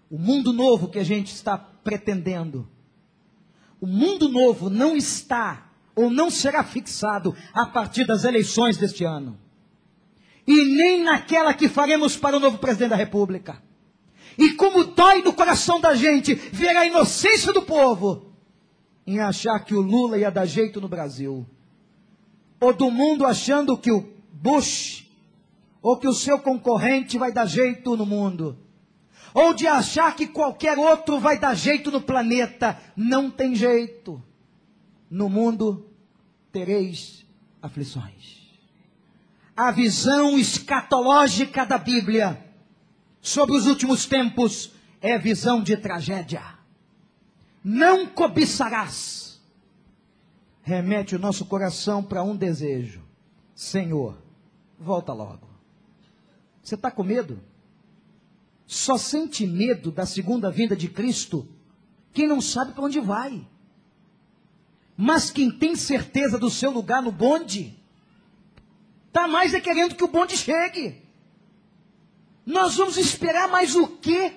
o 0.10 0.18
mundo 0.18 0.54
novo 0.54 0.88
que 0.88 1.00
a 1.00 1.04
gente 1.04 1.34
está 1.34 1.58
pretendendo. 1.58 2.68
O 3.82 3.88
mundo 3.88 4.30
novo 4.30 4.70
não 4.70 4.96
está 4.96 5.70
ou 5.96 6.10
não 6.10 6.30
será 6.30 6.64
fixado 6.64 7.36
a 7.54 7.66
partir 7.66 8.06
das 8.06 8.24
eleições 8.24 8.78
deste 8.78 9.04
ano. 9.04 9.38
E 10.48 10.64
nem 10.76 11.04
naquela 11.04 11.54
que 11.54 11.68
faremos 11.68 12.16
para 12.16 12.38
o 12.38 12.40
novo 12.40 12.58
presidente 12.60 12.92
da 12.92 12.96
República. 12.96 13.62
E 14.38 14.54
como 14.54 14.84
dói 14.84 15.22
no 15.22 15.34
coração 15.34 15.80
da 15.80 15.96
gente 15.96 16.34
ver 16.34 16.76
a 16.76 16.86
inocência 16.86 17.54
do 17.54 17.62
povo 17.62 18.34
em 19.08 19.20
achar 19.20 19.60
que 19.60 19.76
o 19.76 19.82
Lula 19.82 20.18
ia 20.18 20.32
dar 20.32 20.46
jeito 20.46 20.82
no 20.82 20.88
Brasil. 20.88 21.46
Ou 22.60 22.74
do 22.74 22.90
mundo 22.90 23.26
achando 23.26 23.78
que 23.78 23.92
o 23.92 24.08
Bush 24.32 25.06
ou 25.82 25.98
que 25.98 26.08
o 26.08 26.14
seu 26.14 26.40
concorrente 26.40 27.18
vai 27.18 27.32
dar 27.32 27.46
jeito 27.46 27.96
no 27.96 28.06
mundo 28.06 28.58
ou 29.36 29.54
de 29.54 29.68
achar 29.68 30.16
que 30.16 30.28
qualquer 30.28 30.78
outro 30.78 31.20
vai 31.20 31.38
dar 31.38 31.54
jeito 31.54 31.92
no 31.92 32.00
planeta. 32.00 32.80
Não 32.96 33.30
tem 33.30 33.54
jeito. 33.54 34.24
No 35.10 35.28
mundo 35.28 35.92
tereis 36.54 37.26
aflições. 37.62 38.56
A 39.58 39.72
visão 39.72 40.40
escatológica 40.40 41.66
da 41.66 41.78
Bíblia 41.78 42.45
sobre 43.26 43.58
os 43.58 43.66
últimos 43.66 44.06
tempos 44.06 44.72
é 45.02 45.18
visão 45.18 45.64
de 45.64 45.76
tragédia. 45.76 46.44
Não 47.64 48.06
cobiçarás. 48.06 49.42
Remete 50.62 51.16
o 51.16 51.20
nosso 51.20 51.44
coração 51.46 52.04
para 52.04 52.24
um 52.24 52.36
desejo. 52.36 53.02
Senhor, 53.56 54.16
volta 54.80 55.12
logo. 55.12 55.50
Você 56.62 56.76
está 56.76 56.92
com 56.92 57.04
medo? 57.04 57.42
Só 58.68 58.96
sente 58.96 59.48
medo 59.48 59.92
da 59.92 60.06
segunda 60.06 60.52
vinda 60.52 60.76
de 60.76 60.88
Cristo 60.88 61.48
quem 62.14 62.28
não 62.28 62.40
sabe 62.40 62.74
para 62.74 62.84
onde 62.84 63.00
vai. 63.00 63.46
Mas 64.96 65.32
quem 65.32 65.50
tem 65.50 65.76
certeza 65.76 66.38
do 66.38 66.50
seu 66.52 66.70
lugar 66.70 67.02
no 67.02 67.12
bonde, 67.12 67.76
está 69.08 69.28
mais 69.28 69.56
é 69.56 69.60
querendo 69.60 69.96
que 69.96 70.04
o 70.04 70.08
bonde 70.08 70.38
chegue. 70.38 71.05
Nós 72.46 72.76
vamos 72.76 72.98
esperar 72.98 73.48
mais 73.48 73.76
o 73.76 73.88
quê? 73.88 74.34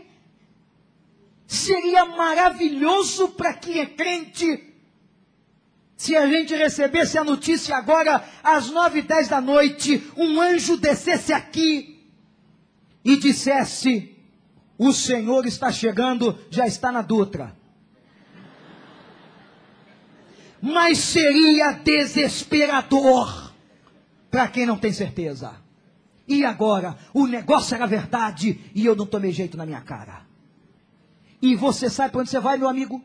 Seria 1.46 2.04
maravilhoso 2.04 3.28
para 3.30 3.54
quem 3.54 3.80
é 3.80 3.86
crente 3.86 4.68
se 5.98 6.14
a 6.14 6.28
gente 6.28 6.54
recebesse 6.54 7.18
a 7.18 7.24
notícia 7.24 7.76
agora, 7.76 8.24
às 8.40 8.70
nove 8.70 9.00
e 9.00 9.02
dez 9.02 9.26
da 9.26 9.40
noite, 9.40 10.09
um 10.16 10.40
anjo 10.40 10.76
descesse 10.76 11.32
aqui 11.32 12.09
e 13.04 13.16
dissesse: 13.16 14.16
o 14.78 14.92
Senhor 14.92 15.44
está 15.44 15.72
chegando, 15.72 16.38
já 16.50 16.68
está 16.68 16.92
na 16.92 17.02
Dutra. 17.02 17.52
Mas 20.62 20.98
seria 20.98 21.72
desesperador 21.72 23.52
para 24.30 24.46
quem 24.46 24.64
não 24.64 24.78
tem 24.78 24.92
certeza. 24.92 25.56
E 26.29 26.45
agora? 26.45 26.99
O 27.14 27.26
negócio 27.26 27.74
era 27.74 27.87
verdade 27.87 28.61
e 28.74 28.85
eu 28.85 28.95
não 28.95 29.07
tomei 29.07 29.33
jeito 29.33 29.57
na 29.57 29.64
minha 29.64 29.81
cara. 29.81 30.26
E 31.41 31.55
você 31.55 31.89
sabe 31.89 32.12
para 32.12 32.20
onde 32.20 32.31
você 32.31 32.39
vai, 32.39 32.59
meu 32.59 32.68
amigo? 32.68 33.03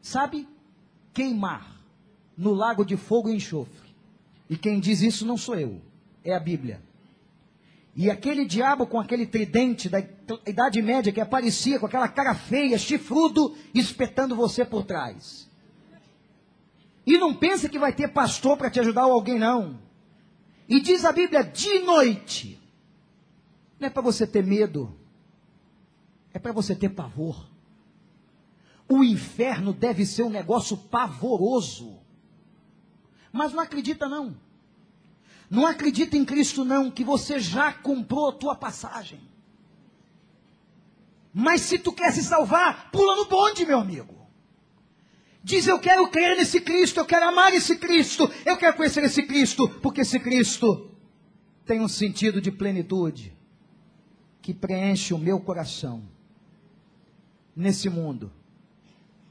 Sabe? 0.00 0.48
Queimar 1.12 1.76
no 2.36 2.52
lago 2.52 2.84
de 2.84 2.96
fogo 2.96 3.28
e 3.28 3.34
enxofre. 3.34 3.90
E 4.48 4.56
quem 4.56 4.78
diz 4.78 5.00
isso 5.00 5.26
não 5.26 5.36
sou 5.36 5.56
eu, 5.56 5.80
é 6.22 6.34
a 6.34 6.38
Bíblia. 6.38 6.80
E 7.96 8.10
aquele 8.10 8.44
diabo 8.44 8.86
com 8.86 9.00
aquele 9.00 9.26
tridente 9.26 9.88
da 9.88 9.98
Idade 10.46 10.82
Média 10.82 11.12
que 11.12 11.20
aparecia 11.20 11.80
com 11.80 11.86
aquela 11.86 12.06
cara 12.06 12.34
feia, 12.34 12.78
chifrudo, 12.78 13.56
espetando 13.74 14.36
você 14.36 14.64
por 14.64 14.84
trás. 14.84 15.50
E 17.06 17.16
não 17.16 17.34
pensa 17.34 17.68
que 17.68 17.78
vai 17.78 17.92
ter 17.92 18.08
pastor 18.08 18.56
para 18.58 18.70
te 18.70 18.78
ajudar 18.78 19.06
ou 19.06 19.14
alguém, 19.14 19.38
não. 19.38 19.85
E 20.68 20.80
diz 20.80 21.04
a 21.04 21.12
Bíblia, 21.12 21.44
de 21.44 21.80
noite. 21.80 22.60
Não 23.78 23.86
é 23.86 23.90
para 23.90 24.02
você 24.02 24.26
ter 24.26 24.44
medo, 24.44 24.98
é 26.32 26.38
para 26.38 26.52
você 26.52 26.74
ter 26.74 26.88
pavor. 26.88 27.46
O 28.88 29.02
inferno 29.04 29.72
deve 29.72 30.06
ser 30.06 30.22
um 30.22 30.30
negócio 30.30 30.76
pavoroso. 30.76 31.98
Mas 33.32 33.52
não 33.52 33.60
acredita, 33.60 34.08
não. 34.08 34.36
Não 35.50 35.66
acredita 35.66 36.16
em 36.16 36.24
Cristo, 36.24 36.64
não, 36.64 36.90
que 36.90 37.04
você 37.04 37.38
já 37.38 37.72
comprou 37.72 38.30
a 38.30 38.32
tua 38.32 38.54
passagem. 38.54 39.20
Mas 41.32 41.60
se 41.60 41.78
tu 41.78 41.92
quer 41.92 42.12
se 42.12 42.22
salvar, 42.22 42.90
pula 42.90 43.14
no 43.16 43.26
bonde, 43.26 43.66
meu 43.66 43.78
amigo. 43.78 44.25
Diz: 45.46 45.68
Eu 45.68 45.78
quero 45.78 46.10
crer 46.10 46.36
nesse 46.36 46.60
Cristo, 46.60 46.98
eu 46.98 47.04
quero 47.04 47.28
amar 47.28 47.54
esse 47.54 47.76
Cristo, 47.76 48.28
eu 48.44 48.56
quero 48.56 48.76
conhecer 48.76 49.04
esse 49.04 49.22
Cristo, 49.22 49.68
porque 49.80 50.00
esse 50.00 50.18
Cristo 50.18 50.90
tem 51.64 51.80
um 51.80 51.86
sentido 51.86 52.40
de 52.40 52.50
plenitude 52.50 53.32
que 54.42 54.52
preenche 54.52 55.14
o 55.14 55.18
meu 55.18 55.38
coração. 55.38 56.02
Nesse 57.54 57.88
mundo, 57.88 58.32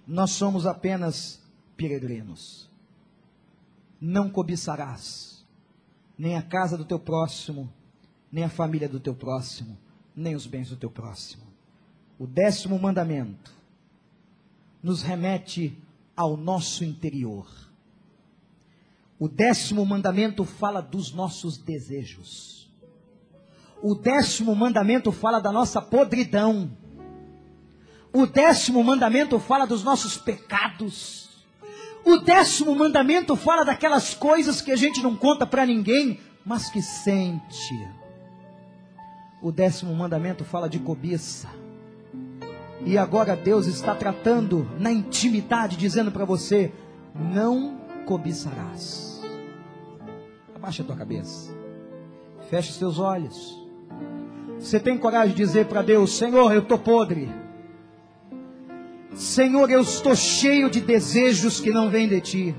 nós 0.08 0.32
somos 0.32 0.66
apenas 0.66 1.44
peregrinos. 1.76 2.70
Não 4.00 4.30
cobiçarás 4.30 5.46
nem 6.18 6.38
a 6.38 6.42
casa 6.42 6.78
do 6.78 6.86
teu 6.86 6.98
próximo, 6.98 7.70
nem 8.32 8.46
a 8.46 8.50
família 8.50 8.88
do 8.88 9.02
teu 9.02 9.14
próximo, 9.14 9.78
nem 10.16 10.34
os 10.34 10.48
bens 10.48 10.70
do 10.70 10.78
teu 10.78 10.90
próximo. 10.90 11.44
O 12.18 12.26
décimo 12.26 12.80
mandamento 12.80 13.54
nos 14.82 15.02
remete 15.02 15.78
ao 16.16 16.38
nosso 16.38 16.84
interior. 16.84 17.48
O 19.20 19.28
décimo 19.28 19.86
mandamento 19.86 20.44
fala 20.44 20.82
dos 20.82 21.14
nossos 21.14 21.58
desejos. 21.58 22.70
O 23.82 23.96
décimo 23.96 24.56
mandamento 24.56 25.12
fala 25.12 25.40
da 25.40 25.52
nossa 25.52 25.82
podridão. 25.82 26.72
O 28.12 28.26
décimo 28.26 28.84
mandamento 28.84 29.40
fala 29.40 29.66
dos 29.66 29.84
nossos 29.84 30.18
pecados. 30.18 31.30
O 32.04 32.18
décimo 32.18 32.76
mandamento 32.76 33.36
fala 33.36 33.64
daquelas 33.64 34.14
coisas 34.14 34.62
que 34.62 34.72
a 34.72 34.76
gente 34.76 35.02
não 35.02 35.16
conta 35.16 35.46
para 35.46 35.66
ninguém, 35.66 36.20
mas 36.46 36.70
que 36.70 36.82
sente. 36.82 37.90
O 39.42 39.52
décimo 39.52 39.94
mandamento 39.96 40.44
fala 40.44 40.70
de 40.70 40.80
cobiça. 40.80 41.65
E 42.84 42.98
agora 42.98 43.36
Deus 43.36 43.68
está 43.68 43.96
tratando 43.96 44.68
na 44.80 44.92
intimidade, 44.92 45.78
dizendo 45.78 46.12
para 46.12 46.26
você: 46.26 46.72
não 47.16 47.78
cobiçarás. 48.06 49.22
Abaixa 50.54 50.84
a 50.84 50.86
tua 50.86 50.96
cabeça. 50.96 51.56
Feche 52.50 52.72
os 52.72 52.78
teus 52.78 53.00
olhos. 53.00 53.64
Você 54.60 54.80
tem 54.80 54.98
coragem 54.98 55.30
de 55.30 55.36
dizer 55.36 55.66
para 55.68 55.82
Deus: 55.82 56.18
Senhor, 56.18 56.52
eu 56.54 56.62
estou 56.62 56.78
podre. 56.78 57.30
Senhor, 59.14 59.70
eu 59.72 59.82
estou 59.82 60.16
cheio 60.16 60.70
de 60.70 60.82
desejos 60.82 61.62
que 61.62 61.72
não 61.72 61.90
vêm 61.90 62.08
de 62.08 62.20
ti. 62.20 62.56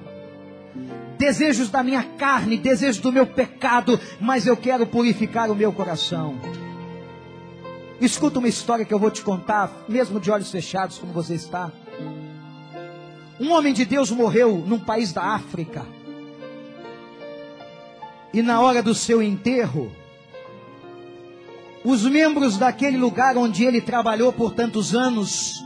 Desejos 1.19 1.71
da 1.71 1.83
minha 1.83 2.03
carne, 2.03 2.57
desejos 2.57 3.01
do 3.01 3.12
meu 3.12 3.27
pecado, 3.27 3.99
mas 4.21 4.47
eu 4.47 4.57
quero 4.57 4.87
purificar 4.87 5.51
o 5.51 5.55
meu 5.55 5.73
coração. 5.73 6.35
Escuta 8.01 8.38
uma 8.38 8.49
história 8.49 8.84
que 8.84 8.92
eu 8.92 8.99
vou 8.99 9.11
te 9.11 9.22
contar, 9.22 9.84
mesmo 9.88 10.20
de 10.20 10.30
olhos 10.30 10.51
fechados, 10.51 10.99
como 10.99 11.12
você 11.12 11.34
está. 11.34 11.72
Um 13.40 13.53
homem 13.53 13.72
de 13.72 13.84
Deus 13.84 14.11
morreu 14.11 14.59
num 14.66 14.78
país 14.78 15.12
da 15.12 15.22
África. 15.22 15.86
E 18.34 18.42
na 18.42 18.61
hora 18.61 18.82
do 18.82 18.94
seu 18.94 19.22
enterro, 19.22 19.90
os 21.82 22.03
membros 22.03 22.59
daquele 22.59 22.99
lugar 22.99 23.36
onde 23.38 23.64
ele 23.64 23.80
trabalhou 23.80 24.32
por 24.32 24.53
tantos 24.53 24.94
anos 24.94 25.64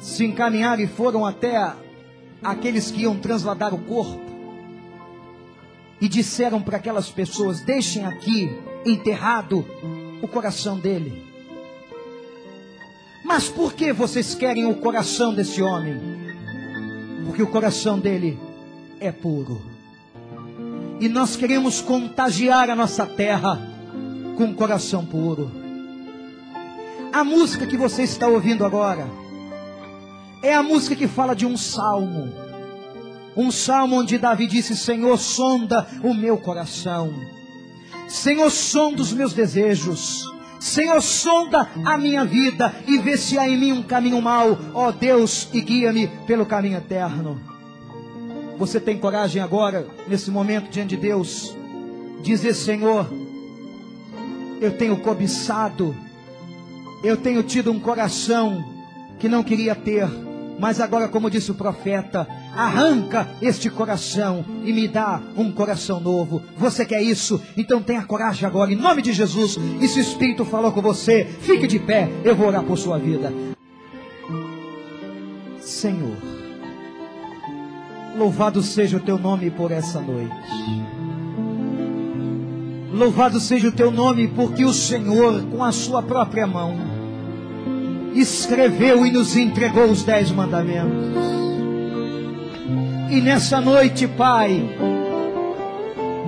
se 0.00 0.24
encaminharam 0.24 0.82
e 0.82 0.86
foram 0.86 1.24
até 1.24 1.74
aqueles 2.42 2.90
que 2.90 3.02
iam 3.02 3.16
transladar 3.16 3.72
o 3.72 3.78
corpo 3.78 4.30
e 6.00 6.08
disseram 6.08 6.60
para 6.60 6.78
aquelas 6.78 7.10
pessoas: 7.10 7.60
Deixem 7.60 8.04
aqui 8.04 8.50
enterrado 8.84 9.64
o 10.22 10.28
coração 10.28 10.78
dele. 10.78 11.24
Mas 13.24 13.48
por 13.48 13.74
que 13.74 13.92
vocês 13.92 14.34
querem 14.34 14.66
o 14.66 14.74
coração 14.74 15.32
desse 15.34 15.62
homem? 15.62 16.00
Porque 17.26 17.42
o 17.42 17.46
coração 17.46 17.98
dele 17.98 18.38
é 18.98 19.12
puro. 19.12 19.62
E 20.98 21.08
nós 21.08 21.36
queremos 21.36 21.80
contagiar 21.80 22.68
a 22.68 22.76
nossa 22.76 23.06
terra 23.06 23.60
com 24.36 24.44
um 24.44 24.54
coração 24.54 25.04
puro. 25.04 25.50
A 27.12 27.24
música 27.24 27.66
que 27.66 27.76
você 27.76 28.02
está 28.02 28.28
ouvindo 28.28 28.64
agora 28.64 29.06
é 30.42 30.54
a 30.54 30.62
música 30.62 30.96
que 30.96 31.08
fala 31.08 31.34
de 31.34 31.46
um 31.46 31.56
salmo. 31.56 32.32
Um 33.36 33.50
salmo 33.50 33.96
onde 33.96 34.18
Davi 34.18 34.46
disse: 34.46 34.76
Senhor, 34.76 35.18
sonda 35.18 35.86
o 36.02 36.12
meu 36.12 36.36
coração 36.36 37.39
Senhor, 38.10 38.50
sonda 38.50 39.00
os 39.00 39.12
meus 39.12 39.32
desejos. 39.32 40.24
Senhor, 40.58 41.00
sonda 41.00 41.70
a 41.84 41.96
minha 41.96 42.24
vida 42.24 42.74
e 42.86 42.98
vê 42.98 43.16
se 43.16 43.38
há 43.38 43.48
em 43.48 43.56
mim 43.56 43.72
um 43.72 43.82
caminho 43.84 44.20
mau, 44.20 44.58
ó 44.74 44.90
Deus, 44.90 45.48
e 45.52 45.60
guia-me 45.60 46.08
pelo 46.26 46.44
caminho 46.44 46.78
eterno. 46.78 47.40
Você 48.58 48.80
tem 48.80 48.98
coragem 48.98 49.40
agora, 49.40 49.86
nesse 50.08 50.28
momento 50.28 50.70
diante 50.70 50.96
de 50.96 50.96
Deus, 50.96 51.56
dizer: 52.20 52.52
Senhor, 52.52 53.08
eu 54.60 54.76
tenho 54.76 54.96
cobiçado, 54.98 55.96
eu 57.04 57.16
tenho 57.16 57.44
tido 57.44 57.70
um 57.70 57.78
coração 57.78 58.62
que 59.20 59.28
não 59.28 59.44
queria 59.44 59.76
ter, 59.76 60.08
mas 60.60 60.78
agora, 60.78 61.08
como 61.08 61.30
disse 61.30 61.50
o 61.50 61.54
profeta, 61.54 62.28
arranca 62.54 63.26
este 63.40 63.70
coração 63.70 64.44
e 64.62 64.72
me 64.72 64.86
dá 64.86 65.20
um 65.34 65.50
coração 65.50 65.98
novo. 65.98 66.42
Você 66.58 66.84
quer 66.84 67.02
isso? 67.02 67.40
Então 67.56 67.82
tenha 67.82 68.04
coragem 68.04 68.46
agora, 68.46 68.70
em 68.70 68.76
nome 68.76 69.00
de 69.00 69.14
Jesus. 69.14 69.56
E 69.80 69.88
se 69.88 69.98
o 69.98 70.02
Espírito 70.02 70.44
falou 70.44 70.70
com 70.70 70.82
você, 70.82 71.24
fique 71.24 71.66
de 71.66 71.78
pé, 71.78 72.10
eu 72.22 72.36
vou 72.36 72.48
orar 72.48 72.62
por 72.62 72.76
sua 72.76 72.98
vida. 72.98 73.32
Senhor, 75.58 76.16
louvado 78.18 78.62
seja 78.62 78.98
o 78.98 79.00
teu 79.00 79.18
nome 79.18 79.50
por 79.50 79.70
essa 79.70 79.98
noite. 79.98 80.30
Louvado 82.92 83.40
seja 83.40 83.68
o 83.68 83.72
teu 83.72 83.90
nome, 83.90 84.28
porque 84.28 84.62
o 84.62 84.74
Senhor, 84.74 85.42
com 85.44 85.64
a 85.64 85.72
sua 85.72 86.02
própria 86.02 86.46
mão, 86.46 86.76
escreveu 88.14 89.06
e 89.06 89.10
nos 89.10 89.36
entregou 89.36 89.84
os 89.84 90.02
dez 90.02 90.30
mandamentos. 90.30 91.16
E 93.10 93.20
nessa 93.20 93.60
noite, 93.60 94.06
Pai, 94.06 94.62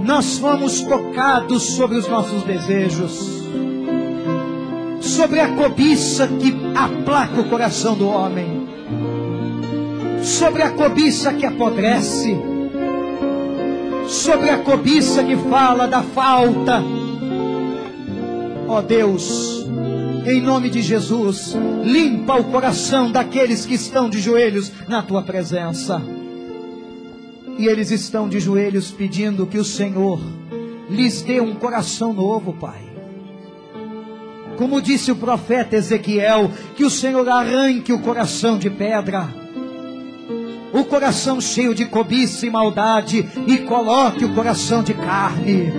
nós 0.04 0.38
fomos 0.38 0.80
tocados 0.80 1.62
sobre 1.74 1.96
os 1.96 2.08
nossos 2.08 2.42
desejos, 2.42 3.44
sobre 5.00 5.38
a 5.40 5.48
cobiça 5.54 6.26
que 6.26 6.52
aplaca 6.74 7.40
o 7.40 7.48
coração 7.48 7.94
do 7.94 8.08
homem, 8.08 8.66
sobre 10.22 10.62
a 10.62 10.70
cobiça 10.70 11.32
que 11.32 11.46
apodrece, 11.46 12.36
sobre 14.08 14.50
a 14.50 14.58
cobiça 14.58 15.22
que 15.22 15.36
fala 15.36 15.86
da 15.86 16.02
falta. 16.02 16.82
Ó 18.68 18.78
oh 18.78 18.82
Deus, 18.82 19.51
em 20.26 20.40
nome 20.40 20.70
de 20.70 20.80
Jesus, 20.82 21.54
limpa 21.84 22.36
o 22.36 22.44
coração 22.44 23.10
daqueles 23.10 23.66
que 23.66 23.74
estão 23.74 24.08
de 24.08 24.20
joelhos 24.20 24.72
na 24.88 25.02
tua 25.02 25.22
presença. 25.22 26.02
E 27.58 27.66
eles 27.66 27.90
estão 27.90 28.28
de 28.28 28.40
joelhos 28.40 28.90
pedindo 28.90 29.46
que 29.46 29.58
o 29.58 29.64
Senhor 29.64 30.20
lhes 30.88 31.22
dê 31.22 31.40
um 31.40 31.54
coração 31.54 32.12
novo, 32.12 32.52
Pai. 32.52 32.80
Como 34.56 34.80
disse 34.80 35.10
o 35.10 35.16
profeta 35.16 35.76
Ezequiel, 35.76 36.50
que 36.76 36.84
o 36.84 36.90
Senhor 36.90 37.28
arranque 37.28 37.92
o 37.92 38.00
coração 38.00 38.58
de 38.58 38.70
pedra, 38.70 39.28
o 40.72 40.84
coração 40.84 41.40
cheio 41.40 41.74
de 41.74 41.84
cobiça 41.86 42.46
e 42.46 42.50
maldade, 42.50 43.28
e 43.46 43.58
coloque 43.58 44.24
o 44.24 44.34
coração 44.34 44.82
de 44.82 44.94
carne 44.94 45.72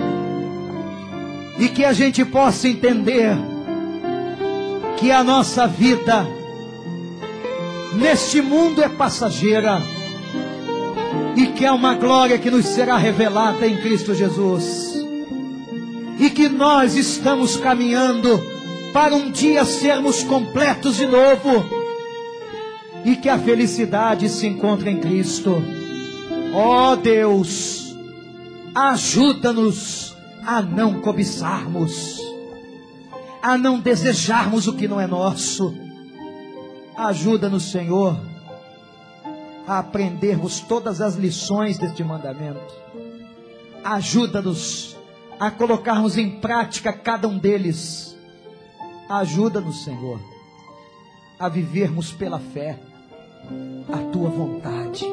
e 1.58 1.68
que 1.68 1.84
a 1.84 1.92
gente 1.92 2.24
possa 2.24 2.68
entender 2.68 3.36
que 4.96 5.10
a 5.10 5.22
nossa 5.22 5.66
vida 5.66 6.26
neste 7.94 8.40
mundo 8.40 8.82
é 8.82 8.88
passageira 8.88 9.82
e 11.36 11.48
que 11.48 11.66
há 11.66 11.74
uma 11.74 11.94
glória 11.94 12.38
que 12.38 12.50
nos 12.50 12.66
será 12.66 12.96
revelada 12.96 13.66
em 13.66 13.76
Cristo 13.78 14.14
Jesus. 14.14 14.94
E 16.18 16.30
que 16.30 16.48
nós 16.48 16.94
estamos 16.94 17.56
caminhando 17.56 18.40
para 18.92 19.14
um 19.14 19.30
dia 19.30 19.64
sermos 19.64 20.22
completos 20.22 20.96
de 20.96 21.06
novo. 21.06 21.64
E 23.04 23.16
que 23.16 23.28
a 23.28 23.38
felicidade 23.38 24.28
se 24.28 24.46
encontra 24.46 24.90
em 24.90 25.00
Cristo. 25.00 25.62
Ó 26.52 26.92
oh 26.92 26.96
Deus, 26.96 27.96
ajuda-nos 28.74 30.16
a 30.46 30.62
não 30.62 31.00
cobiçarmos, 31.00 32.20
a 33.44 33.58
não 33.58 33.78
desejarmos 33.78 34.66
o 34.66 34.72
que 34.72 34.88
não 34.88 35.00
é 35.00 35.06
nosso. 35.06 35.74
Ajuda-nos, 36.96 37.70
Senhor 37.70 38.18
a 39.66 39.78
aprendermos 39.78 40.60
todas 40.60 41.00
as 41.00 41.14
lições 41.14 41.78
deste 41.78 42.04
mandamento. 42.04 42.60
Ajuda-nos 43.82 44.96
a 45.38 45.50
colocarmos 45.50 46.16
em 46.16 46.38
prática 46.38 46.92
cada 46.92 47.26
um 47.26 47.38
deles. 47.38 48.16
Ajuda-nos, 49.08 49.84
Senhor, 49.84 50.20
a 51.38 51.48
vivermos 51.48 52.12
pela 52.12 52.38
fé 52.38 52.78
a 53.92 53.98
tua 54.10 54.28
vontade. 54.30 55.04